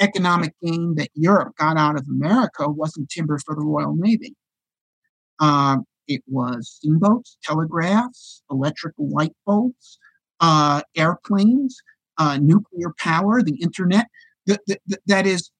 economic 0.00 0.52
gain 0.62 0.94
that 0.96 1.08
Europe 1.14 1.54
got 1.58 1.76
out 1.76 1.96
of 1.96 2.06
America 2.08 2.68
wasn't 2.68 3.08
timber 3.08 3.38
for 3.38 3.54
the 3.54 3.62
Royal 3.62 3.94
Navy. 3.94 4.34
Uh, 5.38 5.78
it 6.08 6.22
was 6.26 6.70
steamboats, 6.76 7.36
telegraphs, 7.42 8.42
electric 8.50 8.94
light 8.98 9.32
bulbs, 9.44 9.98
uh, 10.40 10.82
airplanes, 10.96 11.80
uh, 12.18 12.38
nuclear 12.40 12.92
power, 12.98 13.42
the 13.42 13.60
internet. 13.60 14.06
The, 14.46 14.58
the, 14.66 14.78
the, 14.86 14.98
that 15.06 15.26
is 15.26 15.50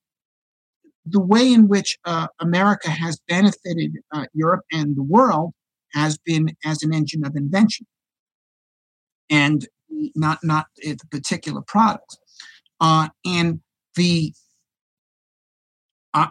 the 1.04 1.20
way 1.20 1.52
in 1.52 1.68
which 1.68 1.98
uh, 2.04 2.28
America 2.40 2.90
has 2.90 3.20
benefited 3.28 3.92
uh, 4.12 4.26
Europe 4.32 4.64
and 4.72 4.96
the 4.96 5.02
world 5.02 5.52
has 5.96 6.18
been 6.18 6.56
as 6.64 6.82
an 6.82 6.94
engine 6.94 7.24
of 7.24 7.34
invention. 7.34 7.86
And 9.28 9.66
not 10.14 10.38
not 10.44 10.66
the 10.76 10.98
particular 11.10 11.62
product. 11.62 12.18
Uh, 12.80 13.08
and 13.24 13.60
the 13.96 14.32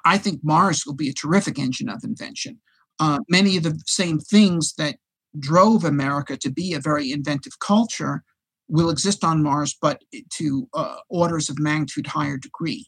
I, 0.03 0.17
think 0.17 0.39
Mars 0.43 0.83
will 0.85 0.95
be 0.95 1.09
a 1.09 1.13
terrific 1.13 1.59
engine 1.59 1.89
of 1.89 2.03
invention. 2.03 2.59
Uh, 2.99 3.19
many 3.29 3.55
of 3.55 3.63
the 3.63 3.79
same 3.85 4.19
things 4.19 4.73
that 4.79 4.95
drove 5.37 5.83
America 5.83 6.37
to 6.37 6.51
be 6.51 6.73
a 6.73 6.79
very 6.79 7.11
inventive 7.11 7.59
culture 7.59 8.23
will 8.67 8.89
exist 8.89 9.23
on 9.23 9.43
Mars, 9.43 9.75
but 9.79 10.01
to 10.37 10.67
uh, 10.73 10.95
orders 11.09 11.51
of 11.51 11.59
magnitude 11.59 12.07
higher 12.07 12.37
degree. 12.37 12.87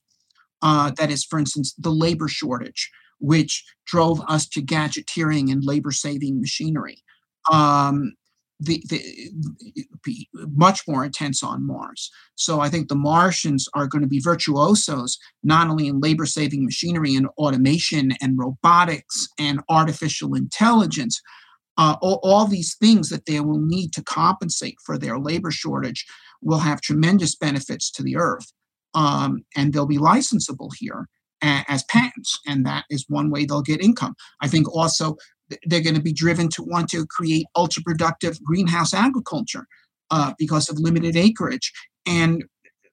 Uh, 0.64 0.90
that 0.98 1.12
is, 1.12 1.24
for 1.24 1.38
instance, 1.38 1.76
the 1.78 1.92
labor 1.92 2.28
shortage, 2.28 2.90
which 3.20 3.64
drove 3.86 4.22
us 4.28 4.48
to 4.50 4.62
gadgeteering 4.62 5.52
and 5.52 5.64
labor 5.64 5.92
saving 5.92 6.40
machinery. 6.40 7.04
Um, 7.52 8.14
the, 8.60 8.84
the 8.90 10.28
much 10.56 10.82
more 10.88 11.06
intense 11.06 11.44
on 11.44 11.66
Mars. 11.66 12.10
So 12.36 12.60
I 12.60 12.70
think 12.70 12.88
the 12.88 12.96
Martians 12.96 13.68
are 13.76 13.88
going 13.88 14.02
to 14.02 14.08
be 14.08 14.20
virtuosos 14.20 15.18
not 15.44 15.68
only 15.68 15.88
in 15.88 16.00
labor 16.00 16.26
saving 16.26 16.66
machinery 16.66 17.16
and 17.16 17.28
automation 17.38 18.14
and 18.22 18.38
robotics 18.38 19.28
and 19.38 19.62
artificial 19.70 20.34
intelligence, 20.34 21.22
uh, 21.78 21.96
all, 22.02 22.20
all, 22.24 22.48
these 22.48 22.76
things 22.76 23.10
that 23.10 23.28
they 23.28 23.40
will 23.40 23.60
need 23.60 23.94
to 23.94 24.04
compensate 24.04 24.78
for 24.84 24.98
their 24.98 25.20
labor 25.20 25.52
shortage 25.52 26.08
will 26.42 26.58
have 26.58 26.82
tremendous 26.82 27.36
benefits 27.36 27.92
to 27.92 28.02
the 28.02 28.18
Earth, 28.18 28.52
um, 28.96 29.44
and 29.56 29.72
they'll 29.74 29.86
be 29.86 30.00
licensable 30.00 30.72
here 30.76 31.08
as 31.42 31.84
patents, 31.84 32.40
and 32.48 32.66
that 32.66 32.86
is 32.90 33.06
one 33.08 33.30
way 33.30 33.46
they'll 33.46 33.62
get 33.62 33.82
income. 33.82 34.16
I 34.42 34.48
think 34.48 34.68
also 34.74 35.18
they're 35.66 35.82
going 35.82 35.96
to 35.96 36.02
be 36.02 36.14
driven 36.14 36.50
to 36.50 36.64
want 36.64 36.90
to 36.90 37.06
create 37.06 37.46
ultra 37.56 37.82
productive 37.84 38.42
greenhouse 38.44 38.94
agriculture 38.94 39.66
uh, 40.12 40.34
because 40.38 40.70
of 40.70 40.80
limited 40.80 41.16
acreage. 41.16 41.72
And 42.06 42.44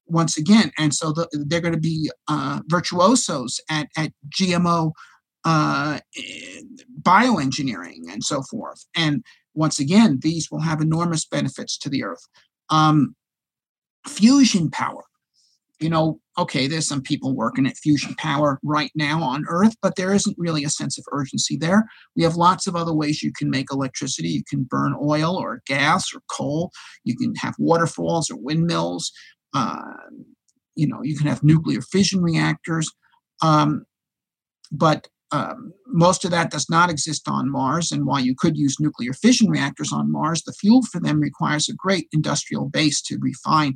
once 0.07 0.37
again, 0.37 0.71
and 0.79 0.95
so 0.95 1.13
the, 1.13 1.29
they're 1.47 1.61
going 1.61 1.75
to 1.75 1.81
be 1.81 2.11
uh, 2.29 2.61
virtuosos 2.69 3.61
at, 3.71 3.89
at 3.97 4.13
GMO 4.31 4.93
uh, 5.45 5.99
bioengineering 7.03 8.11
and 8.11 8.23
so 8.23 8.43
forth. 8.51 8.85
And 8.95 9.25
once 9.55 9.79
again, 9.79 10.19
these 10.23 10.51
will 10.51 10.61
have 10.61 10.81
enormous 10.81 11.27
benefits 11.27 11.79
to 11.79 11.89
the 11.89 12.05
earth. 12.05 12.27
Um, 12.71 13.15
fusion 14.07 14.71
power 14.71 15.05
you 15.81 15.89
know, 15.89 16.21
okay, 16.39 16.67
there's 16.67 16.89
some 16.89 17.03
people 17.03 17.35
working 17.35 17.67
at 17.67 17.77
fusion 17.77 18.15
power 18.17 18.59
right 18.63 18.91
now 18.95 19.23
on 19.23 19.45
Earth, 19.49 19.75
but 19.83 19.97
there 19.97 20.15
isn't 20.15 20.37
really 20.39 20.65
a 20.65 20.71
sense 20.71 20.99
of 20.99 21.05
urgency 21.13 21.57
there. 21.57 21.85
We 22.17 22.23
have 22.23 22.37
lots 22.37 22.67
of 22.67 22.77
other 22.77 22.93
ways 22.93 23.23
you 23.23 23.33
can 23.37 23.51
make 23.51 23.73
electricity. 23.73 24.29
You 24.29 24.45
can 24.49 24.65
burn 24.65 24.95
oil 25.01 25.37
or 25.37 25.63
gas 25.67 26.15
or 26.15 26.21
coal. 26.31 26.71
You 27.05 27.17
can 27.17 27.35
have 27.37 27.55
waterfalls 27.59 28.31
or 28.31 28.37
windmills. 28.37 29.13
Uh, 29.53 29.83
you 30.77 30.87
know, 30.87 31.01
you 31.03 31.17
can 31.17 31.27
have 31.27 31.43
nuclear 31.43 31.81
fission 31.81 32.23
reactors. 32.23 32.91
Um, 33.43 33.85
but 34.73 35.09
um, 35.33 35.73
most 35.87 36.25
of 36.25 36.31
that 36.31 36.51
does 36.51 36.71
not 36.71 36.91
exist 36.91 37.29
on 37.29 37.51
Mars. 37.51 37.91
And 37.91 38.07
while 38.07 38.21
you 38.21 38.35
could 38.37 38.57
use 38.57 38.77
nuclear 38.79 39.13
fission 39.13 39.51
reactors 39.51 39.93
on 39.93 40.11
Mars, 40.11 40.43
the 40.43 40.53
fuel 40.53 40.83
for 40.83 41.01
them 41.01 41.21
requires 41.21 41.69
a 41.69 41.75
great 41.75 42.09
industrial 42.13 42.69
base 42.69 43.03
to 43.03 43.19
refine 43.21 43.75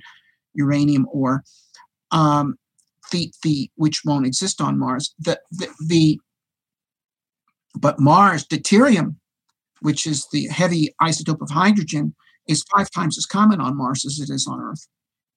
uranium 0.55 1.07
ore 1.12 1.42
um, 2.11 2.59
the 3.12 3.32
the 3.42 3.70
which 3.76 4.02
won't 4.04 4.26
exist 4.26 4.61
on 4.61 4.78
Mars. 4.78 5.14
The, 5.18 5.40
the 5.50 5.68
the 5.86 6.20
but 7.74 8.00
Mars 8.00 8.46
deuterium, 8.46 9.16
which 9.80 10.06
is 10.06 10.26
the 10.32 10.46
heavy 10.48 10.94
isotope 11.00 11.42
of 11.42 11.50
hydrogen, 11.50 12.14
is 12.46 12.64
five 12.74 12.90
times 12.90 13.18
as 13.18 13.26
common 13.26 13.61
on 13.61 13.76
Mars 13.76 14.04
as 14.04 14.20
it 14.20 14.30
is 14.32 14.46
on 14.46 14.61
Earth, 14.61 14.86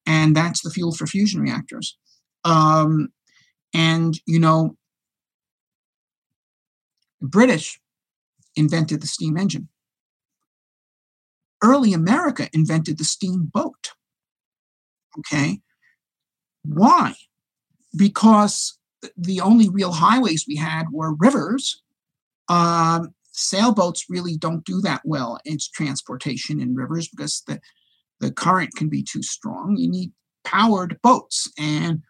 and 0.05 0.36
that's 0.36 0.61
the 0.61 0.72
fuel 0.72 0.93
for 0.93 1.07
fusion 1.07 1.41
reactors. 1.41 1.97
Um, 2.43 3.09
And, 3.74 4.19
you 4.26 4.39
know, 4.39 4.76
British 7.22 7.80
invented 8.55 8.99
the 9.01 9.07
steam 9.07 9.38
engine. 9.38 9.69
Early 11.63 11.93
America 11.93 12.49
invented 12.51 12.97
the 12.97 13.05
steamboat. 13.05 13.93
Okay. 15.19 15.61
Why? 16.64 17.14
Because 17.95 18.78
the 19.18 19.41
only 19.41 19.70
real 19.70 19.91
highways 19.91 20.45
we 20.47 20.55
had 20.55 20.86
were 20.91 21.16
rivers. 21.16 21.82
Um, 22.47 23.14
sailboats 23.32 24.05
really 24.09 24.38
don't 24.38 24.66
do 24.66 24.82
that 24.82 25.01
well 25.03 25.39
in 25.45 25.57
transportation 25.74 26.59
in 26.59 26.76
rivers 26.76 27.07
because 27.07 27.43
the, 27.47 27.59
the 28.20 28.32
current 28.32 28.72
can 28.76 28.89
be 28.89 29.03
too 29.03 29.24
strong. 29.24 29.78
You 29.78 29.89
need 29.89 30.12
powered 30.43 30.99
boats. 31.01 31.49
And 31.57 32.01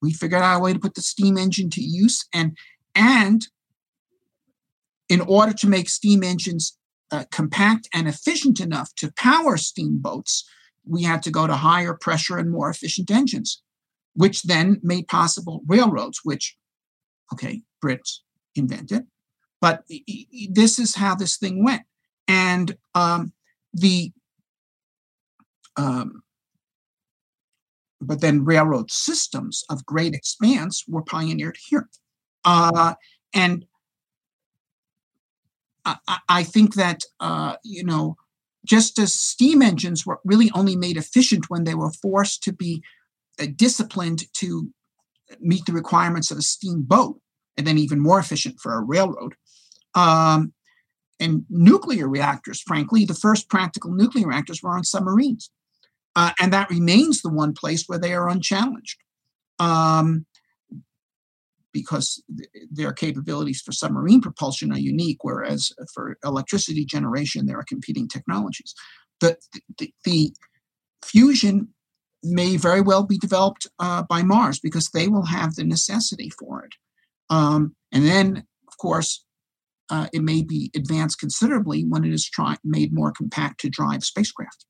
we 0.00 0.12
figured 0.12 0.42
out 0.42 0.58
a 0.58 0.60
way 0.60 0.72
to 0.72 0.78
put 0.78 0.94
the 0.94 1.02
steam 1.02 1.36
engine 1.36 1.70
to 1.70 1.82
use. 1.82 2.24
And, 2.32 2.56
and 2.94 3.46
in 5.08 5.20
order 5.20 5.52
to 5.52 5.68
make 5.68 5.88
steam 5.88 6.22
engines 6.22 6.78
uh, 7.10 7.24
compact 7.30 7.88
and 7.92 8.08
efficient 8.08 8.60
enough 8.60 8.94
to 8.94 9.12
power 9.16 9.56
steamboats, 9.56 10.48
we 10.86 11.02
had 11.02 11.22
to 11.24 11.30
go 11.30 11.46
to 11.46 11.54
higher 11.54 11.94
pressure 11.94 12.38
and 12.38 12.50
more 12.50 12.70
efficient 12.70 13.10
engines, 13.10 13.62
which 14.20 14.42
then 14.42 14.78
made 14.82 15.08
possible 15.08 15.62
railroads, 15.66 16.20
which, 16.24 16.54
okay, 17.32 17.62
Brits 17.82 18.18
invented. 18.54 19.06
But 19.62 19.82
this 20.50 20.78
is 20.78 20.94
how 20.94 21.14
this 21.14 21.38
thing 21.38 21.64
went. 21.64 21.84
And 22.28 22.76
um, 22.94 23.32
the, 23.72 24.12
um, 25.78 26.22
but 28.02 28.20
then 28.20 28.44
railroad 28.44 28.90
systems 28.90 29.64
of 29.70 29.86
great 29.86 30.12
expanse 30.12 30.84
were 30.86 31.02
pioneered 31.02 31.56
here. 31.68 31.88
Uh, 32.44 32.96
and 33.32 33.64
I, 35.86 35.96
I, 36.28 36.42
think 36.42 36.74
that, 36.74 37.04
uh, 37.20 37.56
you 37.64 37.84
know, 37.84 38.16
just 38.66 38.98
as 38.98 39.14
steam 39.14 39.62
engines 39.62 40.04
were 40.04 40.20
really 40.26 40.50
only 40.54 40.76
made 40.76 40.98
efficient 40.98 41.48
when 41.48 41.64
they 41.64 41.74
were 41.74 41.90
forced 41.90 42.42
to 42.42 42.52
be 42.52 42.82
disciplined 43.46 44.24
to 44.34 44.70
meet 45.40 45.64
the 45.66 45.72
requirements 45.72 46.30
of 46.30 46.38
a 46.38 46.42
steamboat, 46.42 47.20
and 47.56 47.66
then 47.66 47.78
even 47.78 48.00
more 48.00 48.18
efficient 48.18 48.58
for 48.60 48.74
a 48.74 48.82
railroad. 48.82 49.34
Um, 49.94 50.52
and 51.18 51.44
nuclear 51.50 52.08
reactors, 52.08 52.62
frankly, 52.62 53.04
the 53.04 53.14
first 53.14 53.48
practical 53.48 53.92
nuclear 53.92 54.26
reactors 54.26 54.62
were 54.62 54.74
on 54.76 54.84
submarines. 54.84 55.50
Uh, 56.16 56.32
and 56.40 56.52
that 56.52 56.70
remains 56.70 57.22
the 57.22 57.28
one 57.28 57.52
place 57.52 57.84
where 57.86 57.98
they 57.98 58.14
are 58.14 58.28
unchallenged. 58.28 58.98
Um, 59.58 60.26
because 61.72 62.22
th- 62.36 62.48
their 62.70 62.92
capabilities 62.92 63.60
for 63.60 63.70
submarine 63.70 64.20
propulsion 64.20 64.72
are 64.72 64.78
unique, 64.78 65.22
whereas 65.22 65.72
for 65.94 66.16
electricity 66.24 66.84
generation, 66.84 67.46
there 67.46 67.58
are 67.58 67.64
competing 67.64 68.08
technologies. 68.08 68.74
The, 69.20 69.36
the, 69.78 69.92
the 70.04 70.32
fusion 71.04 71.68
may 72.22 72.56
very 72.56 72.80
well 72.80 73.04
be 73.04 73.18
developed 73.18 73.66
uh, 73.78 74.02
by 74.02 74.22
Mars 74.22 74.60
because 74.60 74.90
they 74.90 75.08
will 75.08 75.26
have 75.26 75.54
the 75.54 75.64
necessity 75.64 76.30
for 76.30 76.64
it. 76.64 76.74
Um, 77.28 77.74
and 77.92 78.06
then, 78.06 78.44
of 78.68 78.78
course, 78.78 79.24
uh, 79.88 80.06
it 80.12 80.22
may 80.22 80.42
be 80.42 80.70
advanced 80.76 81.18
considerably 81.18 81.84
when 81.84 82.04
it 82.04 82.12
is 82.12 82.28
try- 82.28 82.58
made 82.64 82.92
more 82.92 83.12
compact 83.12 83.60
to 83.60 83.68
drive 83.68 84.04
spacecraft. 84.04 84.66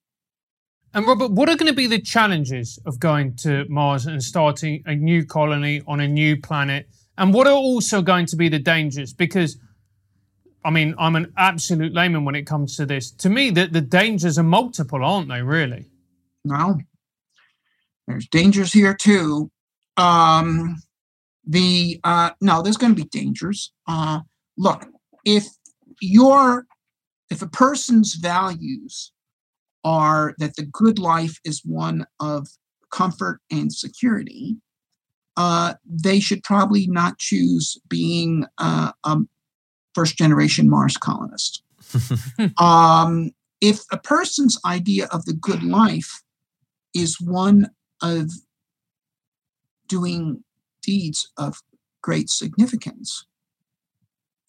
And 0.93 1.07
Robert, 1.07 1.31
what 1.31 1.49
are 1.49 1.57
going 1.57 1.71
to 1.71 1.77
be 1.77 1.87
the 1.87 2.01
challenges 2.01 2.79
of 2.85 2.99
going 2.99 3.37
to 3.37 3.65
Mars 3.69 4.07
and 4.07 4.23
starting 4.23 4.83
a 4.87 4.95
new 4.95 5.25
colony 5.25 5.83
on 5.87 6.01
a 6.01 6.09
new 6.09 6.41
planet? 6.41 6.89
And 7.17 7.33
what 7.33 7.47
are 7.47 7.53
also 7.53 8.03
going 8.03 8.27
to 8.27 8.37
be 8.37 8.49
the 8.49 8.59
dangers? 8.59 9.13
Because, 9.13 9.59
I 10.65 10.71
mean, 10.71 10.95
I'm 10.99 11.17
an 11.17 11.33
absolute 11.37 11.95
layman 11.95 12.25
when 12.25 12.35
it 12.35 12.47
comes 12.47 12.77
to 12.77 12.87
this. 12.87 13.11
To 13.13 13.29
me, 13.29 13.51
the, 13.51 13.67
the 13.67 13.81
dangers 13.81 14.39
are 14.39 14.43
multiple, 14.43 15.05
aren't 15.05 15.29
they, 15.29 15.43
really? 15.43 15.91
No. 16.45 16.81
There's 18.11 18.29
dangers 18.29 18.73
here, 18.73 18.95
too. 18.95 19.51
Um, 19.97 20.83
the 21.47 22.01
uh, 22.05 22.31
no, 22.41 22.63
there's 22.63 22.77
going 22.77 22.95
to 22.95 23.03
be 23.03 23.09
dangers. 23.09 23.73
Uh, 23.87 24.21
look, 24.57 24.87
if 25.25 25.47
your 26.01 26.67
if 27.31 27.43
a 27.43 27.49
person's 27.49 28.15
values 28.15 29.13
are 29.85 30.35
that 30.39 30.57
the 30.57 30.65
good 30.65 30.99
life 30.99 31.39
is 31.45 31.63
one 31.65 32.07
of 32.19 32.49
comfort 32.91 33.41
and 33.51 33.73
security, 33.73 34.57
uh, 35.37 35.75
they 35.85 36.21
should 36.21 36.43
probably 36.43 36.87
not 36.89 37.19
choose 37.19 37.79
being 37.89 38.45
uh, 38.59 38.93
a 39.05 39.17
first 39.95 40.19
generation 40.19 40.69
Mars 40.69 40.97
colonist. 40.97 41.63
um, 42.59 43.31
if 43.61 43.81
a 43.91 43.99
person's 43.99 44.59
idea 44.65 45.07
of 45.07 45.25
the 45.25 45.33
good 45.33 45.63
life 45.63 46.23
is 46.95 47.21
one 47.21 47.71
of 48.03 48.31
doing 49.89 50.45
deeds 50.83 51.31
of 51.37 51.57
great 52.03 52.31
significance, 52.31 53.27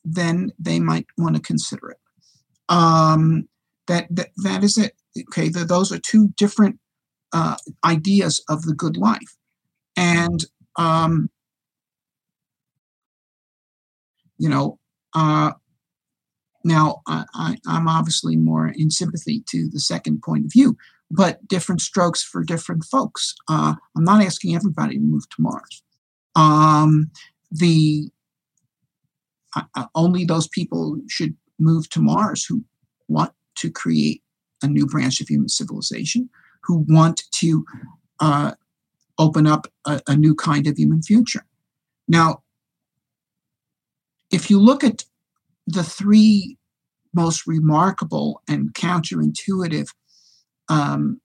then 0.04 0.52
they 0.60 0.80
might 0.80 1.08
want 1.18 1.36
to 1.36 1.42
consider 1.42 1.92
it. 1.92 1.98
Um, 2.70 3.48
that, 3.88 4.08
that 4.10 4.30
that 4.38 4.64
is 4.64 4.78
it. 4.78 4.94
Okay 5.30 5.50
the, 5.50 5.66
those 5.66 5.92
are 5.92 6.00
two 6.00 6.30
different 6.38 6.80
uh, 7.34 7.58
ideas 7.86 8.44
of 8.48 8.64
the 8.64 8.74
good 8.74 8.96
life. 8.96 9.36
And 9.98 10.46
um, 10.78 11.30
you 14.42 14.50
know 14.50 14.80
uh, 15.14 15.52
now 16.64 17.02
I, 17.08 17.26
I, 17.34 17.58
i'm 17.68 17.88
obviously 17.88 18.36
more 18.36 18.74
in 18.76 18.90
sympathy 18.90 19.44
to 19.50 19.70
the 19.70 19.80
second 19.80 20.22
point 20.24 20.46
of 20.46 20.52
view 20.52 20.78
but 21.14 21.46
different 21.48 21.82
strokes 21.82 22.24
for 22.24 22.44
different 22.44 22.84
folks 22.84 23.36
uh, 23.50 23.76
i'm 23.96 24.04
not 24.04 24.24
asking 24.24 24.56
everybody 24.56 24.96
to 24.96 25.02
move 25.02 25.28
to 25.30 25.36
mars 25.40 25.84
um, 26.36 27.12
the 27.52 28.10
uh, 29.56 29.86
only 29.96 30.24
those 30.26 30.48
people 30.48 30.98
should 31.08 31.36
move 31.60 31.90
to 31.90 32.02
mars 32.02 32.46
who 32.46 32.64
want 33.08 33.34
to 33.56 33.70
create 33.70 34.24
a 34.62 34.68
new 34.68 34.86
branch 34.86 35.22
of 35.22 35.28
human 35.28 35.50
civilization, 35.50 36.30
who 36.64 36.86
want 36.88 37.24
to 37.32 37.66
uh, 38.20 38.52
open 39.18 39.48
up 39.48 39.68
a, 39.86 40.02
a 40.08 40.16
new 40.16 40.36
kind 40.36 40.68
of 40.68 40.78
human 40.78 41.02
future. 41.02 41.46
Now, 42.08 42.44
if 44.32 44.50
you 44.50 44.60
look 44.60 44.84
at 44.84 45.04
the 45.68 45.84
three 45.84 46.58
most 47.14 47.46
remarkable 47.46 48.42
and 48.48 48.74
counterintuitive 48.74 49.90
um, 50.72 51.20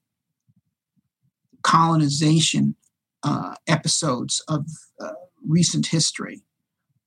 colonization 1.62 2.74
uh, 3.22 3.54
episodes 3.66 4.42
of 4.48 4.66
uh, 5.00 5.12
recent 5.46 5.86
history, 5.86 6.42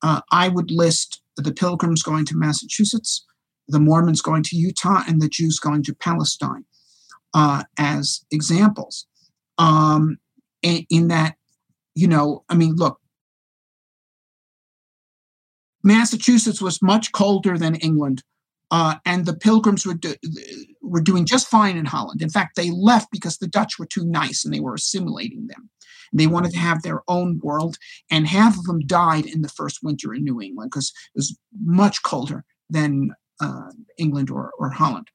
uh, 0.02 0.22
I 0.32 0.48
would 0.48 0.72
list 0.72 1.22
the 1.36 1.54
Pilgrims 1.54 2.02
going 2.02 2.26
to 2.26 2.38
Massachusetts, 2.38 3.26
the 3.68 3.80
Mormons 3.80 4.22
going 4.22 4.44
to 4.44 4.56
Utah 4.56 5.04
and 5.08 5.22
the 5.22 5.30
Jews 5.30 5.60
going 5.60 5.84
to 5.84 5.94
Palestine 5.94 6.66
uh, 7.34 7.64
as 7.78 8.26
examples. 8.32 9.06
Um, 9.58 10.18
in, 10.62 11.10
that, 11.10 11.36
you 11.96 12.08
know, 12.08 12.44
I 12.50 12.56
mean, 12.56 12.76
look, 12.76 13.00
Massachusetts 15.84 16.62
was 16.62 16.82
much 16.82 17.12
colder 17.12 17.58
than 17.58 17.76
England, 17.76 18.24
uh, 18.72 18.96
and 19.06 19.26
the 19.26 19.36
Pilgrims 19.36 19.86
were 19.86 19.94
do, 19.94 20.16
were 20.82 21.02
doing 21.02 21.26
just 21.26 21.48
fine 21.48 21.78
in 21.78 21.86
Holland. 21.86 22.22
In 22.22 22.30
fact, 22.30 22.56
they 22.56 22.72
left 22.72 23.10
because 23.12 23.38
the 23.38 23.48
Dutch 23.48 23.78
were 23.78 23.86
too 23.86 24.06
nice 24.06 24.46
and 24.46 24.54
they 24.54 24.60
were 24.60 24.76
assimilating 24.76 25.48
them. 25.48 25.70
They 26.14 26.28
wanted 26.28 26.52
to 26.52 26.58
have 26.58 26.82
their 26.82 27.02
own 27.08 27.40
world, 27.44 27.78
and 28.10 28.28
half 28.28 28.58
of 28.58 28.64
them 28.64 28.80
died 28.80 29.26
in 29.26 29.44
the 29.44 29.50
first 29.50 29.80
winter 29.84 30.14
in 30.14 30.24
New 30.24 30.42
England 30.42 30.72
because 30.72 30.92
it 31.14 31.20
was 31.20 31.38
much 31.64 32.02
colder 32.04 32.46
than 32.70 33.12
uh, 33.40 33.72
England 33.98 34.32
or, 34.32 34.52
or 34.58 34.70
Holland. 34.72 35.08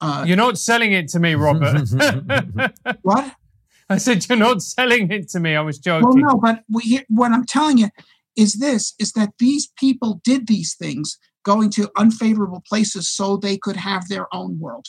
Uh, 0.00 0.24
you're 0.26 0.36
not 0.36 0.58
selling 0.58 0.92
it 0.92 1.08
to 1.08 1.20
me, 1.20 1.34
Robert. 1.34 1.88
what? 3.02 3.34
I 3.88 3.98
said 3.98 4.28
you're 4.28 4.38
not 4.38 4.62
selling 4.62 5.10
it 5.10 5.28
to 5.30 5.40
me. 5.40 5.54
I 5.54 5.60
was 5.60 5.78
joking. 5.78 6.08
Well, 6.08 6.34
no, 6.34 6.40
but 6.40 6.64
we, 6.72 7.04
what 7.08 7.32
I'm 7.32 7.46
telling 7.46 7.78
you 7.78 7.88
is 8.36 8.54
this: 8.54 8.94
is 8.98 9.12
that 9.12 9.34
these 9.38 9.68
people 9.78 10.20
did 10.24 10.48
these 10.48 10.74
things, 10.74 11.18
going 11.44 11.70
to 11.70 11.90
unfavorable 11.96 12.62
places 12.68 13.08
so 13.08 13.36
they 13.36 13.56
could 13.56 13.76
have 13.76 14.08
their 14.08 14.26
own 14.34 14.58
world. 14.58 14.88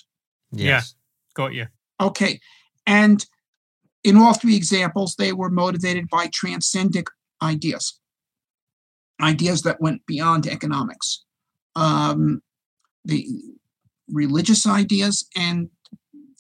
Yes. 0.54 0.96
Yeah, 0.96 1.44
got 1.44 1.54
you. 1.54 1.68
Okay, 2.00 2.40
and 2.86 3.26
in 4.04 4.18
all 4.18 4.34
three 4.34 4.56
examples, 4.56 5.16
they 5.16 5.32
were 5.32 5.50
motivated 5.50 6.10
by 6.10 6.28
transcendent 6.28 7.08
ideas, 7.42 8.00
ideas 9.22 9.62
that 9.64 9.82
went 9.82 10.06
beyond 10.06 10.48
economics. 10.48 11.24
Um, 11.76 12.42
the 13.06 13.28
religious 14.10 14.68
ideas 14.68 15.28
and 15.36 15.70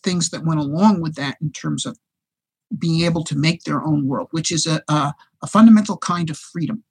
things 0.03 0.29
that 0.29 0.45
went 0.45 0.59
along 0.59 1.01
with 1.01 1.15
that 1.15 1.37
in 1.41 1.51
terms 1.51 1.85
of 1.85 1.97
being 2.77 3.03
able 3.05 3.23
to 3.23 3.37
make 3.37 3.63
their 3.63 3.81
own 3.83 4.07
world, 4.07 4.27
which 4.31 4.51
is 4.51 4.67
a, 4.67 4.81
a, 4.87 5.13
a 5.41 5.47
fundamental 5.47 5.97
kind 5.97 6.29
of 6.29 6.37
freedom. 6.37 6.83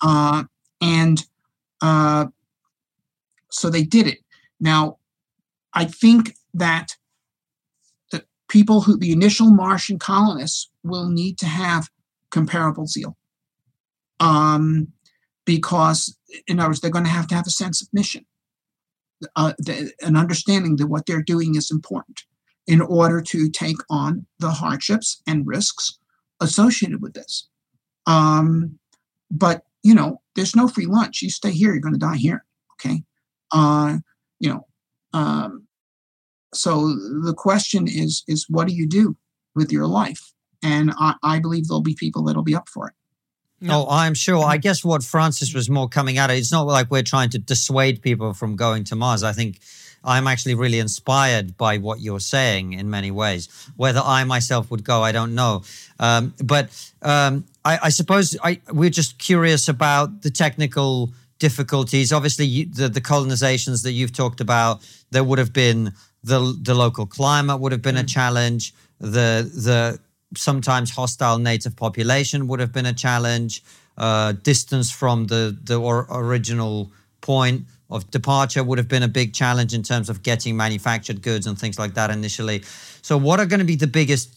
Uh, 0.00 0.44
and 0.80 1.24
uh, 1.82 2.26
so 3.50 3.68
they 3.68 3.82
did 3.82 4.06
it. 4.06 4.18
Now, 4.60 4.98
I 5.74 5.84
think 5.84 6.36
that 6.54 6.96
the 8.10 8.24
people 8.48 8.82
who, 8.82 8.98
the 8.98 9.12
initial 9.12 9.50
Martian 9.50 9.98
colonists, 9.98 10.70
will 10.82 11.08
need 11.08 11.38
to 11.38 11.46
have 11.46 11.88
comparable 12.30 12.86
zeal. 12.86 13.16
Um, 14.20 14.88
because, 15.44 16.16
in 16.46 16.60
other 16.60 16.70
words, 16.70 16.80
they're 16.80 16.90
going 16.90 17.04
to 17.04 17.10
have 17.10 17.26
to 17.28 17.34
have 17.34 17.46
a 17.46 17.50
sense 17.50 17.82
of 17.82 17.88
mission, 17.92 18.24
uh, 19.36 19.52
the, 19.58 19.92
an 20.00 20.16
understanding 20.16 20.76
that 20.76 20.86
what 20.86 21.06
they're 21.06 21.22
doing 21.22 21.54
is 21.56 21.70
important 21.70 22.22
in 22.66 22.80
order 22.80 23.20
to 23.20 23.48
take 23.50 23.78
on 23.90 24.26
the 24.38 24.50
hardships 24.50 25.20
and 25.26 25.46
risks 25.46 25.98
associated 26.40 27.02
with 27.02 27.14
this. 27.14 27.48
Um, 28.06 28.78
but 29.30 29.64
you 29.82 29.94
know, 29.94 30.20
there's 30.36 30.54
no 30.54 30.68
free 30.68 30.86
lunch. 30.86 31.22
You 31.22 31.30
stay 31.30 31.50
here, 31.50 31.72
you're 31.72 31.80
going 31.80 31.94
to 31.94 31.98
die 31.98 32.16
here. 32.16 32.44
Okay, 32.74 33.02
uh, 33.50 33.98
you 34.38 34.50
know. 34.50 34.66
Um, 35.12 35.66
so 36.54 36.94
the 37.24 37.34
question 37.36 37.88
is, 37.88 38.24
is 38.28 38.46
what 38.48 38.68
do 38.68 38.74
you 38.74 38.86
do 38.86 39.16
with 39.54 39.72
your 39.72 39.86
life? 39.86 40.32
And 40.62 40.92
I, 40.98 41.14
I 41.22 41.38
believe 41.40 41.68
there'll 41.68 41.82
be 41.82 41.94
people 41.94 42.24
that'll 42.24 42.42
be 42.42 42.54
up 42.54 42.68
for 42.68 42.88
it. 42.88 42.94
No, 43.60 43.86
oh, 43.86 43.90
I'm 43.90 44.14
sure. 44.14 44.44
I 44.44 44.56
guess 44.56 44.84
what 44.84 45.04
Francis 45.04 45.54
was 45.54 45.70
more 45.70 45.88
coming 45.88 46.18
at 46.18 46.30
it, 46.30 46.34
it's 46.34 46.50
not 46.50 46.66
like 46.66 46.90
we're 46.90 47.04
trying 47.04 47.30
to 47.30 47.38
dissuade 47.38 48.02
people 48.02 48.34
from 48.34 48.56
going 48.56 48.82
to 48.84 48.96
Mars. 48.96 49.22
I 49.22 49.32
think 49.32 49.60
I'm 50.04 50.26
actually 50.26 50.56
really 50.56 50.80
inspired 50.80 51.56
by 51.56 51.78
what 51.78 52.00
you're 52.00 52.20
saying 52.20 52.72
in 52.72 52.90
many 52.90 53.12
ways. 53.12 53.48
Whether 53.76 54.00
I 54.04 54.24
myself 54.24 54.70
would 54.72 54.82
go, 54.82 55.02
I 55.02 55.12
don't 55.12 55.36
know. 55.36 55.62
Um, 56.00 56.34
but 56.42 56.70
um, 57.02 57.44
I, 57.64 57.78
I, 57.84 57.88
suppose 57.90 58.36
I, 58.42 58.60
we're 58.72 58.90
just 58.90 59.18
curious 59.18 59.68
about 59.68 60.22
the 60.22 60.30
technical 60.30 61.12
difficulties. 61.42 62.12
Obviously, 62.12 62.46
you, 62.46 62.66
the, 62.66 62.88
the 62.88 63.00
colonizations 63.00 63.82
that 63.82 63.92
you've 63.98 64.12
talked 64.22 64.40
about, 64.40 64.74
there 65.10 65.24
would 65.24 65.40
have 65.40 65.52
been 65.52 65.92
the 66.22 66.38
the 66.68 66.74
local 66.84 67.04
climate 67.04 67.58
would 67.60 67.72
have 67.72 67.82
been 67.82 67.96
mm. 67.96 68.04
a 68.04 68.08
challenge. 68.18 68.72
The 69.00 69.28
the 69.68 69.98
sometimes 70.36 70.88
hostile 70.90 71.38
native 71.50 71.74
population 71.84 72.46
would 72.48 72.60
have 72.60 72.72
been 72.72 72.86
a 72.86 72.96
challenge. 73.06 73.62
Uh, 73.98 74.32
distance 74.50 74.88
from 75.00 75.26
the 75.26 75.42
the 75.70 75.76
or, 75.88 76.06
original 76.10 76.92
point 77.20 77.60
of 77.90 78.10
departure 78.10 78.62
would 78.68 78.78
have 78.78 78.90
been 78.94 79.02
a 79.10 79.12
big 79.20 79.34
challenge 79.34 79.74
in 79.74 79.82
terms 79.82 80.08
of 80.08 80.22
getting 80.22 80.56
manufactured 80.56 81.20
goods 81.28 81.46
and 81.48 81.58
things 81.58 81.76
like 81.82 81.94
that 81.94 82.10
initially. 82.10 82.62
So, 83.02 83.18
what 83.26 83.40
are 83.40 83.48
going 83.52 83.64
to 83.66 83.70
be 83.74 83.78
the 83.86 83.92
biggest, 84.00 84.28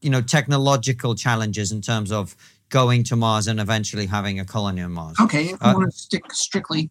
you 0.00 0.10
know, 0.10 0.22
technological 0.22 1.12
challenges 1.24 1.72
in 1.72 1.80
terms 1.80 2.10
of 2.12 2.36
going 2.72 3.04
to 3.04 3.14
Mars 3.14 3.46
and 3.46 3.60
eventually 3.60 4.06
having 4.06 4.40
a 4.40 4.44
colony 4.44 4.82
on 4.82 4.90
Mars? 4.90 5.16
Okay, 5.20 5.50
if 5.50 5.62
uh, 5.62 5.72
want 5.76 5.92
to 5.92 5.96
stick 5.96 6.24
strictly, 6.32 6.90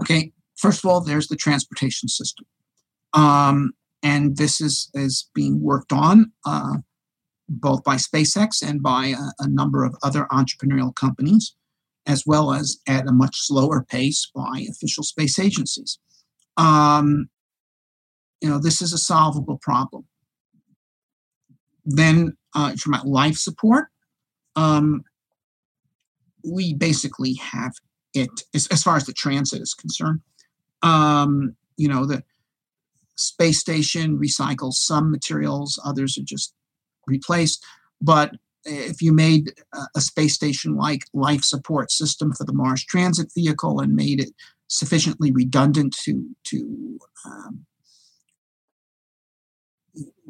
okay. 0.00 0.32
First 0.56 0.84
of 0.84 0.90
all, 0.90 1.00
there's 1.00 1.26
the 1.26 1.34
transportation 1.34 2.08
system, 2.08 2.46
um, 3.14 3.72
and 4.04 4.36
this 4.36 4.60
is 4.60 4.88
is 4.94 5.28
being 5.34 5.60
worked 5.60 5.92
on. 5.92 6.30
Uh, 6.46 6.76
both 7.48 7.84
by 7.84 7.96
SpaceX 7.96 8.66
and 8.66 8.82
by 8.82 9.08
a, 9.08 9.44
a 9.44 9.48
number 9.48 9.84
of 9.84 9.94
other 10.02 10.26
entrepreneurial 10.32 10.94
companies, 10.94 11.54
as 12.06 12.24
well 12.24 12.52
as 12.52 12.78
at 12.88 13.06
a 13.06 13.12
much 13.12 13.36
slower 13.36 13.84
pace 13.84 14.30
by 14.34 14.64
official 14.70 15.02
space 15.02 15.38
agencies. 15.38 15.98
Um, 16.56 17.28
you 18.40 18.48
know, 18.48 18.58
this 18.58 18.80
is 18.80 18.92
a 18.92 18.98
solvable 18.98 19.58
problem. 19.60 20.06
Then, 21.84 22.36
uh, 22.54 22.74
life 23.04 23.36
support, 23.36 23.86
um, 24.56 25.04
we 26.44 26.74
basically 26.74 27.34
have 27.34 27.72
it 28.14 28.30
as, 28.54 28.66
as, 28.68 28.82
far 28.82 28.96
as 28.96 29.06
the 29.06 29.12
transit 29.12 29.62
is 29.62 29.74
concerned. 29.74 30.20
Um, 30.82 31.56
you 31.76 31.88
know, 31.88 32.04
the 32.04 32.22
space 33.16 33.58
station 33.58 34.18
recycles 34.18 34.74
some 34.74 35.10
materials, 35.10 35.80
others 35.84 36.18
are 36.18 36.24
just 36.24 36.54
replaced. 37.06 37.64
But 38.00 38.32
if 38.64 39.02
you 39.02 39.12
made 39.12 39.52
a 39.96 40.00
space 40.00 40.34
station 40.34 40.76
like 40.76 41.02
life 41.12 41.42
support 41.42 41.90
system 41.90 42.32
for 42.32 42.44
the 42.44 42.52
Mars 42.52 42.84
transit 42.84 43.32
vehicle 43.34 43.80
and 43.80 43.94
made 43.94 44.20
it 44.20 44.30
sufficiently 44.68 45.32
redundant 45.32 45.96
to 46.04 46.28
to 46.44 46.98
um, 47.24 47.66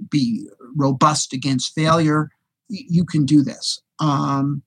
be 0.09 0.49
robust 0.75 1.33
against 1.33 1.75
failure, 1.75 2.31
you 2.69 3.05
can 3.05 3.25
do 3.25 3.43
this. 3.43 3.81
Um, 3.99 4.63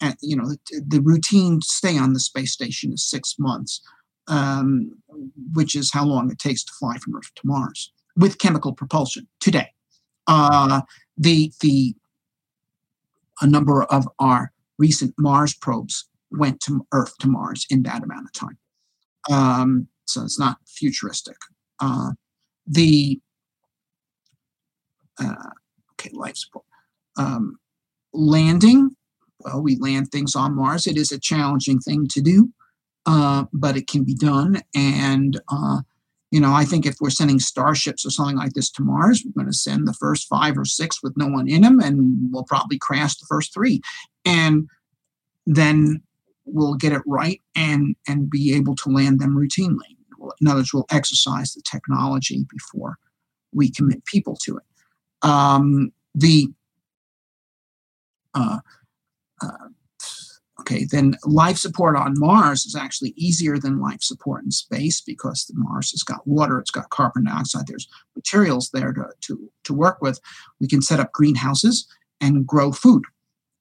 and 0.00 0.16
you 0.20 0.36
know 0.36 0.46
the, 0.46 0.82
the, 0.86 1.00
routine 1.00 1.60
stay 1.60 1.98
on 1.98 2.12
the 2.12 2.20
space 2.20 2.52
station 2.52 2.92
is 2.92 3.08
six 3.08 3.36
months, 3.38 3.80
um, 4.28 4.92
which 5.52 5.74
is 5.74 5.92
how 5.92 6.04
long 6.04 6.30
it 6.30 6.38
takes 6.38 6.64
to 6.64 6.72
fly 6.78 6.96
from 6.98 7.16
Earth 7.16 7.30
to 7.36 7.42
Mars 7.44 7.92
with 8.16 8.38
chemical 8.38 8.72
propulsion 8.72 9.28
today. 9.40 9.68
Uh, 10.26 10.82
the 11.16 11.52
the 11.60 11.94
a 13.40 13.46
number 13.46 13.84
of 13.84 14.08
our 14.18 14.52
recent 14.78 15.14
Mars 15.18 15.54
probes 15.54 16.08
went 16.30 16.60
to 16.60 16.86
Earth 16.92 17.16
to 17.18 17.28
Mars 17.28 17.66
in 17.70 17.82
that 17.82 18.02
amount 18.02 18.26
of 18.26 18.32
time. 18.32 18.58
Um, 19.30 19.88
so 20.06 20.22
it's 20.22 20.38
not 20.38 20.58
futuristic. 20.66 21.36
Uh, 21.78 22.12
the 22.66 23.20
uh, 25.18 25.50
okay, 25.92 26.10
life 26.12 26.36
support. 26.36 26.64
Um, 27.16 27.58
landing, 28.12 28.96
well, 29.40 29.62
we 29.62 29.76
land 29.76 30.10
things 30.10 30.34
on 30.34 30.54
Mars. 30.54 30.86
It 30.86 30.96
is 30.96 31.12
a 31.12 31.18
challenging 31.18 31.80
thing 31.80 32.06
to 32.08 32.20
do, 32.20 32.50
uh, 33.06 33.44
but 33.52 33.76
it 33.76 33.86
can 33.86 34.04
be 34.04 34.14
done. 34.14 34.60
And 34.74 35.40
uh, 35.50 35.80
you 36.30 36.40
know, 36.40 36.52
I 36.52 36.64
think 36.64 36.86
if 36.86 36.96
we're 37.00 37.10
sending 37.10 37.40
starships 37.40 38.06
or 38.06 38.10
something 38.10 38.36
like 38.36 38.52
this 38.52 38.70
to 38.72 38.82
Mars, 38.82 39.24
we're 39.24 39.42
going 39.42 39.50
to 39.50 39.56
send 39.56 39.88
the 39.88 39.94
first 39.94 40.28
five 40.28 40.56
or 40.56 40.64
six 40.64 41.02
with 41.02 41.16
no 41.16 41.26
one 41.26 41.48
in 41.48 41.62
them, 41.62 41.80
and 41.80 42.30
we'll 42.30 42.44
probably 42.44 42.78
crash 42.78 43.16
the 43.16 43.26
first 43.28 43.52
three, 43.52 43.80
and 44.24 44.68
then 45.46 46.02
we'll 46.44 46.74
get 46.74 46.92
it 46.92 47.02
right 47.06 47.40
and 47.54 47.96
and 48.06 48.30
be 48.30 48.54
able 48.54 48.76
to 48.76 48.90
land 48.90 49.20
them 49.20 49.36
routinely. 49.36 49.96
In 50.40 50.46
other 50.46 50.60
words, 50.60 50.74
we'll 50.74 50.86
exercise 50.90 51.52
the 51.52 51.62
technology 51.62 52.44
before 52.50 52.98
we 53.52 53.70
commit 53.70 54.04
people 54.04 54.36
to 54.44 54.58
it. 54.58 54.64
Um, 55.22 55.92
the 56.14 56.48
uh, 58.34 58.58
uh, 59.42 59.68
Okay, 60.60 60.84
then 60.84 61.16
life 61.24 61.56
support 61.56 61.96
on 61.96 62.14
Mars 62.18 62.66
is 62.66 62.76
actually 62.76 63.14
easier 63.16 63.58
than 63.58 63.80
life 63.80 64.02
support 64.02 64.44
in 64.44 64.50
space 64.50 65.00
because 65.00 65.50
Mars 65.54 65.90
has 65.92 66.02
got 66.02 66.26
water, 66.26 66.60
it's 66.60 66.70
got 66.70 66.90
carbon 66.90 67.24
dioxide, 67.24 67.66
there's 67.66 67.88
materials 68.14 68.70
there 68.72 68.92
to, 68.92 69.06
to, 69.22 69.50
to 69.64 69.74
work 69.74 70.02
with. 70.02 70.20
We 70.60 70.68
can 70.68 70.82
set 70.82 71.00
up 71.00 71.12
greenhouses 71.12 71.88
and 72.20 72.46
grow 72.46 72.72
food. 72.72 73.04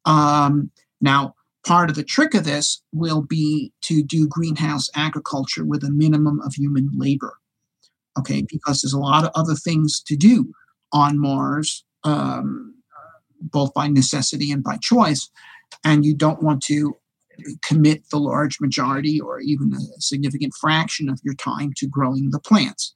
Um, 0.05 0.71
now, 0.99 1.35
part 1.65 1.89
of 1.89 1.95
the 1.95 2.03
trick 2.03 2.33
of 2.33 2.43
this 2.43 2.81
will 2.91 3.21
be 3.21 3.71
to 3.83 4.03
do 4.03 4.27
greenhouse 4.27 4.89
agriculture 4.93 5.65
with 5.65 5.83
a 5.85 5.91
minimum 5.91 6.41
of 6.41 6.53
human 6.55 6.89
labor. 6.93 7.37
Okay, 8.19 8.43
because 8.47 8.81
there's 8.81 8.93
a 8.93 8.99
lot 8.99 9.23
of 9.23 9.31
other 9.35 9.55
things 9.55 10.01
to 10.07 10.17
do 10.17 10.51
on 10.91 11.17
Mars, 11.17 11.85
um, 12.03 12.75
both 13.39 13.73
by 13.73 13.87
necessity 13.87 14.51
and 14.51 14.63
by 14.63 14.77
choice 14.81 15.29
and 15.83 16.05
you 16.05 16.15
don't 16.15 16.43
want 16.43 16.61
to 16.63 16.95
commit 17.63 18.09
the 18.09 18.19
large 18.19 18.59
majority 18.59 19.19
or 19.19 19.39
even 19.39 19.73
a 19.73 20.01
significant 20.01 20.53
fraction 20.59 21.09
of 21.09 21.19
your 21.23 21.35
time 21.35 21.71
to 21.77 21.87
growing 21.87 22.31
the 22.31 22.39
plants. 22.39 22.93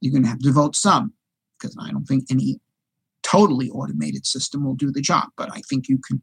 You're 0.00 0.12
going 0.12 0.24
to 0.24 0.28
have 0.28 0.38
to 0.38 0.48
devote 0.48 0.74
some 0.74 1.12
because 1.58 1.76
I 1.80 1.90
don't 1.90 2.04
think 2.04 2.24
any 2.30 2.58
totally 3.22 3.70
automated 3.70 4.26
system 4.26 4.64
will 4.64 4.74
do 4.74 4.90
the 4.90 5.00
job, 5.00 5.28
but 5.36 5.48
I 5.52 5.60
think 5.68 5.88
you 5.88 5.98
can 6.06 6.22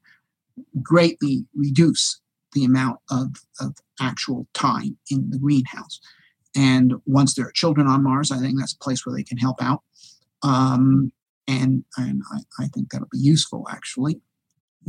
greatly 0.81 1.45
reduce 1.55 2.19
the 2.53 2.65
amount 2.65 2.99
of, 3.09 3.35
of 3.61 3.77
actual 4.01 4.47
time 4.53 4.97
in 5.09 5.29
the 5.29 5.39
greenhouse. 5.39 5.99
And 6.55 6.95
once 7.05 7.35
there 7.35 7.47
are 7.47 7.51
children 7.51 7.87
on 7.87 8.03
Mars, 8.03 8.31
I 8.31 8.39
think 8.39 8.59
that's 8.59 8.73
a 8.73 8.83
place 8.83 9.05
where 9.05 9.15
they 9.15 9.23
can 9.23 9.37
help 9.37 9.61
out. 9.61 9.81
Um, 10.43 11.11
and 11.47 11.83
and 11.97 12.21
I, 12.31 12.63
I 12.63 12.67
think 12.67 12.89
that'll 12.89 13.07
be 13.11 13.19
useful 13.19 13.67
actually 13.71 14.21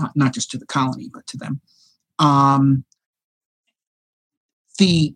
not, 0.00 0.16
not 0.16 0.34
just 0.34 0.50
to 0.50 0.58
the 0.58 0.66
colony, 0.66 1.10
but 1.12 1.26
to 1.28 1.36
them. 1.36 1.60
Um, 2.18 2.84
the 4.78 5.14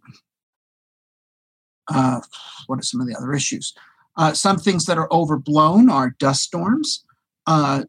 uh, 1.89 2.21
what 2.67 2.79
are 2.79 2.83
some 2.83 3.01
of 3.01 3.07
the 3.07 3.17
other 3.17 3.33
issues? 3.35 3.75
Uh, 4.17 4.33
some 4.33 4.57
things 4.57 4.87
that 4.87 4.99
are 4.99 5.13
overblown 5.13 5.91
are 5.91 6.15
dust 6.19 6.43
storms. 6.43 7.05
Uh, 7.47 7.85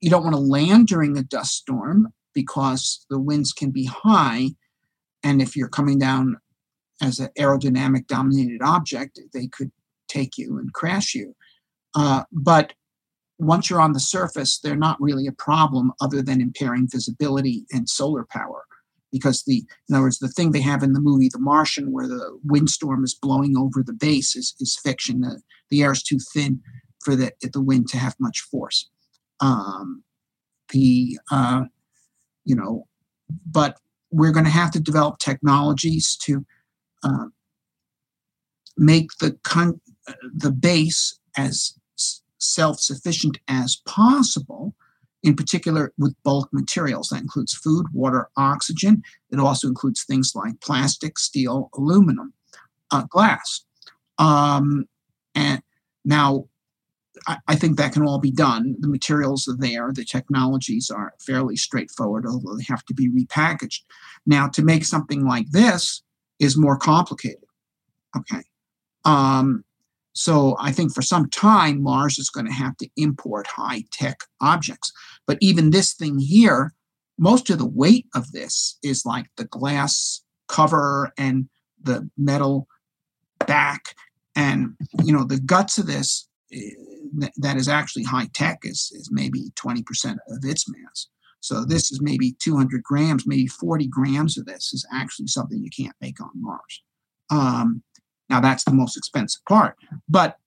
you 0.00 0.10
don't 0.10 0.22
want 0.22 0.34
to 0.34 0.40
land 0.40 0.86
during 0.86 1.16
a 1.16 1.22
dust 1.22 1.56
storm 1.56 2.12
because 2.32 3.06
the 3.10 3.18
winds 3.18 3.52
can 3.52 3.70
be 3.70 3.86
high, 3.86 4.50
and 5.22 5.40
if 5.40 5.56
you're 5.56 5.68
coming 5.68 5.98
down 5.98 6.36
as 7.02 7.18
an 7.18 7.28
aerodynamic 7.38 8.06
dominated 8.06 8.60
object, 8.62 9.18
they 9.32 9.46
could 9.46 9.72
take 10.08 10.38
you 10.38 10.58
and 10.58 10.72
crash 10.72 11.14
you. 11.14 11.34
Uh, 11.94 12.24
but 12.30 12.72
once 13.46 13.68
you're 13.68 13.80
on 13.80 13.92
the 13.92 14.00
surface, 14.00 14.58
they're 14.58 14.76
not 14.76 15.00
really 15.00 15.26
a 15.26 15.32
problem 15.32 15.92
other 16.00 16.22
than 16.22 16.40
impairing 16.40 16.88
visibility 16.90 17.66
and 17.72 17.88
solar 17.88 18.24
power. 18.30 18.64
Because 19.12 19.44
the, 19.44 19.64
in 19.88 19.94
other 19.94 20.04
words, 20.04 20.18
the 20.18 20.28
thing 20.28 20.50
they 20.50 20.60
have 20.60 20.82
in 20.82 20.92
the 20.92 21.00
movie 21.00 21.28
The 21.32 21.38
Martian, 21.38 21.92
where 21.92 22.08
the 22.08 22.36
windstorm 22.44 23.04
is 23.04 23.14
blowing 23.14 23.56
over 23.56 23.82
the 23.82 23.92
base, 23.92 24.34
is, 24.34 24.54
is 24.58 24.76
fiction. 24.82 25.20
The, 25.20 25.40
the 25.70 25.82
air 25.82 25.92
is 25.92 26.02
too 26.02 26.18
thin 26.32 26.60
for 27.04 27.14
the, 27.14 27.30
the 27.40 27.62
wind 27.62 27.88
to 27.88 27.98
have 27.98 28.16
much 28.18 28.40
force. 28.40 28.90
Um, 29.40 30.02
the, 30.72 31.18
uh, 31.30 31.64
you 32.44 32.56
know, 32.56 32.86
but 33.46 33.78
we're 34.10 34.32
going 34.32 34.46
to 34.46 34.50
have 34.50 34.70
to 34.72 34.80
develop 34.80 35.18
technologies 35.18 36.16
to 36.22 36.44
uh, 37.04 37.26
make 38.76 39.10
the 39.20 39.38
con- 39.44 39.80
uh, 40.08 40.12
the 40.34 40.50
base 40.50 41.18
as 41.36 41.78
self-sufficient 42.44 43.38
as 43.48 43.76
possible 43.86 44.74
in 45.24 45.34
particular 45.34 45.92
with 45.98 46.14
bulk 46.22 46.50
materials. 46.52 47.08
That 47.08 47.22
includes 47.22 47.54
food 47.54 47.86
water 47.92 48.28
oxygen. 48.36 49.02
It 49.30 49.40
also 49.40 49.66
includes 49.66 50.04
things 50.04 50.32
like 50.34 50.60
plastic 50.60 51.18
steel 51.18 51.70
aluminum 51.74 52.34
uh, 52.90 53.04
glass. 53.08 53.64
Um, 54.18 54.84
and 55.34 55.62
now 56.04 56.44
I, 57.26 57.38
I, 57.48 57.56
think 57.56 57.76
that 57.76 57.92
can 57.92 58.06
all 58.06 58.20
be 58.20 58.30
done. 58.30 58.76
The 58.78 58.86
materials 58.86 59.48
are 59.48 59.56
there. 59.56 59.90
The 59.92 60.04
technologies 60.04 60.90
are 60.90 61.14
fairly 61.18 61.56
straightforward 61.56 62.26
although 62.26 62.56
they 62.56 62.64
have 62.68 62.84
to 62.84 62.94
be 62.94 63.08
repackaged. 63.08 63.80
Now 64.26 64.46
to 64.48 64.62
make 64.62 64.84
something 64.84 65.26
like 65.26 65.50
this 65.50 66.02
is 66.38 66.56
more 66.56 66.76
complicated. 66.76 67.44
Okay. 68.16 68.42
Um, 69.04 69.64
so 70.14 70.56
I 70.60 70.70
think 70.70 70.94
for 70.94 71.02
some 71.02 71.28
time, 71.28 71.82
Mars 71.82 72.18
is 72.18 72.30
going 72.30 72.46
to 72.46 72.52
have 72.52 72.76
to 72.78 72.88
import 72.96 73.48
high 73.48 73.82
tech 73.90 74.20
objects. 74.40 74.92
But 75.26 75.38
even 75.40 75.70
this 75.70 75.92
thing 75.92 76.18
here, 76.20 76.72
most 77.18 77.50
of 77.50 77.58
the 77.58 77.66
weight 77.66 78.06
of 78.14 78.30
this 78.32 78.78
is 78.82 79.04
like 79.04 79.26
the 79.36 79.44
glass 79.44 80.22
cover 80.48 81.12
and 81.18 81.48
the 81.82 82.08
metal 82.16 82.68
back. 83.46 83.94
And, 84.36 84.76
you 85.02 85.12
know, 85.12 85.24
the 85.24 85.40
guts 85.40 85.78
of 85.78 85.86
this 85.86 86.28
eh, 86.52 86.70
that 87.36 87.56
is 87.56 87.68
actually 87.68 88.04
high 88.04 88.28
tech 88.34 88.60
is, 88.62 88.92
is 88.94 89.10
maybe 89.12 89.50
20% 89.56 89.82
of 90.28 90.44
its 90.44 90.68
mass. 90.68 91.08
So 91.40 91.64
this 91.64 91.92
is 91.92 92.00
maybe 92.00 92.36
200 92.40 92.82
grams, 92.82 93.26
maybe 93.26 93.46
40 93.46 93.88
grams 93.88 94.38
of 94.38 94.46
this 94.46 94.72
is 94.72 94.86
actually 94.92 95.26
something 95.26 95.62
you 95.62 95.70
can't 95.76 95.94
make 96.00 96.20
on 96.20 96.30
Mars. 96.34 96.82
Um, 97.30 97.82
now, 98.34 98.40
that's 98.40 98.64
the 98.64 98.72
most 98.72 98.96
expensive 98.96 99.44
part. 99.48 99.76
But 100.08 100.38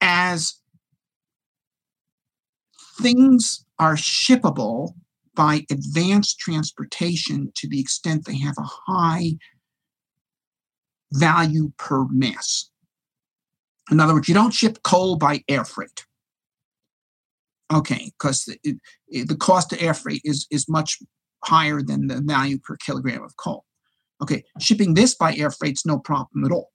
as 0.00 0.54
things 3.00 3.64
are 3.80 3.96
shippable 3.96 4.90
by 5.34 5.66
advanced 5.72 6.38
transportation 6.38 7.50
to 7.56 7.68
the 7.68 7.80
extent 7.80 8.26
they 8.26 8.38
have 8.38 8.54
a 8.56 8.92
high 8.92 9.32
value 11.10 11.72
per 11.78 12.06
mass. 12.10 12.70
In 13.90 13.98
other 13.98 14.14
words, 14.14 14.28
you 14.28 14.34
don't 14.34 14.54
ship 14.54 14.84
coal 14.84 15.16
by 15.16 15.42
air 15.48 15.64
freight. 15.64 16.04
Okay, 17.72 18.12
because 18.16 18.44
the, 18.44 18.78
the 19.08 19.36
cost 19.36 19.72
of 19.72 19.82
air 19.82 19.94
freight 19.94 20.22
is, 20.24 20.46
is 20.52 20.68
much 20.68 20.98
higher 21.42 21.82
than 21.82 22.06
the 22.06 22.20
value 22.20 22.58
per 22.58 22.76
kilogram 22.76 23.24
of 23.24 23.36
coal. 23.36 23.64
Okay, 24.22 24.44
shipping 24.60 24.94
this 24.94 25.14
by 25.14 25.34
air 25.34 25.50
freight's 25.50 25.84
no 25.84 25.98
problem 25.98 26.44
at 26.44 26.52
all. 26.52 26.70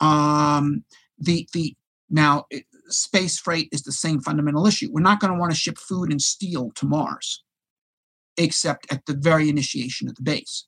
Um, 0.00 0.84
the 1.18 1.48
the 1.52 1.76
now 2.10 2.44
it, 2.50 2.64
space 2.88 3.38
freight 3.38 3.68
is 3.72 3.82
the 3.82 3.92
same 3.92 4.20
fundamental 4.20 4.66
issue. 4.66 4.88
We're 4.90 5.00
not 5.00 5.20
going 5.20 5.32
to 5.32 5.38
want 5.38 5.52
to 5.52 5.58
ship 5.58 5.78
food 5.78 6.10
and 6.10 6.20
steel 6.20 6.70
to 6.76 6.86
Mars, 6.86 7.42
except 8.36 8.92
at 8.92 9.06
the 9.06 9.14
very 9.14 9.48
initiation 9.48 10.08
of 10.08 10.14
the 10.16 10.22
base. 10.22 10.66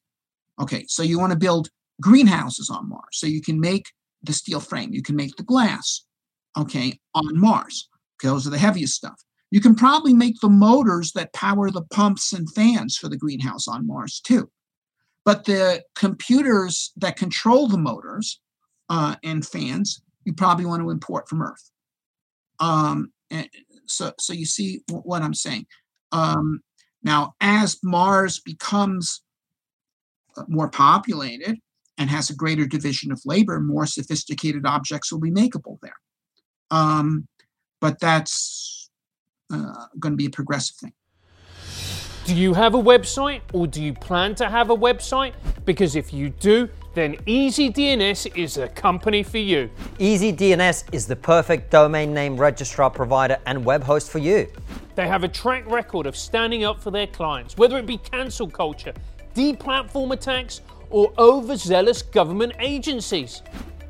Okay, 0.60 0.84
so 0.88 1.02
you 1.02 1.18
want 1.18 1.32
to 1.32 1.38
build 1.38 1.68
greenhouses 2.00 2.70
on 2.70 2.88
Mars, 2.88 3.12
so 3.12 3.26
you 3.26 3.42
can 3.42 3.60
make 3.60 3.86
the 4.22 4.32
steel 4.32 4.60
frame, 4.60 4.92
you 4.92 5.02
can 5.02 5.16
make 5.16 5.36
the 5.36 5.42
glass. 5.42 6.04
Okay, 6.58 6.98
on 7.14 7.38
Mars. 7.38 7.88
Okay, 8.18 8.28
those 8.28 8.46
are 8.46 8.50
the 8.50 8.58
heaviest 8.58 8.94
stuff. 8.94 9.22
You 9.50 9.60
can 9.60 9.74
probably 9.74 10.14
make 10.14 10.40
the 10.40 10.48
motors 10.48 11.12
that 11.12 11.32
power 11.32 11.70
the 11.70 11.82
pumps 11.82 12.32
and 12.32 12.52
fans 12.52 12.96
for 12.96 13.08
the 13.08 13.16
greenhouse 13.16 13.68
on 13.68 13.86
Mars 13.86 14.20
too. 14.20 14.50
But 15.26 15.44
the 15.44 15.82
computers 15.96 16.92
that 16.96 17.16
control 17.16 17.66
the 17.66 17.76
motors 17.76 18.40
uh, 18.88 19.16
and 19.24 19.44
fans, 19.44 20.00
you 20.24 20.32
probably 20.32 20.64
want 20.64 20.82
to 20.82 20.90
import 20.90 21.28
from 21.28 21.42
Earth. 21.42 21.70
Um, 22.60 23.12
so, 23.86 24.12
so 24.20 24.32
you 24.32 24.46
see 24.46 24.82
what 24.88 25.22
I'm 25.22 25.34
saying. 25.34 25.66
Um, 26.12 26.60
now, 27.02 27.34
as 27.40 27.78
Mars 27.82 28.38
becomes 28.38 29.22
uh, 30.36 30.44
more 30.46 30.70
populated 30.70 31.58
and 31.98 32.08
has 32.08 32.30
a 32.30 32.36
greater 32.36 32.64
division 32.64 33.10
of 33.10 33.20
labor, 33.24 33.58
more 33.58 33.86
sophisticated 33.86 34.64
objects 34.64 35.10
will 35.10 35.20
be 35.20 35.32
makeable 35.32 35.78
there. 35.82 35.96
Um, 36.70 37.26
but 37.80 37.98
that's 37.98 38.90
uh, 39.52 39.86
going 39.98 40.12
to 40.12 40.16
be 40.16 40.26
a 40.26 40.30
progressive 40.30 40.76
thing. 40.76 40.92
Do 42.26 42.34
you 42.34 42.54
have 42.54 42.74
a 42.74 42.82
website 42.82 43.40
or 43.52 43.68
do 43.68 43.80
you 43.80 43.92
plan 43.92 44.34
to 44.34 44.48
have 44.48 44.70
a 44.70 44.76
website? 44.76 45.34
Because 45.64 45.94
if 45.94 46.12
you 46.12 46.30
do, 46.30 46.68
then 46.92 47.14
EasyDNS 47.18 48.36
is 48.36 48.56
a 48.56 48.66
company 48.66 49.22
for 49.22 49.38
you. 49.38 49.70
EasyDNS 50.00 50.92
is 50.92 51.06
the 51.06 51.14
perfect 51.14 51.70
domain 51.70 52.12
name 52.12 52.36
registrar 52.36 52.90
provider 52.90 53.38
and 53.46 53.64
web 53.64 53.84
host 53.84 54.10
for 54.10 54.18
you. 54.18 54.48
They 54.96 55.06
have 55.06 55.22
a 55.22 55.28
track 55.28 55.70
record 55.70 56.08
of 56.08 56.16
standing 56.16 56.64
up 56.64 56.80
for 56.80 56.90
their 56.90 57.06
clients, 57.06 57.56
whether 57.56 57.78
it 57.78 57.86
be 57.86 57.98
cancel 57.98 58.50
culture, 58.50 58.92
deplatform 59.36 60.12
attacks, 60.12 60.62
or 60.90 61.12
overzealous 61.18 62.02
government 62.02 62.54
agencies. 62.58 63.42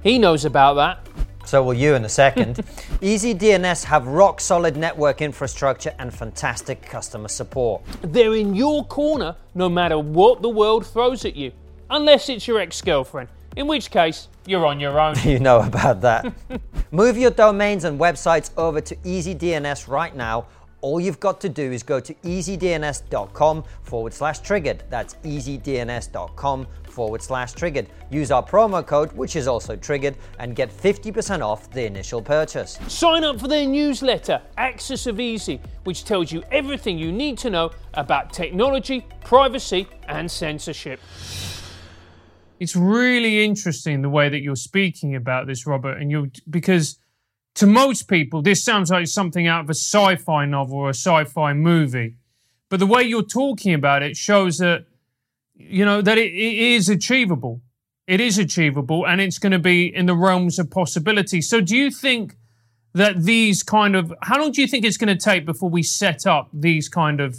He 0.02 0.18
knows 0.18 0.44
about 0.44 0.74
that. 0.74 1.25
So 1.46 1.62
will 1.62 1.74
you 1.74 1.94
in 1.94 2.04
a 2.04 2.08
second. 2.08 2.56
EasyDNS 3.00 3.84
have 3.84 4.08
rock 4.08 4.40
solid 4.40 4.76
network 4.76 5.22
infrastructure 5.22 5.94
and 6.00 6.12
fantastic 6.12 6.82
customer 6.82 7.28
support. 7.28 7.82
They're 8.02 8.34
in 8.34 8.56
your 8.56 8.84
corner 8.84 9.36
no 9.54 9.68
matter 9.68 9.96
what 9.96 10.42
the 10.42 10.48
world 10.48 10.84
throws 10.84 11.24
at 11.24 11.36
you, 11.36 11.52
unless 11.88 12.28
it's 12.28 12.48
your 12.48 12.58
ex 12.58 12.82
girlfriend, 12.82 13.28
in 13.54 13.68
which 13.68 13.92
case, 13.92 14.26
you're 14.44 14.66
on 14.66 14.80
your 14.80 14.98
own. 14.98 15.14
you 15.24 15.38
know 15.38 15.60
about 15.60 16.00
that. 16.00 16.32
Move 16.90 17.16
your 17.16 17.30
domains 17.30 17.84
and 17.84 17.98
websites 17.98 18.50
over 18.56 18.80
to 18.80 18.96
EasyDNS 18.96 19.86
right 19.86 20.14
now 20.16 20.46
all 20.80 21.00
you've 21.00 21.20
got 21.20 21.40
to 21.40 21.48
do 21.48 21.72
is 21.72 21.82
go 21.82 22.00
to 22.00 22.14
easydns.com 22.14 23.64
forward 23.82 24.12
slash 24.12 24.40
triggered. 24.40 24.84
That's 24.90 25.14
easydns.com 25.16 26.66
forward 26.84 27.22
slash 27.22 27.52
triggered. 27.52 27.88
Use 28.10 28.30
our 28.30 28.42
promo 28.42 28.86
code, 28.86 29.12
which 29.12 29.36
is 29.36 29.46
also 29.46 29.76
triggered, 29.76 30.16
and 30.38 30.56
get 30.56 30.70
50% 30.70 31.42
off 31.44 31.70
the 31.70 31.84
initial 31.84 32.22
purchase. 32.22 32.78
Sign 32.88 33.24
up 33.24 33.40
for 33.40 33.48
their 33.48 33.66
newsletter, 33.66 34.40
Axis 34.56 35.06
of 35.06 35.20
Easy, 35.20 35.60
which 35.84 36.04
tells 36.04 36.32
you 36.32 36.42
everything 36.50 36.98
you 36.98 37.12
need 37.12 37.38
to 37.38 37.50
know 37.50 37.70
about 37.94 38.32
technology, 38.32 39.06
privacy, 39.24 39.86
and 40.08 40.30
censorship. 40.30 41.00
It's 42.58 42.74
really 42.74 43.44
interesting 43.44 44.00
the 44.00 44.08
way 44.08 44.30
that 44.30 44.40
you're 44.40 44.56
speaking 44.56 45.14
about 45.14 45.46
this, 45.46 45.66
Robert, 45.66 45.98
and 46.00 46.10
you 46.10 46.30
because 46.48 46.98
to 47.56 47.66
most 47.66 48.02
people, 48.04 48.42
this 48.42 48.62
sounds 48.62 48.90
like 48.90 49.06
something 49.06 49.46
out 49.46 49.64
of 49.64 49.70
a 49.70 49.74
sci 49.74 50.16
fi 50.16 50.44
novel 50.44 50.76
or 50.76 50.90
a 50.90 50.94
sci 50.94 51.24
fi 51.24 51.52
movie. 51.52 52.16
But 52.68 52.80
the 52.80 52.86
way 52.86 53.02
you're 53.02 53.22
talking 53.22 53.72
about 53.72 54.02
it 54.02 54.16
shows 54.16 54.58
that, 54.58 54.86
you 55.54 55.84
know, 55.84 56.02
that 56.02 56.18
it, 56.18 56.32
it 56.32 56.58
is 56.58 56.88
achievable. 56.88 57.62
It 58.06 58.20
is 58.20 58.38
achievable 58.38 59.06
and 59.06 59.20
it's 59.20 59.38
going 59.38 59.52
to 59.52 59.58
be 59.58 59.94
in 59.94 60.06
the 60.06 60.14
realms 60.14 60.58
of 60.58 60.70
possibility. 60.70 61.40
So, 61.40 61.60
do 61.60 61.76
you 61.76 61.90
think 61.90 62.36
that 62.92 63.22
these 63.24 63.62
kind 63.62 63.96
of, 63.96 64.12
how 64.22 64.38
long 64.38 64.52
do 64.52 64.60
you 64.60 64.68
think 64.68 64.84
it's 64.84 64.96
going 64.96 65.16
to 65.16 65.22
take 65.22 65.46
before 65.46 65.70
we 65.70 65.82
set 65.82 66.26
up 66.26 66.50
these 66.52 66.88
kind 66.88 67.20
of 67.20 67.36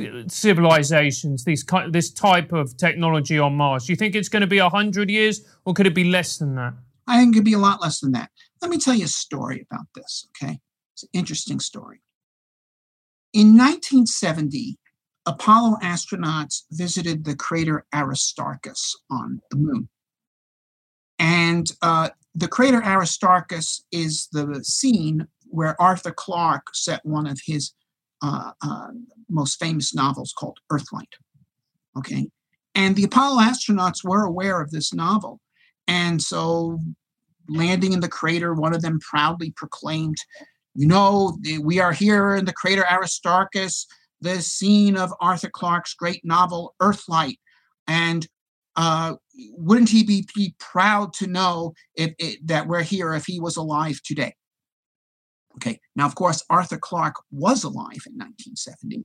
uh, 0.00 0.24
civilizations, 0.26 1.44
these 1.44 1.64
this 1.90 2.10
type 2.10 2.52
of 2.52 2.76
technology 2.76 3.38
on 3.38 3.54
Mars? 3.54 3.86
Do 3.86 3.92
you 3.92 3.96
think 3.96 4.14
it's 4.14 4.28
going 4.28 4.40
to 4.40 4.48
be 4.48 4.60
100 4.60 5.10
years 5.10 5.42
or 5.64 5.74
could 5.74 5.86
it 5.86 5.94
be 5.94 6.04
less 6.04 6.38
than 6.38 6.54
that? 6.54 6.74
I 7.06 7.18
think 7.18 7.34
it 7.34 7.38
could 7.38 7.44
be 7.44 7.54
a 7.54 7.58
lot 7.58 7.80
less 7.80 8.00
than 8.00 8.12
that. 8.12 8.30
Let 8.60 8.70
me 8.70 8.78
tell 8.78 8.94
you 8.94 9.04
a 9.04 9.08
story 9.08 9.66
about 9.70 9.86
this, 9.94 10.28
okay? 10.30 10.58
It's 10.94 11.04
an 11.04 11.10
interesting 11.12 11.60
story. 11.60 12.00
In 13.32 13.56
1970, 13.56 14.78
Apollo 15.26 15.76
astronauts 15.82 16.62
visited 16.72 17.24
the 17.24 17.36
crater 17.36 17.84
Aristarchus 17.94 18.96
on 19.10 19.40
the 19.50 19.58
moon. 19.58 19.88
And 21.18 21.70
uh, 21.82 22.10
the 22.34 22.48
crater 22.48 22.82
Aristarchus 22.82 23.84
is 23.92 24.28
the 24.32 24.62
scene 24.64 25.26
where 25.48 25.80
Arthur 25.80 26.12
Clarke 26.12 26.74
set 26.74 27.04
one 27.04 27.26
of 27.26 27.38
his 27.44 27.72
uh, 28.22 28.52
uh, 28.62 28.88
most 29.28 29.58
famous 29.60 29.94
novels 29.94 30.32
called 30.36 30.58
Earthlight. 30.70 31.14
Okay. 31.96 32.28
And 32.74 32.96
the 32.96 33.04
Apollo 33.04 33.42
astronauts 33.42 34.04
were 34.04 34.24
aware 34.24 34.60
of 34.60 34.70
this 34.70 34.94
novel. 34.94 35.40
And 35.86 36.22
so 36.22 36.78
landing 37.48 37.92
in 37.92 38.00
the 38.00 38.08
crater, 38.08 38.54
one 38.54 38.74
of 38.74 38.82
them 38.82 39.00
proudly 39.00 39.52
proclaimed, 39.56 40.16
you 40.74 40.86
know, 40.86 41.36
we 41.60 41.80
are 41.80 41.92
here 41.92 42.34
in 42.34 42.44
the 42.44 42.52
crater 42.52 42.84
Aristarchus, 42.90 43.86
the 44.20 44.40
scene 44.40 44.96
of 44.96 45.12
Arthur 45.20 45.50
Clarke's 45.50 45.94
great 45.94 46.24
novel 46.24 46.74
Earthlight. 46.80 47.38
And 47.86 48.26
uh, 48.76 49.16
wouldn't 49.56 49.88
he 49.88 50.04
be, 50.04 50.26
be, 50.34 50.54
proud 50.60 51.12
to 51.14 51.26
know 51.26 51.72
if, 51.96 52.14
if, 52.18 52.36
that 52.46 52.68
we're 52.68 52.82
here 52.82 53.14
if 53.14 53.26
he 53.26 53.40
was 53.40 53.56
alive 53.56 54.00
today? 54.04 54.34
Okay, 55.56 55.80
now, 55.96 56.06
of 56.06 56.14
course, 56.14 56.44
Arthur 56.48 56.78
Clarke 56.78 57.16
was 57.32 57.64
alive 57.64 58.04
in 58.06 58.14
1970, 58.14 59.04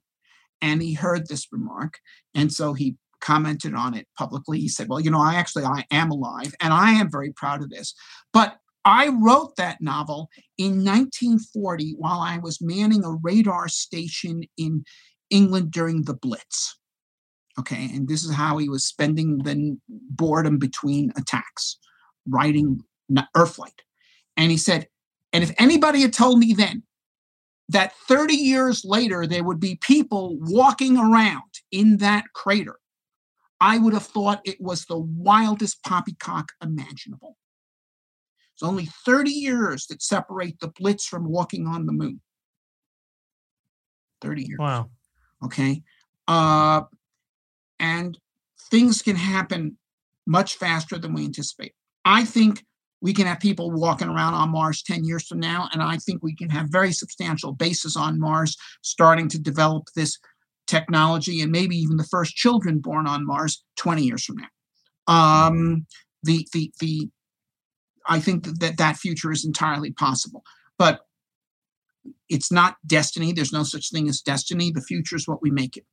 and 0.62 0.82
he 0.82 0.94
heard 0.94 1.28
this 1.28 1.48
remark. 1.52 1.98
And 2.36 2.54
so 2.54 2.74
he 2.74 2.96
commented 3.24 3.74
on 3.74 3.95
it 3.95 4.07
publicly. 4.17 4.59
He 4.59 4.67
said, 4.67 4.89
Well, 4.89 4.99
you 4.99 5.09
know, 5.09 5.21
I 5.21 5.36
actually 5.36 5.63
I 5.63 5.86
am 5.91 6.11
alive, 6.11 6.53
and 6.61 6.74
I 6.74 6.91
am 6.91 7.09
very 7.09 7.32
proud 7.32 7.61
of 7.61 7.69
this. 7.69 7.93
But 8.32 8.57
I 8.86 9.09
wrote 9.09 9.55
that 9.55 9.82
novel 9.82 10.30
in 10.57 10.84
1940 10.84 11.95
while 11.97 12.19
I 12.19 12.38
was 12.38 12.61
manning 12.61 13.05
a 13.05 13.17
radar 13.21 13.69
station 13.69 14.43
in 14.57 14.84
England 15.30 15.71
during 15.71 16.03
the 16.03 16.13
Blitz. 16.13 16.78
Okay, 17.57 17.89
and 17.93 18.07
this 18.07 18.24
is 18.24 18.34
how 18.34 18.57
he 18.57 18.67
was 18.67 18.84
spending 18.84 19.38
the 19.39 19.78
boredom 19.88 20.57
between 20.57 21.13
attacks, 21.17 21.78
writing 22.28 22.82
Earthlight. 23.36 23.84
And 24.36 24.49
he 24.49 24.57
said, 24.57 24.88
and 25.32 25.43
if 25.43 25.51
anybody 25.59 26.01
had 26.01 26.13
told 26.13 26.39
me 26.39 26.53
then 26.53 26.84
that 27.69 27.93
30 28.07 28.36
years 28.36 28.84
later 28.84 29.26
there 29.26 29.43
would 29.43 29.59
be 29.59 29.76
people 29.82 30.38
walking 30.39 30.97
around 30.97 31.41
in 31.71 31.97
that 31.97 32.26
crater, 32.34 32.78
I 33.64 33.78
would 33.78 33.93
have 33.93 34.05
thought 34.05 34.41
it 34.43 34.59
was 34.59 34.84
the 34.84 34.99
wildest 34.99 35.82
poppycock 35.84 36.49
imaginable. 36.61 37.38
It's 38.53 38.61
only 38.61 38.89
30 39.05 39.32
years 39.32 39.88
that 39.88 40.03
separate 40.03 40.59
the 40.59 40.68
Blitz 40.68 41.07
from 41.07 41.30
walking 41.30 41.66
on 41.66 41.86
the 41.86 41.93
moon. 41.93 42.20
30 44.22 44.43
years. 44.43 44.59
Wow. 44.59 44.89
Okay. 45.45 45.82
Uh, 46.28 46.82
and 47.80 48.18
things 48.70 49.01
can 49.01 49.16
happen 49.16 49.78
much 50.28 50.55
faster 50.55 50.97
than 50.97 51.14
we 51.14 51.24
anticipate. 51.24 51.74
I 52.03 52.26
think 52.26 52.66
we 53.01 53.14
can 53.14 53.28
have 53.28 53.39
people 53.39 53.72
walking 53.72 54.09
around 54.09 54.34
on 54.34 54.51
Mars 54.51 54.84
10 54.84 55.05
years 55.05 55.26
from 55.26 55.39
now, 55.39 55.70
and 55.72 55.82
I 55.82 55.97
think 55.97 56.22
we 56.22 56.36
can 56.36 56.49
have 56.49 56.68
very 56.68 56.91
substantial 56.91 57.53
bases 57.53 57.95
on 57.95 58.20
Mars 58.20 58.57
starting 58.82 59.30
to 59.30 59.39
develop 59.39 59.88
this 59.95 60.20
technology 60.68 61.41
and 61.41 61.51
maybe 61.51 61.76
even 61.76 61.97
the 61.97 62.03
first 62.05 62.36
children 62.36 62.80
born 62.80 63.07
on 63.07 63.26
Mars 63.26 63.64
20 63.78 64.03
years 64.03 64.24
from 64.24 64.38
now. 64.38 64.47
Um, 65.07 65.86
the, 66.24 66.47
the, 66.53 66.72
the, 66.80 67.09
I 68.07 68.20
think 68.20 68.45
that, 68.59 68.78
that 68.78 68.97
future 68.97 69.32
is 69.32 69.45
entirely 69.45 69.91
possible. 69.91 70.43
But 70.78 71.01
it's 72.30 72.51
not 72.51 72.78
destiny. 72.86 73.32
There's 73.32 73.53
no 73.53 73.64
such 73.64 73.91
thing 73.91 74.09
as 74.09 74.22
destiny. 74.22 74.72
The 74.72 74.82
future 74.82 75.16
is 75.16 75.28
what 75.28 75.41
we 75.41 75.51
make 75.51 75.78
it. 75.78 75.86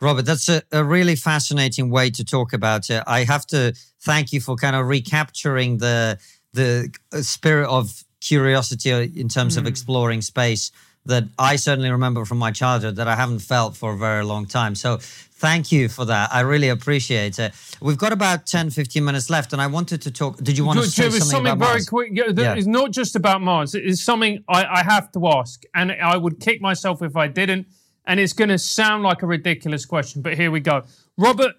Robert, 0.00 0.22
that's 0.22 0.48
a, 0.48 0.62
a, 0.70 0.84
really 0.84 1.16
fascinating 1.16 1.90
way 1.90 2.08
to 2.10 2.24
talk 2.24 2.52
about 2.52 2.88
it. 2.88 3.02
I 3.06 3.24
have 3.24 3.46
to 3.46 3.74
thank 4.02 4.32
you 4.32 4.40
for 4.40 4.54
kind 4.54 4.76
of 4.76 4.86
recapturing 4.86 5.78
the 5.78 6.18
the 6.52 6.94
uh, 7.12 7.20
spirit 7.20 7.68
of 7.68 8.04
curiosity 8.20 8.92
uh, 8.92 9.00
in 9.00 9.28
terms 9.28 9.54
mm. 9.54 9.58
of 9.58 9.64
hmm. 9.64 9.68
exploring 9.68 10.22
space 10.22 10.70
that 11.08 11.24
I 11.38 11.56
certainly 11.56 11.90
remember 11.90 12.24
from 12.24 12.38
my 12.38 12.50
childhood 12.52 12.96
that 12.96 13.08
I 13.08 13.16
haven't 13.16 13.40
felt 13.40 13.76
for 13.76 13.92
a 13.92 13.96
very 13.96 14.24
long 14.24 14.46
time. 14.46 14.74
So 14.74 14.98
thank 15.00 15.72
you 15.72 15.88
for 15.88 16.04
that. 16.04 16.30
I 16.32 16.40
really 16.40 16.68
appreciate 16.68 17.38
it. 17.38 17.52
We've 17.80 17.98
got 17.98 18.12
about 18.12 18.46
10, 18.46 18.70
15 18.70 19.04
minutes 19.04 19.28
left, 19.28 19.52
and 19.52 19.60
I 19.60 19.66
wanted 19.66 20.02
to 20.02 20.10
talk. 20.10 20.36
Did 20.38 20.56
you 20.56 20.64
want 20.64 20.78
to 20.78 20.86
say 20.86 21.02
something, 21.04 21.20
something 21.20 21.52
about 21.52 21.58
very 21.58 21.72
Mars? 21.72 21.88
quick? 21.88 22.10
Yeah, 22.12 22.24
yeah. 22.34 22.54
It's 22.54 22.66
not 22.66 22.92
just 22.92 23.16
about 23.16 23.42
Mars. 23.42 23.74
It 23.74 23.84
is 23.84 24.02
something 24.02 24.44
I, 24.48 24.64
I 24.64 24.82
have 24.82 25.10
to 25.12 25.28
ask, 25.28 25.64
and 25.74 25.92
I 25.92 26.16
would 26.16 26.40
kick 26.40 26.60
myself 26.60 27.02
if 27.02 27.16
I 27.16 27.26
didn't 27.26 27.66
and 28.08 28.18
it's 28.18 28.32
going 28.32 28.48
to 28.48 28.58
sound 28.58 29.04
like 29.04 29.22
a 29.22 29.26
ridiculous 29.26 29.84
question, 29.84 30.22
but 30.22 30.34
here 30.34 30.50
we 30.50 30.60
go. 30.60 30.82
Robert, 31.18 31.52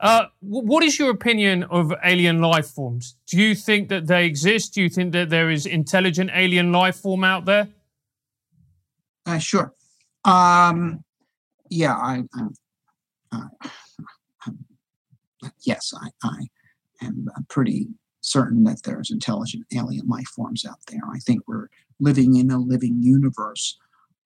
uh, 0.00 0.24
what 0.40 0.82
is 0.82 0.98
your 0.98 1.10
opinion 1.10 1.62
of 1.62 1.94
alien 2.04 2.40
life 2.42 2.66
forms? 2.66 3.14
Do 3.28 3.40
you 3.40 3.54
think 3.54 3.88
that 3.90 4.08
they 4.08 4.26
exist? 4.26 4.74
Do 4.74 4.82
you 4.82 4.88
think 4.88 5.12
that 5.12 5.30
there 5.30 5.48
is 5.48 5.64
intelligent 5.64 6.30
alien 6.34 6.72
life 6.72 6.96
form 6.96 7.22
out 7.22 7.44
there? 7.44 7.68
Uh, 9.26 9.38
sure. 9.38 9.72
Um, 10.24 11.04
yeah, 11.70 11.94
I, 11.94 12.22
uh, 13.32 13.48
yes, 15.64 15.92
I, 15.96 16.10
I 16.22 16.46
am 17.02 17.28
pretty 17.48 17.88
certain 18.20 18.64
that 18.64 18.82
there's 18.84 19.10
intelligent 19.10 19.64
alien 19.74 20.06
life 20.06 20.28
forms 20.28 20.64
out 20.64 20.78
there. 20.88 21.00
I 21.12 21.18
think 21.18 21.42
we're 21.46 21.68
living 21.98 22.36
in 22.36 22.50
a 22.50 22.58
living 22.58 22.98
universe 23.00 23.78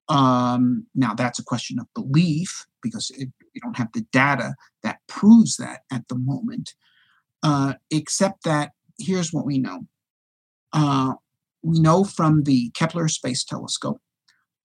um, 0.09 0.85
now, 0.95 1.13
that's 1.13 1.39
a 1.39 1.43
question 1.43 1.79
of 1.79 1.93
belief 1.93 2.65
because 2.81 3.11
it, 3.17 3.29
we 3.53 3.59
don't 3.61 3.77
have 3.77 3.91
the 3.93 4.05
data 4.11 4.55
that 4.83 4.99
proves 5.07 5.57
that 5.57 5.81
at 5.91 6.07
the 6.07 6.15
moment, 6.15 6.73
uh, 7.43 7.73
except 7.91 8.43
that 8.43 8.71
here's 8.97 9.33
what 9.33 9.45
we 9.45 9.57
know. 9.57 9.85
Uh, 10.71 11.13
we 11.61 11.79
know 11.79 12.03
from 12.03 12.43
the 12.43 12.69
Kepler 12.73 13.07
Space 13.07 13.43
Telescope 13.43 14.01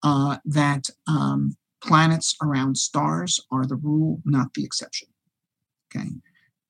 uh, 0.02 0.38
that 0.44 0.88
um, 1.06 1.56
planets 1.82 2.36
around 2.42 2.76
stars 2.76 3.40
are 3.50 3.66
the 3.66 3.76
rule, 3.76 4.20
not 4.24 4.54
the 4.54 4.64
exception. 4.64 5.08
Okay, 5.94 6.08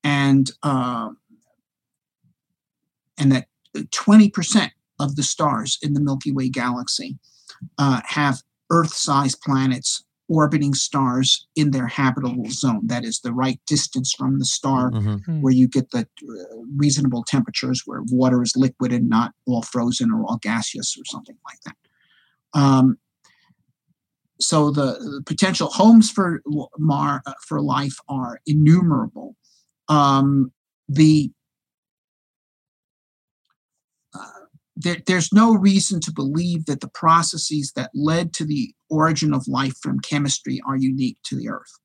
and 0.03 0.51
uh, 0.62 1.11
and 3.18 3.33
that 3.33 3.47
20% 3.76 4.70
of 4.99 5.16
the 5.16 5.22
stars 5.22 5.78
in 5.83 5.95
the 5.95 6.01
Milky 6.01 6.33
Way 6.33 6.49
galaxy 6.49 7.18
uh, 7.78 8.01
have 8.05 8.43
Earth 8.70 8.95
sized 8.95 9.41
planets 9.43 10.05
orbiting 10.28 10.72
stars 10.72 11.47
in 11.57 11.72
their 11.72 11.87
habitable 11.87 12.49
zone. 12.49 12.87
That 12.87 13.05
is 13.05 13.20
the 13.20 13.33
right 13.33 13.61
distance 13.66 14.14
from 14.16 14.39
the 14.39 14.45
star 14.45 14.91
mm-hmm. 14.91 15.16
Hmm. 15.16 15.43
where 15.43 15.53
you 15.53 15.68
get 15.68 15.91
the 15.91 16.01
uh, 16.01 16.57
reasonable 16.76 17.24
temperatures 17.26 17.83
where 17.85 18.01
water 18.11 18.43
is 18.43 18.55
liquid 18.57 18.93
and 18.93 19.09
not 19.09 19.33
all 19.47 19.62
frozen 19.62 20.11
or 20.11 20.24
all 20.24 20.39
gaseous 20.39 20.97
or 20.97 21.05
something 21.05 21.37
like 21.45 21.59
that. 21.66 21.76
Um, 22.59 22.97
so 24.43 24.70
the, 24.70 24.99
the, 24.99 25.22
potential 25.24 25.68
homes 25.68 26.11
for 26.11 26.43
Mar 26.78 27.22
uh, 27.26 27.32
for 27.47 27.61
life 27.61 27.97
are 28.09 28.40
innumerable. 28.47 29.36
Um, 29.88 30.53
the 30.88 31.30
there, 34.74 34.97
there's 35.07 35.32
no 35.32 35.55
reason 35.55 36.01
to 36.01 36.12
believe 36.12 36.66
that 36.66 36.80
the 36.80 36.88
processes 36.88 37.72
that 37.76 37.90
led 37.95 38.32
to 38.34 38.45
the 38.45 38.74
origin 38.90 39.32
of 39.34 39.47
life 39.47 39.74
from 39.82 40.01
chemistry 40.01 40.61
are 40.66 40.76
unique 40.76 41.18
to 41.24 41.36
the 41.36 41.49
earth 41.49 41.78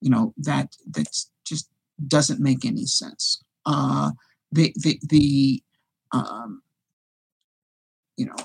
you 0.00 0.10
know 0.10 0.34
that 0.36 0.76
that 0.90 1.08
just 1.46 1.68
doesn't 2.06 2.40
make 2.40 2.64
any 2.64 2.86
sense 2.86 3.42
uh, 3.66 4.10
the 4.52 4.72
the, 4.76 5.00
the 5.08 5.62
um, 6.12 6.62
you 8.16 8.26
know 8.26 8.36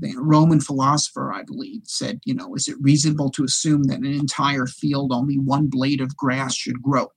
the 0.00 0.14
roman 0.16 0.60
philosopher 0.60 1.32
i 1.32 1.42
believe 1.42 1.82
said 1.84 2.20
you 2.24 2.34
know 2.34 2.54
is 2.54 2.68
it 2.68 2.76
reasonable 2.80 3.30
to 3.30 3.44
assume 3.44 3.84
that 3.84 3.98
an 3.98 4.06
entire 4.06 4.66
field 4.66 5.12
only 5.12 5.36
one 5.36 5.66
blade 5.66 6.00
of 6.00 6.16
grass 6.16 6.54
should 6.54 6.82
grow 6.82 7.10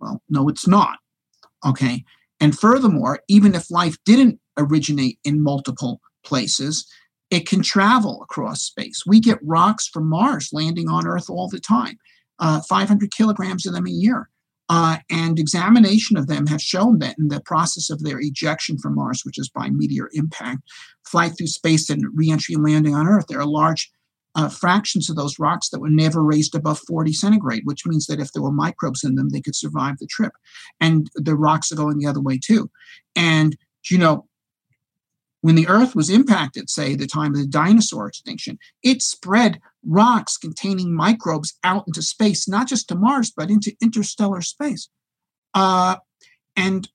well 0.00 0.22
no 0.28 0.48
it's 0.48 0.66
not 0.66 0.98
okay 1.64 2.04
and 2.40 2.58
furthermore 2.58 3.20
even 3.28 3.54
if 3.54 3.70
life 3.70 3.96
didn't 4.04 4.38
originate 4.56 5.18
in 5.24 5.42
multiple 5.42 6.00
places. 6.24 6.86
It 7.30 7.48
can 7.48 7.62
travel 7.62 8.22
across 8.22 8.62
space. 8.62 9.02
We 9.06 9.20
get 9.20 9.38
rocks 9.42 9.88
from 9.88 10.08
Mars 10.08 10.50
landing 10.52 10.88
on 10.88 11.06
Earth 11.06 11.28
all 11.28 11.48
the 11.48 11.60
time, 11.60 11.98
uh, 12.38 12.60
500 12.62 13.12
kilograms 13.12 13.66
of 13.66 13.74
them 13.74 13.86
a 13.86 13.90
year. 13.90 14.28
Uh, 14.68 14.96
and 15.10 15.38
examination 15.38 16.16
of 16.16 16.26
them 16.26 16.46
have 16.46 16.60
shown 16.60 16.98
that 16.98 17.16
in 17.18 17.28
the 17.28 17.40
process 17.40 17.90
of 17.90 18.02
their 18.02 18.18
ejection 18.20 18.78
from 18.78 18.94
Mars, 18.94 19.22
which 19.24 19.38
is 19.38 19.48
by 19.48 19.68
meteor 19.68 20.08
impact, 20.14 20.62
flight 21.04 21.32
through 21.36 21.48
space 21.48 21.90
and 21.90 22.06
reentry 22.14 22.54
and 22.54 22.64
landing 22.64 22.94
on 22.94 23.06
Earth, 23.06 23.26
there 23.28 23.40
are 23.40 23.46
large 23.46 23.90
uh, 24.36 24.48
fractions 24.48 25.08
of 25.08 25.16
those 25.16 25.38
rocks 25.38 25.68
that 25.68 25.80
were 25.80 25.90
never 25.90 26.22
raised 26.22 26.54
above 26.54 26.80
40 26.88 27.12
centigrade, 27.12 27.62
which 27.64 27.86
means 27.86 28.06
that 28.06 28.20
if 28.20 28.32
there 28.32 28.42
were 28.42 28.50
microbes 28.50 29.04
in 29.04 29.14
them, 29.14 29.28
they 29.28 29.40
could 29.40 29.54
survive 29.54 29.98
the 29.98 30.06
trip. 30.06 30.32
And 30.80 31.08
the 31.14 31.36
rocks 31.36 31.70
are 31.70 31.76
going 31.76 31.98
the 31.98 32.06
other 32.06 32.20
way 32.20 32.38
too. 32.42 32.70
And, 33.14 33.56
you 33.90 33.98
know, 33.98 34.26
when 35.42 35.54
the 35.54 35.68
Earth 35.68 35.94
was 35.94 36.08
impacted, 36.08 36.70
say, 36.70 36.94
the 36.94 37.06
time 37.06 37.34
of 37.34 37.40
the 37.40 37.46
dinosaur 37.46 38.08
extinction, 38.08 38.58
it 38.82 39.02
spread 39.02 39.60
rocks 39.86 40.36
containing 40.36 40.94
microbes 40.94 41.58
out 41.64 41.84
into 41.86 42.02
space, 42.02 42.48
not 42.48 42.68
just 42.68 42.88
to 42.88 42.94
Mars, 42.94 43.32
but 43.36 43.50
into 43.50 43.76
interstellar 43.82 44.40
space. 44.40 44.88
Uh, 45.54 45.96
and 46.56 46.88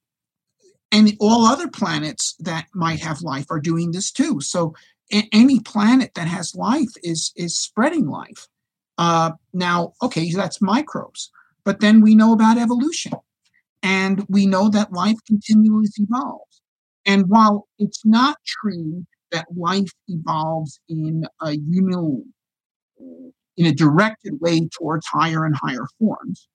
and 0.92 1.16
all 1.20 1.46
other 1.46 1.68
planets 1.68 2.34
that 2.40 2.66
might 2.74 3.00
have 3.00 3.22
life 3.22 3.46
are 3.50 3.60
doing 3.60 3.92
this 3.92 4.10
too. 4.10 4.40
So 4.40 4.74
a- 5.12 5.28
any 5.32 5.60
planet 5.60 6.12
that 6.14 6.28
has 6.28 6.54
life 6.54 6.92
is 7.02 7.32
is 7.36 7.58
spreading 7.58 8.08
life. 8.08 8.48
Uh, 8.98 9.32
now, 9.54 9.94
okay, 10.02 10.30
that's 10.32 10.60
microbes, 10.60 11.30
but 11.64 11.80
then 11.80 12.00
we 12.02 12.14
know 12.14 12.32
about 12.32 12.58
evolution, 12.58 13.12
and 13.82 14.26
we 14.28 14.46
know 14.46 14.68
that 14.68 14.92
life 14.92 15.16
continually 15.26 15.88
evolves. 15.96 16.60
And 17.06 17.28
while 17.28 17.66
it's 17.78 18.04
not 18.04 18.36
true 18.44 19.06
that 19.32 19.46
life 19.56 19.90
evolves 20.08 20.80
in 20.88 21.24
a 21.40 21.52
uni- 21.52 22.24
in 23.56 23.66
a 23.66 23.74
directed 23.74 24.40
way 24.40 24.68
towards 24.68 25.06
higher 25.06 25.44
and 25.44 25.54
higher 25.56 25.86
forms. 25.98 26.48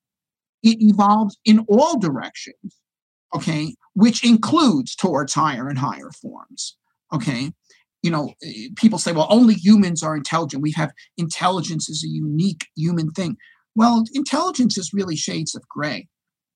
It 0.62 0.78
evolves 0.80 1.38
in 1.44 1.60
all 1.68 1.98
directions, 1.98 2.80
okay, 3.34 3.74
which 3.94 4.24
includes 4.24 4.96
towards 4.96 5.34
higher 5.34 5.68
and 5.68 5.78
higher 5.78 6.10
forms, 6.10 6.76
okay. 7.12 7.52
You 8.02 8.10
know, 8.10 8.34
eh, 8.42 8.68
people 8.76 8.98
say, 8.98 9.12
well, 9.12 9.26
only 9.30 9.54
humans 9.54 10.02
are 10.02 10.16
intelligent. 10.16 10.62
We 10.62 10.72
have 10.72 10.92
intelligence 11.16 11.88
is 11.88 12.04
a 12.04 12.08
unique 12.08 12.66
human 12.76 13.10
thing. 13.10 13.36
Well, 13.74 14.04
intelligence 14.12 14.78
is 14.78 14.90
really 14.92 15.16
shades 15.16 15.54
of 15.54 15.62
gray. 15.68 16.08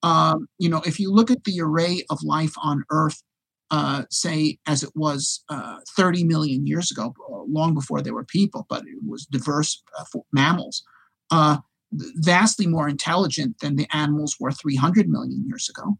Um, 0.02 0.46
you 0.58 0.68
know, 0.68 0.82
if 0.86 0.98
you 0.98 1.12
look 1.12 1.30
at 1.30 1.44
the 1.44 1.60
array 1.60 2.04
of 2.08 2.18
life 2.22 2.54
on 2.62 2.84
Earth, 2.90 3.22
uh, 3.70 4.04
say 4.10 4.58
as 4.66 4.82
it 4.82 4.90
was 4.94 5.44
uh, 5.48 5.78
30 5.96 6.24
million 6.24 6.66
years 6.66 6.90
ago, 6.90 7.14
long 7.48 7.74
before 7.74 8.02
there 8.02 8.14
were 8.14 8.24
people, 8.24 8.66
but 8.68 8.82
it 8.82 8.98
was 9.06 9.26
diverse 9.26 9.82
uh, 9.98 10.04
mammals, 10.32 10.82
uh, 11.30 11.58
vastly 11.92 12.66
more 12.66 12.88
intelligent 12.88 13.58
than 13.60 13.76
the 13.76 13.86
animals 13.92 14.36
were 14.40 14.52
300 14.52 15.08
million 15.08 15.44
years 15.46 15.68
ago. 15.68 15.98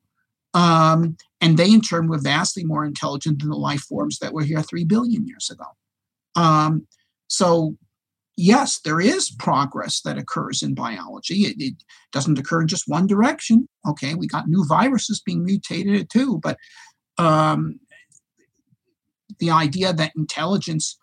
Um, 0.52 1.16
and 1.40 1.56
they, 1.56 1.72
in 1.72 1.80
turn, 1.80 2.08
were 2.08 2.18
vastly 2.18 2.64
more 2.64 2.84
intelligent 2.84 3.40
than 3.40 3.50
the 3.50 3.56
life 3.56 3.82
forms 3.82 4.18
that 4.18 4.32
were 4.32 4.42
here 4.42 4.62
3 4.62 4.84
billion 4.84 5.26
years 5.26 5.48
ago. 5.50 5.64
Um, 6.34 6.86
so 7.28 7.76
yes, 8.40 8.80
there 8.80 9.00
is 9.00 9.30
progress 9.30 10.00
that 10.02 10.18
occurs 10.18 10.62
in 10.62 10.74
biology. 10.74 11.42
It, 11.42 11.56
it, 11.58 11.74
doesn't 12.12 12.40
occur 12.40 12.62
in 12.62 12.66
just 12.66 12.88
one 12.88 13.06
direction. 13.06 13.68
Okay, 13.88 14.14
we 14.14 14.26
got 14.26 14.48
new 14.48 14.66
viruses 14.66 15.22
being 15.24 15.44
mutated 15.44 16.10
too, 16.10 16.40
but 16.42 16.58
um, 17.18 17.80
the 19.38 19.50
idea 19.50 19.92
that 19.92 20.12
intelligence, 20.16 20.98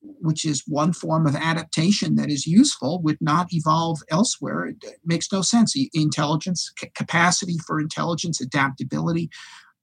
which 0.00 0.44
is 0.44 0.64
one 0.66 0.92
form 0.92 1.26
of 1.26 1.34
adaptation 1.34 2.14
that 2.16 2.30
is 2.30 2.46
useful, 2.46 3.02
would 3.02 3.18
not 3.20 3.52
evolve 3.52 4.00
elsewhere 4.10 4.66
it, 4.66 4.76
it 4.82 5.00
makes 5.04 5.30
no 5.32 5.42
sense. 5.42 5.74
Intelligence, 5.92 6.72
c- 6.78 6.90
capacity 6.94 7.58
for 7.66 7.80
intelligence, 7.80 8.40
adaptability, 8.40 9.30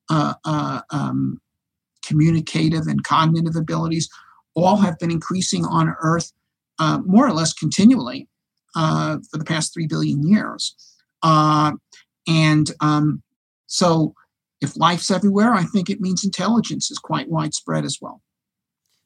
uh, 0.09 0.33
uh, 0.45 0.81
um, 0.91 1.39
communicative 2.05 2.87
and 2.87 3.03
cognitive 3.03 3.55
abilities 3.55 4.09
all 4.55 4.77
have 4.77 4.97
been 4.97 5.11
increasing 5.11 5.65
on 5.65 5.93
Earth 6.01 6.31
uh, 6.79 6.99
more 7.05 7.27
or 7.27 7.33
less 7.33 7.53
continually 7.53 8.27
uh, 8.75 9.17
for 9.29 9.37
the 9.37 9.45
past 9.45 9.73
three 9.73 9.87
billion 9.87 10.27
years. 10.27 10.75
Uh, 11.23 11.73
and 12.27 12.71
um, 12.81 13.21
so, 13.67 14.13
if 14.61 14.75
life's 14.77 15.11
everywhere, 15.11 15.53
I 15.53 15.63
think 15.63 15.89
it 15.89 16.01
means 16.01 16.23
intelligence 16.23 16.89
is 16.91 16.97
quite 16.99 17.29
widespread 17.29 17.85
as 17.85 17.99
well. 18.01 18.21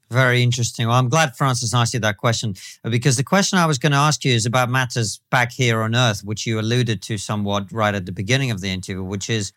Very 0.10 0.44
interesting. 0.44 0.88
Well, 0.88 0.98
I'm 0.98 1.08
glad 1.08 1.38
Francis 1.38 1.74
asked 1.74 1.94
you 1.94 2.00
that 2.02 2.18
question 2.18 2.56
because 2.84 3.16
the 3.16 3.24
question 3.24 3.58
I 3.58 3.66
was 3.66 3.78
going 3.78 3.94
to 3.94 3.98
ask 3.98 4.26
you 4.26 4.34
is 4.34 4.46
about 4.46 4.70
matters 4.70 5.22
back 5.30 5.54
here 5.54 5.82
on 5.82 5.96
Earth, 5.96 6.22
which 6.24 6.46
you 6.46 6.60
alluded 6.60 7.02
to 7.04 7.18
somewhat 7.18 7.72
right 7.72 7.96
at 7.96 8.06
the 8.06 8.12
beginning 8.12 8.52
of 8.52 8.60
the 8.60 8.70
interview, 8.70 9.04
which 9.04 9.30
is 9.30 9.54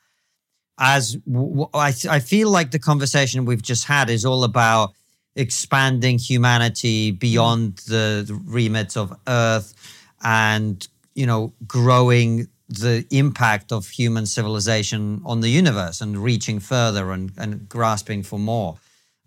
as 0.79 1.17
i 1.75 2.19
feel 2.19 2.51
like 2.51 2.73
the 2.73 2.81
conversation 2.81 3.45
we've 3.45 3.63
just 3.63 3.85
had 3.85 4.11
is 4.11 4.25
all 4.25 4.43
about 4.43 4.93
expanding 5.37 6.19
humanity 6.19 7.11
beyond 7.11 7.77
the 7.89 8.41
remit 8.45 8.97
of 8.97 9.13
Earth 9.27 9.75
and, 10.23 10.87
you 11.15 11.27
know, 11.27 11.53
growing 11.67 12.49
the 12.69 13.07
impact 13.11 13.73
of 13.73 13.89
human 13.89 14.27
civilization 14.27 15.21
on 15.25 15.41
the 15.41 15.49
universe 15.49 16.01
and 16.01 16.17
reaching 16.17 16.61
further 16.61 17.13
and, 17.13 17.33
and 17.37 17.69
grasping 17.69 18.23
for 18.23 18.39
more. 18.39 18.77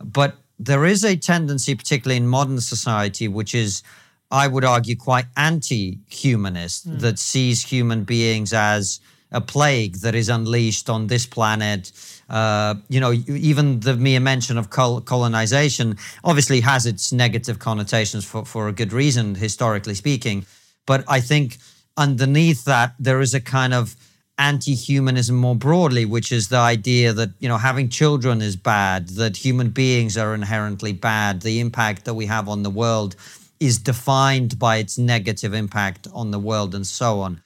But 0.03 0.35
there 0.59 0.85
is 0.85 1.03
a 1.03 1.15
tendency, 1.15 1.75
particularly 1.75 2.17
in 2.17 2.27
modern 2.27 2.59
society, 2.59 3.27
which 3.27 3.53
is, 3.53 3.83
I 4.31 4.47
would 4.47 4.65
argue, 4.65 4.95
quite 4.95 5.25
anti 5.35 5.99
humanist, 6.09 6.89
mm. 6.89 6.99
that 6.99 7.19
sees 7.19 7.63
human 7.63 8.03
beings 8.03 8.53
as 8.53 8.99
a 9.31 9.41
plague 9.41 9.97
that 9.97 10.15
is 10.15 10.29
unleashed 10.29 10.89
on 10.89 11.07
this 11.07 11.25
planet. 11.25 11.91
Uh, 12.29 12.75
you 12.89 12.99
know, 12.99 13.11
even 13.11 13.79
the 13.81 13.95
mere 13.95 14.19
mention 14.19 14.57
of 14.57 14.69
col- 14.69 15.01
colonization 15.01 15.97
obviously 16.23 16.61
has 16.61 16.85
its 16.85 17.11
negative 17.11 17.59
connotations 17.59 18.25
for, 18.25 18.45
for 18.45 18.67
a 18.67 18.71
good 18.71 18.93
reason, 18.93 19.35
historically 19.35 19.95
speaking. 19.95 20.45
But 20.85 21.03
I 21.07 21.19
think 21.19 21.57
underneath 21.98 22.64
that, 22.66 22.93
there 23.00 23.20
is 23.20 23.34
a 23.34 23.41
kind 23.41 23.74
of 23.74 23.95
anti 24.38 24.76
humanism 24.76 25.36
more 25.36 25.56
broadly, 25.56 26.06
which 26.06 26.32
is 26.32 26.50
the 26.50 26.58
idea 26.58 27.12
that, 27.12 27.32
you 27.39 27.50
know, 27.50 27.58
having 27.58 27.89
children 27.89 28.41
is 28.41 28.56
bad, 28.56 29.10
that 29.10 29.38
human 29.38 29.70
beings 29.70 30.18
are 30.18 30.34
inherently 30.34 30.93
bad, 30.93 31.41
the 31.41 31.60
impact 31.60 32.06
that 32.06 32.14
we 32.14 32.28
have 32.28 32.48
on 32.48 32.64
the 32.64 32.70
world 32.70 33.16
is 33.60 33.80
defined 33.80 34.60
by 34.60 34.78
its 34.78 34.98
negative 34.98 35.54
impact 35.54 36.08
on 36.14 36.32
the 36.32 36.39
world, 36.39 36.76
and 36.76 36.86
so 36.86 37.20
on. 37.22 37.41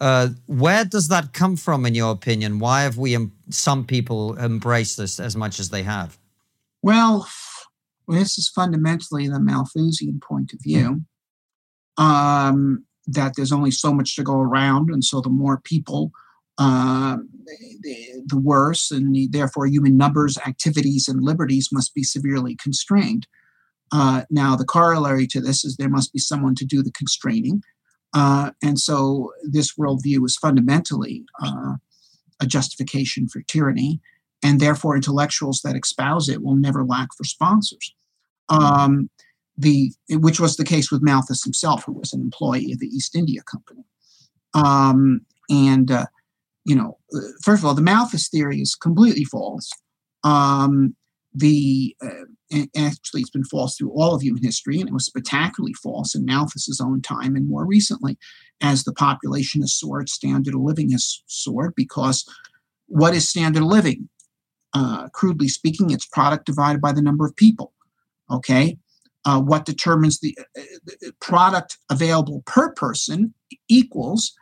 Uh, 0.00 0.28
where 0.46 0.84
does 0.84 1.08
that 1.08 1.32
come 1.32 1.56
from, 1.56 1.84
in 1.84 1.94
your 1.94 2.12
opinion? 2.12 2.60
Why 2.60 2.82
have 2.82 2.96
we, 2.96 3.16
some 3.50 3.84
people, 3.84 4.38
embraced 4.38 4.96
this 4.96 5.18
as 5.18 5.34
much 5.34 5.58
as 5.58 5.70
they 5.70 5.82
have? 5.82 6.16
Well, 6.82 7.28
this 8.06 8.38
is 8.38 8.48
fundamentally 8.48 9.28
the 9.28 9.40
Malthusian 9.40 10.20
point 10.20 10.52
of 10.52 10.60
view. 10.62 11.02
Um, 11.96 12.86
that 13.08 13.32
there's 13.36 13.52
only 13.52 13.70
so 13.70 13.92
much 13.92 14.14
to 14.16 14.22
go 14.22 14.38
around, 14.38 14.90
and 14.90 15.02
so 15.02 15.20
the 15.20 15.30
more 15.30 15.60
people, 15.60 16.12
uh, 16.58 17.16
the, 17.80 18.22
the, 18.26 18.38
worse, 18.38 18.90
and 18.90 19.14
the, 19.14 19.28
therefore 19.30 19.66
human 19.66 19.96
numbers, 19.96 20.36
activities, 20.46 21.08
and 21.08 21.22
liberties 21.22 21.70
must 21.72 21.94
be 21.94 22.02
severely 22.02 22.56
constrained. 22.56 23.26
Uh, 23.90 24.22
now, 24.30 24.54
the 24.54 24.66
corollary 24.66 25.26
to 25.26 25.40
this 25.40 25.64
is 25.64 25.76
there 25.76 25.88
must 25.88 26.12
be 26.12 26.18
someone 26.18 26.54
to 26.54 26.66
do 26.66 26.82
the 26.82 26.92
constraining, 26.92 27.62
uh, 28.14 28.50
and 28.62 28.78
so 28.78 29.32
this 29.42 29.74
worldview 29.76 30.24
is 30.26 30.36
fundamentally 30.36 31.24
uh, 31.42 31.74
a 32.40 32.46
justification 32.46 33.26
for 33.28 33.40
tyranny, 33.42 34.00
and 34.42 34.60
therefore 34.60 34.96
intellectuals 34.96 35.60
that 35.64 35.76
espouse 35.76 36.28
it 36.28 36.42
will 36.42 36.56
never 36.56 36.84
lack 36.84 37.08
for 37.16 37.24
sponsors. 37.24 37.94
Um, 38.50 39.10
the 39.58 39.92
which 40.10 40.40
was 40.40 40.56
the 40.56 40.64
case 40.64 40.90
with 40.90 41.02
Malthus 41.02 41.42
himself, 41.42 41.84
who 41.84 41.92
was 41.92 42.12
an 42.12 42.20
employee 42.20 42.72
of 42.72 42.78
the 42.78 42.86
East 42.86 43.16
India 43.16 43.42
Company. 43.42 43.84
Um, 44.54 45.26
and 45.50 45.90
uh, 45.90 46.06
you 46.64 46.76
know, 46.76 46.98
first 47.42 47.62
of 47.62 47.66
all, 47.66 47.74
the 47.74 47.82
Malthus 47.82 48.28
theory 48.28 48.60
is 48.60 48.74
completely 48.74 49.24
false. 49.24 49.68
Um, 50.22 50.94
the 51.34 51.94
uh, 52.02 52.64
actually 52.76 53.20
it's 53.20 53.30
been 53.30 53.44
false 53.44 53.76
through 53.76 53.90
all 53.90 54.14
of 54.14 54.22
human 54.22 54.42
history, 54.42 54.80
and 54.80 54.88
it 54.88 54.94
was 54.94 55.06
spectacularly 55.06 55.74
false 55.74 56.14
in 56.14 56.24
Malthus's 56.24 56.80
own 56.80 57.02
time, 57.02 57.34
and 57.34 57.48
more 57.48 57.66
recently, 57.66 58.16
as 58.62 58.84
the 58.84 58.94
population 58.94 59.60
has 59.60 59.74
soared, 59.74 60.08
standard 60.08 60.54
of 60.54 60.60
living 60.60 60.90
has 60.90 61.22
soared 61.26 61.74
because 61.76 62.24
what 62.86 63.14
is 63.14 63.28
standard 63.28 63.62
of 63.62 63.68
living? 63.68 64.08
Uh, 64.72 65.08
crudely 65.08 65.48
speaking, 65.48 65.90
it's 65.90 66.06
product 66.06 66.46
divided 66.46 66.80
by 66.80 66.92
the 66.92 67.02
number 67.02 67.26
of 67.26 67.34
people. 67.34 67.72
Okay, 68.30 68.78
uh, 69.28 69.40
what 69.40 69.66
determines 69.66 70.20
the, 70.20 70.36
uh, 70.58 71.10
product 71.20 71.78
available 71.90 72.42
per 72.46 72.72
person 72.72 73.34
equals, 73.68 74.32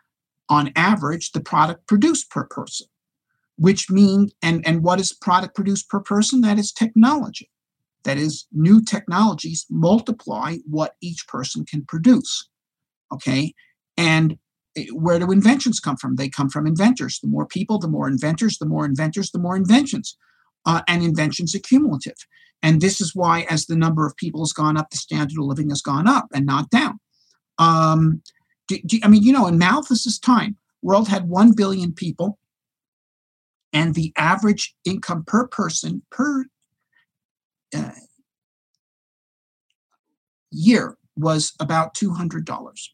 on 0.49 0.73
average, 0.77 1.33
the 1.33 1.41
product 1.41 1.87
produced 1.87 2.31
per 2.31 2.45
person 2.45 2.87
which 3.59 3.91
mean 3.91 4.29
and 4.43 4.67
and 4.67 4.83
what 4.83 5.01
is 5.01 5.13
product 5.13 5.55
produced 5.55 5.89
per 5.89 6.01
person? 6.01 6.43
That 6.43 6.59
is 6.59 6.73
technology. 6.73 7.51
That 8.05 8.19
is 8.19 8.47
new 8.53 8.85
technologies 8.85 9.67
multiply 9.71 10.57
what 10.67 10.95
each 11.01 11.27
person 11.27 11.65
can 11.65 11.85
produce 11.87 12.49
okay? 13.13 13.55
And 13.97 14.39
eh, 14.77 14.87
where 14.93 15.19
do 15.19 15.33
inventions 15.33 15.81
come 15.81 15.97
from? 15.97 16.17
They 16.17 16.29
come 16.29 16.51
from 16.51 16.67
inventors. 16.67 17.19
The 17.21 17.29
more 17.29 17.47
people 17.47 17.79
the 17.79 17.89
more 17.89 18.09
inventors 18.09 18.59
the 18.59 18.67
more 18.67 18.85
inventors 18.85 19.31
the 19.31 19.39
more 19.39 19.57
inventions 19.57 20.17
uh, 20.67 20.83
and 20.87 21.03
inventions 21.03 21.55
are 21.55 21.61
cumulative. 21.61 22.17
And 22.63 22.81
this 22.81 23.01
is 23.01 23.15
why 23.15 23.47
as 23.49 23.67
the 23.67 23.77
number 23.77 24.07
of 24.07 24.17
people 24.17 24.41
has 24.43 24.53
gone 24.53 24.77
up 24.77 24.91
the 24.91 24.97
standard 24.97 25.39
of 25.39 25.45
living 25.45 25.71
has 25.71 25.83
gone 25.83 26.09
up 26.09 26.27
and 26.35 26.45
not 26.45 26.69
down. 26.71 26.99
Um, 27.59 28.23
do, 28.69 28.79
do, 28.85 28.99
i 29.03 29.09
mean 29.09 29.23
you 29.23 29.33
know 29.33 29.47
in 29.47 29.59
malthus's 29.59 30.19
time 30.19 30.57
world 30.83 31.09
had 31.09 31.29
1 31.29 31.53
billion 31.53 31.93
people 31.93 32.39
and 33.73 33.95
the 33.95 34.13
average 34.17 34.75
income 34.85 35.25
per 35.27 35.47
person 35.47 36.03
per 36.11 36.45
uh, 37.75 37.91
year 40.51 40.97
was 41.17 41.53
about 41.61 41.95
$200 41.95 42.89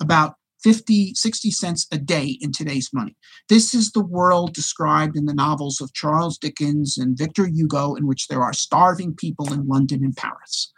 about 0.00 0.34
50 0.62 1.14
60 1.14 1.50
cents 1.50 1.86
a 1.92 1.98
day 1.98 2.38
in 2.40 2.52
today's 2.52 2.90
money 2.92 3.16
this 3.48 3.74
is 3.74 3.92
the 3.92 4.04
world 4.04 4.54
described 4.54 5.16
in 5.16 5.26
the 5.26 5.34
novels 5.34 5.80
of 5.80 5.92
charles 5.92 6.38
dickens 6.38 6.98
and 6.98 7.18
victor 7.18 7.46
hugo 7.46 7.94
in 7.94 8.06
which 8.06 8.28
there 8.28 8.42
are 8.42 8.52
starving 8.52 9.14
people 9.14 9.52
in 9.52 9.66
london 9.66 10.02
and 10.02 10.16
paris 10.16 10.72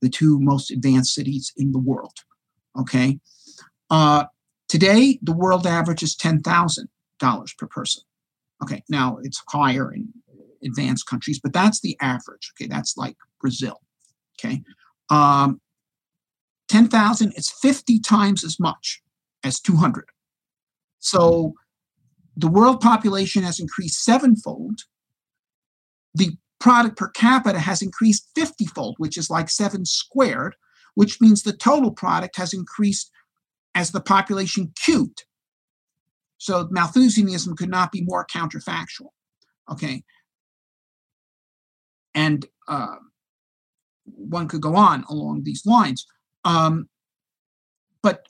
the 0.00 0.08
two 0.08 0.38
most 0.40 0.70
advanced 0.70 1.14
cities 1.14 1.52
in 1.56 1.72
the 1.72 1.78
world 1.78 2.18
okay 2.78 3.18
uh, 3.90 4.24
today 4.68 5.18
the 5.22 5.34
world 5.34 5.66
average 5.66 6.02
is 6.02 6.16
$10000 6.16 6.86
per 7.58 7.66
person 7.66 8.02
Okay, 8.62 8.82
now 8.88 9.18
it's 9.22 9.42
higher 9.48 9.92
in 9.92 10.08
advanced 10.64 11.06
countries, 11.06 11.40
but 11.42 11.52
that's 11.52 11.80
the 11.80 11.96
average. 12.00 12.52
Okay, 12.54 12.68
that's 12.68 12.96
like 12.96 13.16
Brazil. 13.40 13.80
Okay, 14.38 14.62
um, 15.10 15.60
10,000 16.68 17.32
is 17.32 17.50
50 17.50 17.98
times 18.00 18.44
as 18.44 18.60
much 18.60 19.02
as 19.44 19.60
200. 19.60 20.04
So 20.98 21.54
the 22.36 22.48
world 22.48 22.80
population 22.80 23.42
has 23.42 23.60
increased 23.60 24.02
sevenfold. 24.02 24.80
The 26.14 26.36
product 26.60 26.96
per 26.96 27.08
capita 27.10 27.58
has 27.58 27.82
increased 27.82 28.28
50 28.34 28.66
fold, 28.66 28.94
which 28.98 29.18
is 29.18 29.28
like 29.28 29.50
seven 29.50 29.84
squared, 29.84 30.54
which 30.94 31.20
means 31.20 31.42
the 31.42 31.52
total 31.52 31.90
product 31.90 32.36
has 32.36 32.52
increased 32.52 33.10
as 33.74 33.90
the 33.90 34.00
population 34.00 34.72
cubed. 34.76 35.24
So 36.38 36.68
Malthusianism 36.70 37.56
could 37.56 37.70
not 37.70 37.92
be 37.92 38.02
more 38.02 38.26
counterfactual. 38.26 39.10
Okay. 39.70 40.02
And 42.14 42.46
uh, 42.68 42.96
one 44.04 44.48
could 44.48 44.60
go 44.60 44.76
on 44.76 45.04
along 45.08 45.44
these 45.44 45.64
lines. 45.64 46.06
Um, 46.44 46.88
but 48.02 48.26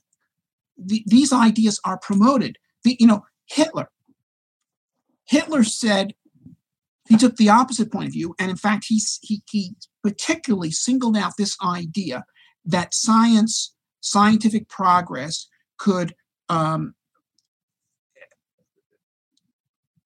the, 0.76 1.02
these 1.06 1.32
ideas 1.32 1.80
are 1.84 1.98
promoted. 1.98 2.58
The, 2.84 2.96
you 2.98 3.06
know, 3.06 3.24
Hitler. 3.46 3.90
Hitler 5.24 5.64
said 5.64 6.14
he 7.08 7.16
took 7.16 7.36
the 7.36 7.48
opposite 7.48 7.90
point 7.90 8.06
of 8.06 8.12
view, 8.12 8.34
and 8.38 8.50
in 8.50 8.56
fact, 8.56 8.86
he, 8.88 9.00
he, 9.22 9.42
he 9.50 9.74
particularly 10.02 10.70
singled 10.70 11.16
out 11.16 11.32
this 11.36 11.56
idea 11.64 12.24
that 12.64 12.94
science, 12.94 13.74
scientific 14.00 14.68
progress, 14.68 15.48
could 15.78 16.14
um, 16.48 16.94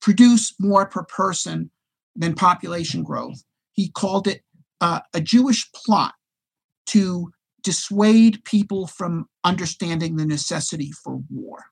produce 0.00 0.54
more 0.58 0.86
per 0.86 1.02
person 1.02 1.70
than 2.14 2.34
population 2.34 3.02
growth. 3.02 3.42
He 3.72 3.90
called 3.90 4.26
it 4.26 4.42
uh, 4.80 5.00
a 5.12 5.20
Jewish 5.20 5.70
plot 5.72 6.14
to 6.86 7.30
dissuade 7.66 8.44
people 8.44 8.86
from 8.86 9.28
understanding 9.42 10.14
the 10.14 10.24
necessity 10.24 10.92
for 10.92 11.20
war. 11.28 11.64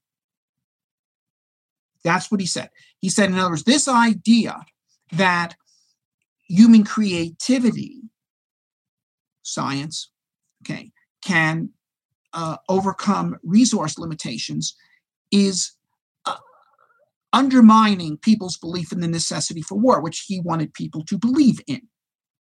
That's 2.03 2.33
what 2.33 2.41
he 2.41 2.49
said. 2.49 2.71
He 2.99 3.09
said, 3.09 3.31
in 3.31 3.39
other 3.39 3.51
words, 3.51 3.63
this 3.63 3.87
idea 3.87 4.57
that 5.13 5.55
human 6.49 6.83
creativity, 6.83 8.03
science, 9.43 10.11
okay, 10.63 10.91
can 11.25 11.71
uh, 12.33 12.57
overcome 12.69 13.37
resource 13.45 13.97
limitations 13.97 14.75
is 15.31 15.77
uh, 16.27 16.35
undermining 17.33 18.19
people's 18.19 18.57
belief 18.57 18.91
in 18.91 18.99
the 18.99 19.07
necessity 19.07 19.63
for 19.63 19.79
war, 19.79 20.01
which 20.01 20.25
he 20.27 20.41
wanted 20.41 20.75
people 20.75 21.05
to 21.05 21.17
believe 21.17 21.61
in. 21.69 21.83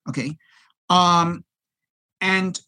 Okay. 0.07 0.37
Um, 0.89 1.43
and 2.21 2.61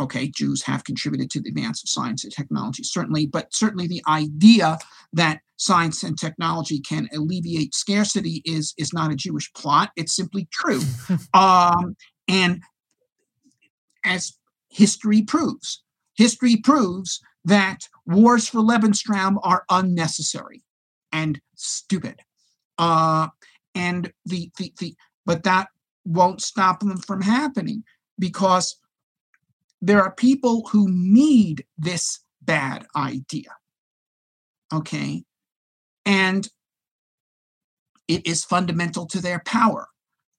okay, 0.00 0.28
Jews 0.28 0.62
have 0.62 0.84
contributed 0.84 1.30
to 1.30 1.40
the 1.40 1.48
advance 1.50 1.82
of 1.82 1.88
science 1.88 2.24
and 2.24 2.32
technology, 2.32 2.82
certainly, 2.82 3.26
but 3.26 3.52
certainly 3.54 3.86
the 3.86 4.02
idea 4.08 4.78
that 5.12 5.40
science 5.56 6.02
and 6.02 6.18
technology 6.18 6.80
can 6.80 7.08
alleviate 7.12 7.74
scarcity 7.74 8.42
is 8.44 8.74
is 8.78 8.92
not 8.92 9.12
a 9.12 9.16
Jewish 9.16 9.52
plot. 9.54 9.90
It's 9.96 10.14
simply 10.14 10.48
true, 10.52 10.82
um, 11.34 11.96
and 12.26 12.62
as 14.04 14.32
history 14.70 15.22
proves, 15.22 15.82
history 16.16 16.56
proves 16.56 17.20
that 17.44 17.88
wars 18.06 18.48
for 18.48 18.60
Lebensraum 18.60 19.38
are 19.42 19.64
unnecessary 19.70 20.62
and 21.12 21.40
stupid. 21.56 22.20
Uh, 22.76 23.28
and 23.74 24.12
the, 24.24 24.50
the 24.58 24.72
the 24.78 24.94
but 25.26 25.42
that 25.42 25.68
won't 26.04 26.40
stop 26.40 26.80
them 26.80 26.96
from 26.96 27.20
happening 27.20 27.84
because 28.18 28.76
there 29.80 30.02
are 30.02 30.12
people 30.12 30.68
who 30.68 30.86
need 30.88 31.64
this 31.76 32.20
bad 32.42 32.86
idea. 32.96 33.50
Okay. 34.72 35.24
And 36.04 36.48
it 38.06 38.26
is 38.26 38.44
fundamental 38.44 39.06
to 39.06 39.20
their 39.20 39.40
power. 39.40 39.88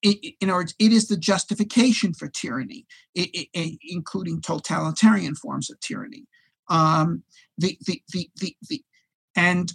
It, 0.02 0.36
in 0.40 0.50
other 0.50 0.60
words, 0.60 0.76
it 0.80 0.92
is 0.92 1.08
the 1.08 1.18
justification 1.18 2.14
for 2.14 2.28
tyranny, 2.28 2.86
it, 3.14 3.48
it, 3.54 3.80
including 3.84 4.42
totalitarian 4.42 5.36
forms 5.36 5.70
of 5.70 5.80
tyranny. 5.80 6.26
Um, 6.70 7.24
the, 7.58 7.78
the, 7.86 8.02
the, 8.14 8.30
the, 8.38 8.56
the, 8.70 8.84
and 9.36 9.74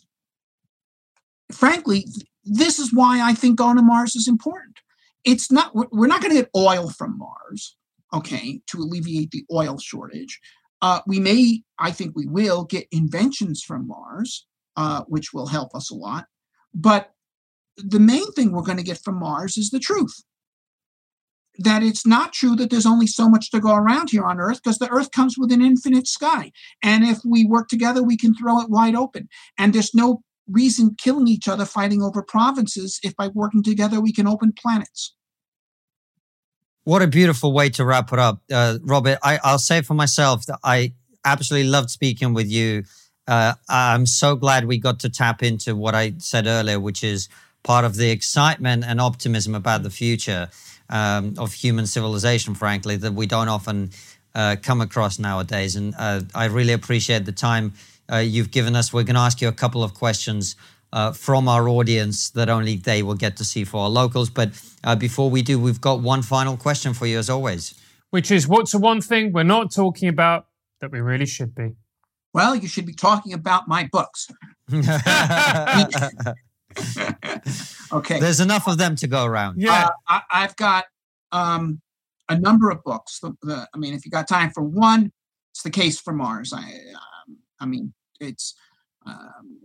frankly, 1.53 2.07
this 2.45 2.79
is 2.79 2.93
why 2.93 3.21
I 3.21 3.35
think 3.35 3.59
going 3.59 3.77
to 3.77 3.83
Mars 3.83 4.17
is 4.17 4.29
important. 4.29 4.79
It's 5.25 5.51
not, 5.51 5.73
we're 5.75 6.07
not 6.07 6.21
going 6.21 6.35
to 6.35 6.43
get 6.43 6.51
oil 6.57 6.91
from 6.91 7.19
Mars 7.19 7.77
okay, 8.15 8.61
to 8.69 8.79
alleviate 8.79 9.31
the 9.31 9.45
oil 9.53 9.79
shortage. 9.79 10.41
Uh, 10.81 11.01
we 11.07 11.19
may, 11.19 11.63
I 11.79 11.91
think 11.91 12.15
we 12.15 12.27
will, 12.27 12.65
get 12.65 12.87
inventions 12.93 13.63
from 13.63 13.89
Mars, 13.89 14.47
uh, 14.77 15.03
which 15.09 15.33
will 15.33 15.47
help 15.47 15.75
us 15.75 15.91
a 15.91 15.95
lot. 15.95 16.27
But 16.73 17.11
the 17.77 18.01
main 18.01 18.31
thing 18.33 18.53
we're 18.53 18.63
going 18.63 18.79
to 18.79 18.85
get 18.85 19.01
from 19.03 19.19
Mars 19.19 19.57
is 19.57 19.71
the 19.71 19.81
truth 19.81 20.15
that 21.59 21.83
it's 21.83 22.07
not 22.07 22.33
true 22.33 22.57
that 22.57 22.71
there's 22.71 22.87
only 22.87 23.07
so 23.07 23.29
much 23.29 23.51
to 23.51 23.61
go 23.61 23.75
around 23.75 24.11
here 24.11 24.25
on 24.25 24.41
Earth 24.41 24.61
because 24.63 24.79
the 24.79 24.91
Earth 24.91 25.13
comes 25.13 25.37
with 25.39 25.53
an 25.53 25.63
infinite 25.63 26.09
sky. 26.09 26.51
And 26.83 27.05
if 27.05 27.19
we 27.25 27.45
work 27.45 27.69
together, 27.69 28.03
we 28.03 28.17
can 28.17 28.35
throw 28.35 28.61
it 28.61 28.71
wide 28.71 28.97
open. 28.97 29.29
And 29.57 29.73
there's 29.73 29.95
no 29.95 30.23
reason 30.49 30.97
killing 30.99 31.29
each 31.29 31.49
other 31.49 31.65
fighting 31.65 32.03
over 32.03 32.23
provinces 32.23 32.99
if 33.03 33.17
by 33.17 33.29
working 33.29 33.63
together 33.63 34.01
we 34.01 34.13
can 34.13 34.27
open 34.27 34.53
planets. 34.61 35.15
What 36.85 37.01
a 37.01 37.07
beautiful 37.07 37.55
way 37.55 37.71
to 37.71 37.85
wrap 37.85 38.13
it 38.13 38.19
up, 38.19 38.43
uh, 38.53 38.77
Robert. 38.83 39.19
I, 39.23 39.39
will 39.43 39.59
say 39.59 39.81
for 39.81 39.95
myself 39.95 40.45
that 40.47 40.59
I 40.63 40.93
absolutely 41.25 41.71
loved 41.71 41.89
speaking 41.89 42.35
with 42.35 42.47
you. 42.47 42.85
Uh, 43.27 43.55
I'm 43.71 44.05
so 44.05 44.37
glad 44.37 44.67
we 44.67 44.77
got 44.77 45.01
to 45.01 45.09
tap 45.09 45.43
into 45.43 45.75
what 45.75 45.95
I 45.95 46.13
said 46.19 46.47
earlier, 46.47 46.79
which 46.79 47.03
is 47.03 47.31
part 47.63 47.87
of 47.87 47.97
the 47.97 48.11
excitement 48.11 48.85
and 48.87 49.01
optimism 49.01 49.55
about 49.55 49.83
the 49.83 49.89
future 49.89 50.51
um, 50.91 51.33
of 51.39 51.55
human 51.55 51.87
civilization, 51.87 52.55
frankly, 52.55 52.97
that 52.97 53.15
we 53.15 53.25
don't 53.25 53.49
often 53.49 53.91
uh, 54.35 54.57
come 54.63 54.83
across 54.83 55.19
nowadays. 55.19 55.77
And 55.77 55.95
uh, 55.99 56.21
I 56.35 56.47
really 56.47 56.75
appreciate 56.75 57.25
the 57.25 57.33
time 57.33 57.73
uh, 58.13 58.17
you've 58.19 58.51
given 58.51 58.77
us. 58.77 58.93
We're 58.93 59.05
going 59.05 59.15
to 59.15 59.23
ask 59.23 59.41
you 59.41 59.49
a 59.49 59.53
couple 59.53 59.83
of 59.83 59.95
questions 59.95 60.55
uh, 60.95 61.13
from 61.13 61.49
our 61.49 61.69
audience 61.69 62.31
that 62.31 62.49
only 62.49 62.77
they 62.77 63.03
will 63.03 63.17
get 63.17 63.37
to 63.37 63.45
see 63.45 63.65
for 63.65 63.83
our 63.83 63.89
locals. 63.91 64.31
But 64.31 64.51
uh, 64.85 64.95
before 64.95 65.29
we 65.29 65.43
do, 65.43 65.59
we've 65.59 65.81
got 65.81 66.01
one 66.01 66.23
final 66.23 66.57
question 66.57 66.95
for 66.95 67.07
you, 67.07 67.19
as 67.19 67.29
always. 67.29 67.75
Which 68.11 68.31
is 68.31 68.47
what's 68.47 68.71
the 68.71 68.79
one 68.79 69.01
thing 69.01 69.33
we're 69.33 69.43
not 69.43 69.75
talking 69.75 70.09
about 70.09 70.47
that 70.81 70.93
we 70.93 71.01
really 71.01 71.27
should 71.27 71.53
be? 71.53 71.73
Well, 72.33 72.55
you 72.55 72.69
should 72.69 72.87
be 72.87 72.95
talking 72.95 73.33
about 73.33 73.67
my 73.67 73.89
books. 73.91 74.29
okay. 77.93 78.21
There's 78.21 78.41
enough 78.41 78.69
of 78.69 78.79
them 78.79 78.95
to 78.97 79.09
go 79.09 79.25
around. 79.25 79.61
Yeah. 79.61 79.89
Uh, 80.09 80.21
I, 80.31 80.43
have 80.43 80.55
got 80.55 80.85
um, 81.33 81.81
a 82.29 82.39
number 82.39 82.71
of 82.71 82.85
books. 82.85 83.19
The, 83.19 83.35
the, 83.43 83.69
I 83.75 83.79
mean, 83.79 83.95
if 83.95 84.05
you 84.05 84.13
got 84.13 84.29
time 84.29 84.51
for 84.51 84.63
one, 84.63 85.11
it's 85.53 85.63
the 85.63 85.71
case 85.71 86.01
for 86.01 86.13
Mars. 86.13 86.53
I, 86.53 86.61
um, 86.61 87.39
I 87.61 87.67
mean, 87.67 87.95
it's 88.21 88.55
um, 89.07 89.59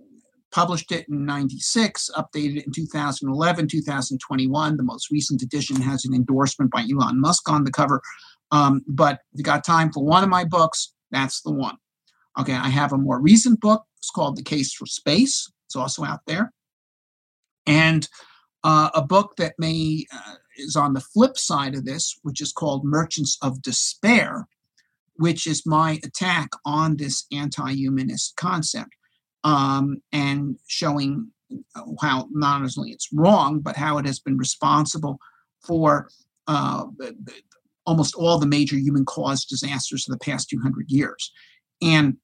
published 0.52 0.92
it 0.92 1.08
in 1.10 1.26
96, 1.26 2.10
updated 2.16 2.58
it 2.58 2.66
in 2.66 2.72
2011, 2.72 3.68
2021. 3.68 4.78
The 4.78 4.84
most 4.84 5.12
recent 5.12 5.42
edition 5.42 5.82
has 5.82 6.06
an 6.06 6.14
endorsement 6.14 6.72
by 6.72 6.86
Elon 6.92 7.20
Musk 7.20 7.50
on 7.50 7.64
the 7.64 7.72
cover. 7.72 8.02
Um, 8.52 8.84
but 8.88 9.20
if 9.34 9.40
you 9.40 9.44
got 9.44 9.64
time 9.64 9.92
for 9.92 10.04
one 10.04 10.24
of 10.24 10.30
my 10.30 10.44
books, 10.44 10.94
that's 11.12 11.42
the 11.42 11.52
one. 11.52 11.78
Okay, 12.40 12.54
I 12.54 12.70
have 12.70 12.94
a 12.94 12.98
more 12.98 13.20
recent 13.20 13.60
book. 13.60 13.84
It's 13.98 14.12
called 14.12 14.38
The 14.38 14.44
Case 14.44 14.74
for 14.74 14.86
Space. 14.86 15.52
It's 15.68 15.76
also 15.76 16.04
out 16.04 16.22
there. 16.26 16.52
And 17.68 18.08
uh, 18.64 18.90
a 18.96 19.02
book 19.02 19.36
that 19.38 19.54
may 19.60 20.06
uh, 20.14 20.36
is 20.58 20.76
on 20.76 20.94
the 20.94 21.02
flip 21.02 21.38
side 21.38 21.76
of 21.76 21.86
this, 21.86 22.18
which 22.24 22.42
is 22.42 22.52
called 22.52 22.84
Merchants 22.84 23.38
of 23.42 23.62
Despair, 23.62 24.48
which 25.16 25.46
is 25.46 25.66
my 25.66 26.00
attack 26.04 26.50
on 26.66 26.98
this 26.98 27.26
anti-humanist 27.32 28.36
concept 28.36 28.96
um, 29.44 30.02
and 30.11 30.57
showing 30.68 31.32
how 32.02 32.28
not 32.32 32.61
only 32.78 32.91
it's 32.91 33.10
wrong, 33.14 33.60
but 33.60 33.76
how 33.76 33.98
it 33.98 34.06
has 34.06 34.20
been 34.20 34.38
responsible 34.38 35.20
for 35.66 36.10
uh, 36.48 36.86
almost 37.86 38.16
all 38.16 38.38
the 38.38 38.45
major 38.45 38.76
human 38.76 39.06
caused 39.06 39.49
disasters 39.49 40.07
of 40.07 40.18
the 40.18 40.24
past 40.24 40.49
200 40.49 40.86
years. 40.90 41.32
And 41.82 42.18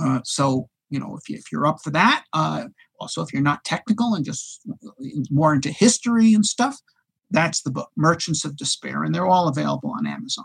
uh, 0.00 0.20
so, 0.24 0.68
you 0.88 1.00
know, 1.00 1.16
if, 1.16 1.28
you, 1.28 1.36
if 1.36 1.50
you're 1.50 1.66
up 1.66 1.78
for 1.82 1.90
that, 1.90 2.24
uh, 2.32 2.66
also 3.00 3.22
if 3.22 3.32
you're 3.32 3.42
not 3.42 3.64
technical 3.64 4.14
and 4.14 4.24
just 4.24 4.60
more 5.30 5.54
into 5.54 5.70
history 5.70 6.32
and 6.34 6.44
stuff, 6.44 6.78
that's 7.30 7.62
the 7.62 7.70
book, 7.70 7.90
Merchants 7.96 8.44
of 8.44 8.56
Despair, 8.56 9.04
and 9.04 9.14
they're 9.14 9.26
all 9.26 9.48
available 9.48 9.94
on 9.96 10.06
Amazon. 10.06 10.44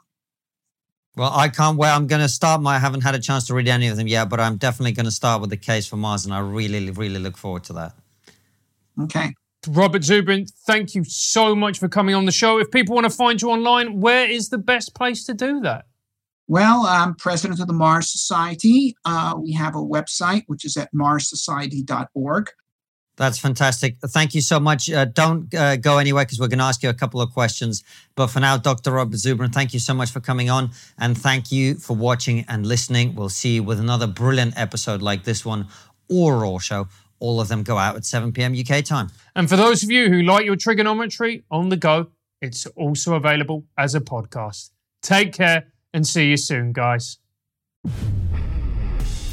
Well, 1.16 1.32
I 1.34 1.48
can't 1.48 1.78
wait. 1.78 1.90
I'm 1.90 2.08
going 2.08 2.22
to 2.22 2.30
start 2.30 2.62
my. 2.62 2.76
I 2.76 2.80
haven't 2.80 3.02
had 3.02 3.16
a 3.16 3.20
chance 3.20 3.48
to 3.48 3.54
read 3.54 3.68
any 3.68 3.88
of 3.88 3.96
them 3.96 4.08
yet, 4.08 4.30
but 4.30 4.40
I'm 4.40 4.58
definitely 4.58 4.92
going 4.92 5.06
to 5.06 5.12
start 5.12 5.40
with 5.40 5.50
the 5.50 5.58
case 5.58 5.88
for 5.88 5.96
Mars, 5.96 6.26
and 6.26 6.34
I 6.34 6.40
really, 6.40 6.92
really 6.92 7.20
look 7.20 7.38
forward 7.38 7.64
to 7.66 7.74
that. 7.74 7.94
Okay. 9.02 9.34
Robert 9.68 10.04
Zubrin, 10.04 10.52
thank 10.68 10.94
you 10.94 11.04
so 11.06 11.56
much 11.56 11.80
for 11.80 11.88
coming 11.88 12.14
on 12.14 12.26
the 12.26 12.32
show. 12.32 12.60
If 12.60 12.70
people 12.70 12.96
want 12.96 13.06
to 13.06 13.10
find 13.10 13.42
you 13.42 13.50
online, 13.50 14.00
where 14.00 14.30
is 14.30 14.50
the 14.50 14.58
best 14.58 14.94
place 14.94 15.26
to 15.26 15.34
do 15.34 15.60
that? 15.62 15.86
Well, 16.48 16.86
I'm 16.86 17.16
president 17.16 17.60
of 17.60 17.68
the 17.68 17.74
Mars 17.74 18.12
Society. 18.12 18.96
Uh, 19.04 19.36
we 19.40 19.54
have 19.54 19.74
a 19.74 19.80
website, 19.80 20.44
which 20.46 20.64
is 20.64 20.78
at 20.78 20.94
marssociety.org. 20.94 22.50
That's 23.18 23.40
fantastic. 23.40 23.98
Thank 24.00 24.36
you 24.36 24.42
so 24.42 24.60
much. 24.60 24.90
Uh, 24.90 25.06
don't 25.06 25.54
uh, 25.54 25.78
go 25.78 26.00
anywhere 26.00 26.26
because 26.26 26.40
we're 26.40 26.50
going 26.50 26.60
to 26.60 26.66
ask 26.66 26.84
you 26.84 26.90
a 26.90 26.94
couple 26.94 27.22
of 27.22 27.32
questions. 27.32 27.84
But 28.16 28.28
for 28.28 28.42
now, 28.42 28.58
Dr. 28.58 28.92
Robert 28.92 29.16
Zubrin, 29.16 29.54
thank 29.54 29.74
you 29.74 29.80
so 29.80 29.94
much 29.94 30.12
for 30.12 30.20
coming 30.20 30.50
on. 30.50 30.72
And 30.98 31.18
thank 31.18 31.52
you 31.52 31.76
for 31.76 31.96
watching 31.96 32.46
and 32.50 32.66
listening. 32.66 33.16
We'll 33.16 33.30
see 33.30 33.56
you 33.56 33.64
with 33.64 33.80
another 33.80 34.08
brilliant 34.08 34.58
episode 34.58 35.02
like 35.02 35.24
this 35.24 35.46
one 35.46 35.68
or 36.10 36.40
Raw 36.40 36.58
Show. 36.58 36.88
All 37.20 37.40
of 37.40 37.48
them 37.48 37.64
go 37.64 37.78
out 37.78 37.96
at 37.96 38.04
7 38.04 38.34
p.m. 38.34 38.54
UK 38.54 38.84
time. 38.84 39.10
And 39.36 39.48
for 39.48 39.56
those 39.56 39.82
of 39.84 39.90
you 39.90 40.10
who 40.10 40.22
like 40.22 40.46
your 40.46 40.58
TRIGGERnometry 40.58 41.44
on 41.50 41.70
the 41.70 41.78
go, 41.78 42.08
it's 42.42 42.66
also 42.68 43.16
available 43.16 43.64
as 43.78 43.96
a 43.96 44.02
podcast. 44.02 44.72
Take 45.02 45.34
care 45.34 45.68
and 45.94 46.06
see 46.06 46.30
you 46.30 46.38
soon, 46.38 46.74
guys 46.74 47.18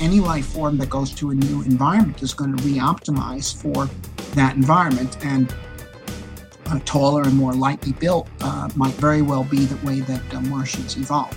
any 0.03 0.19
life 0.19 0.47
form 0.47 0.77
that 0.79 0.91
goes 0.91 1.13
to 1.13 1.31
a 1.31 1.35
new 1.35 1.63
environment 1.63 2.23
is 2.23 2.35
going 2.35 2.55
to 2.57 2.63
re-optimize 2.65 3.55
for 3.55 3.87
that 4.35 4.57
environment 4.57 5.17
and 5.25 5.55
taller 6.85 7.23
and 7.23 7.35
more 7.35 7.53
lightly 7.53 7.93
built 7.93 8.29
uh, 8.41 8.69
might 8.77 8.95
very 8.95 9.23
well 9.23 9.45
be 9.45 9.65
the 9.65 9.87
way 9.87 10.01
that 10.01 10.23
uh, 10.35 10.41
Martians 10.43 10.97
evolve. 10.97 11.37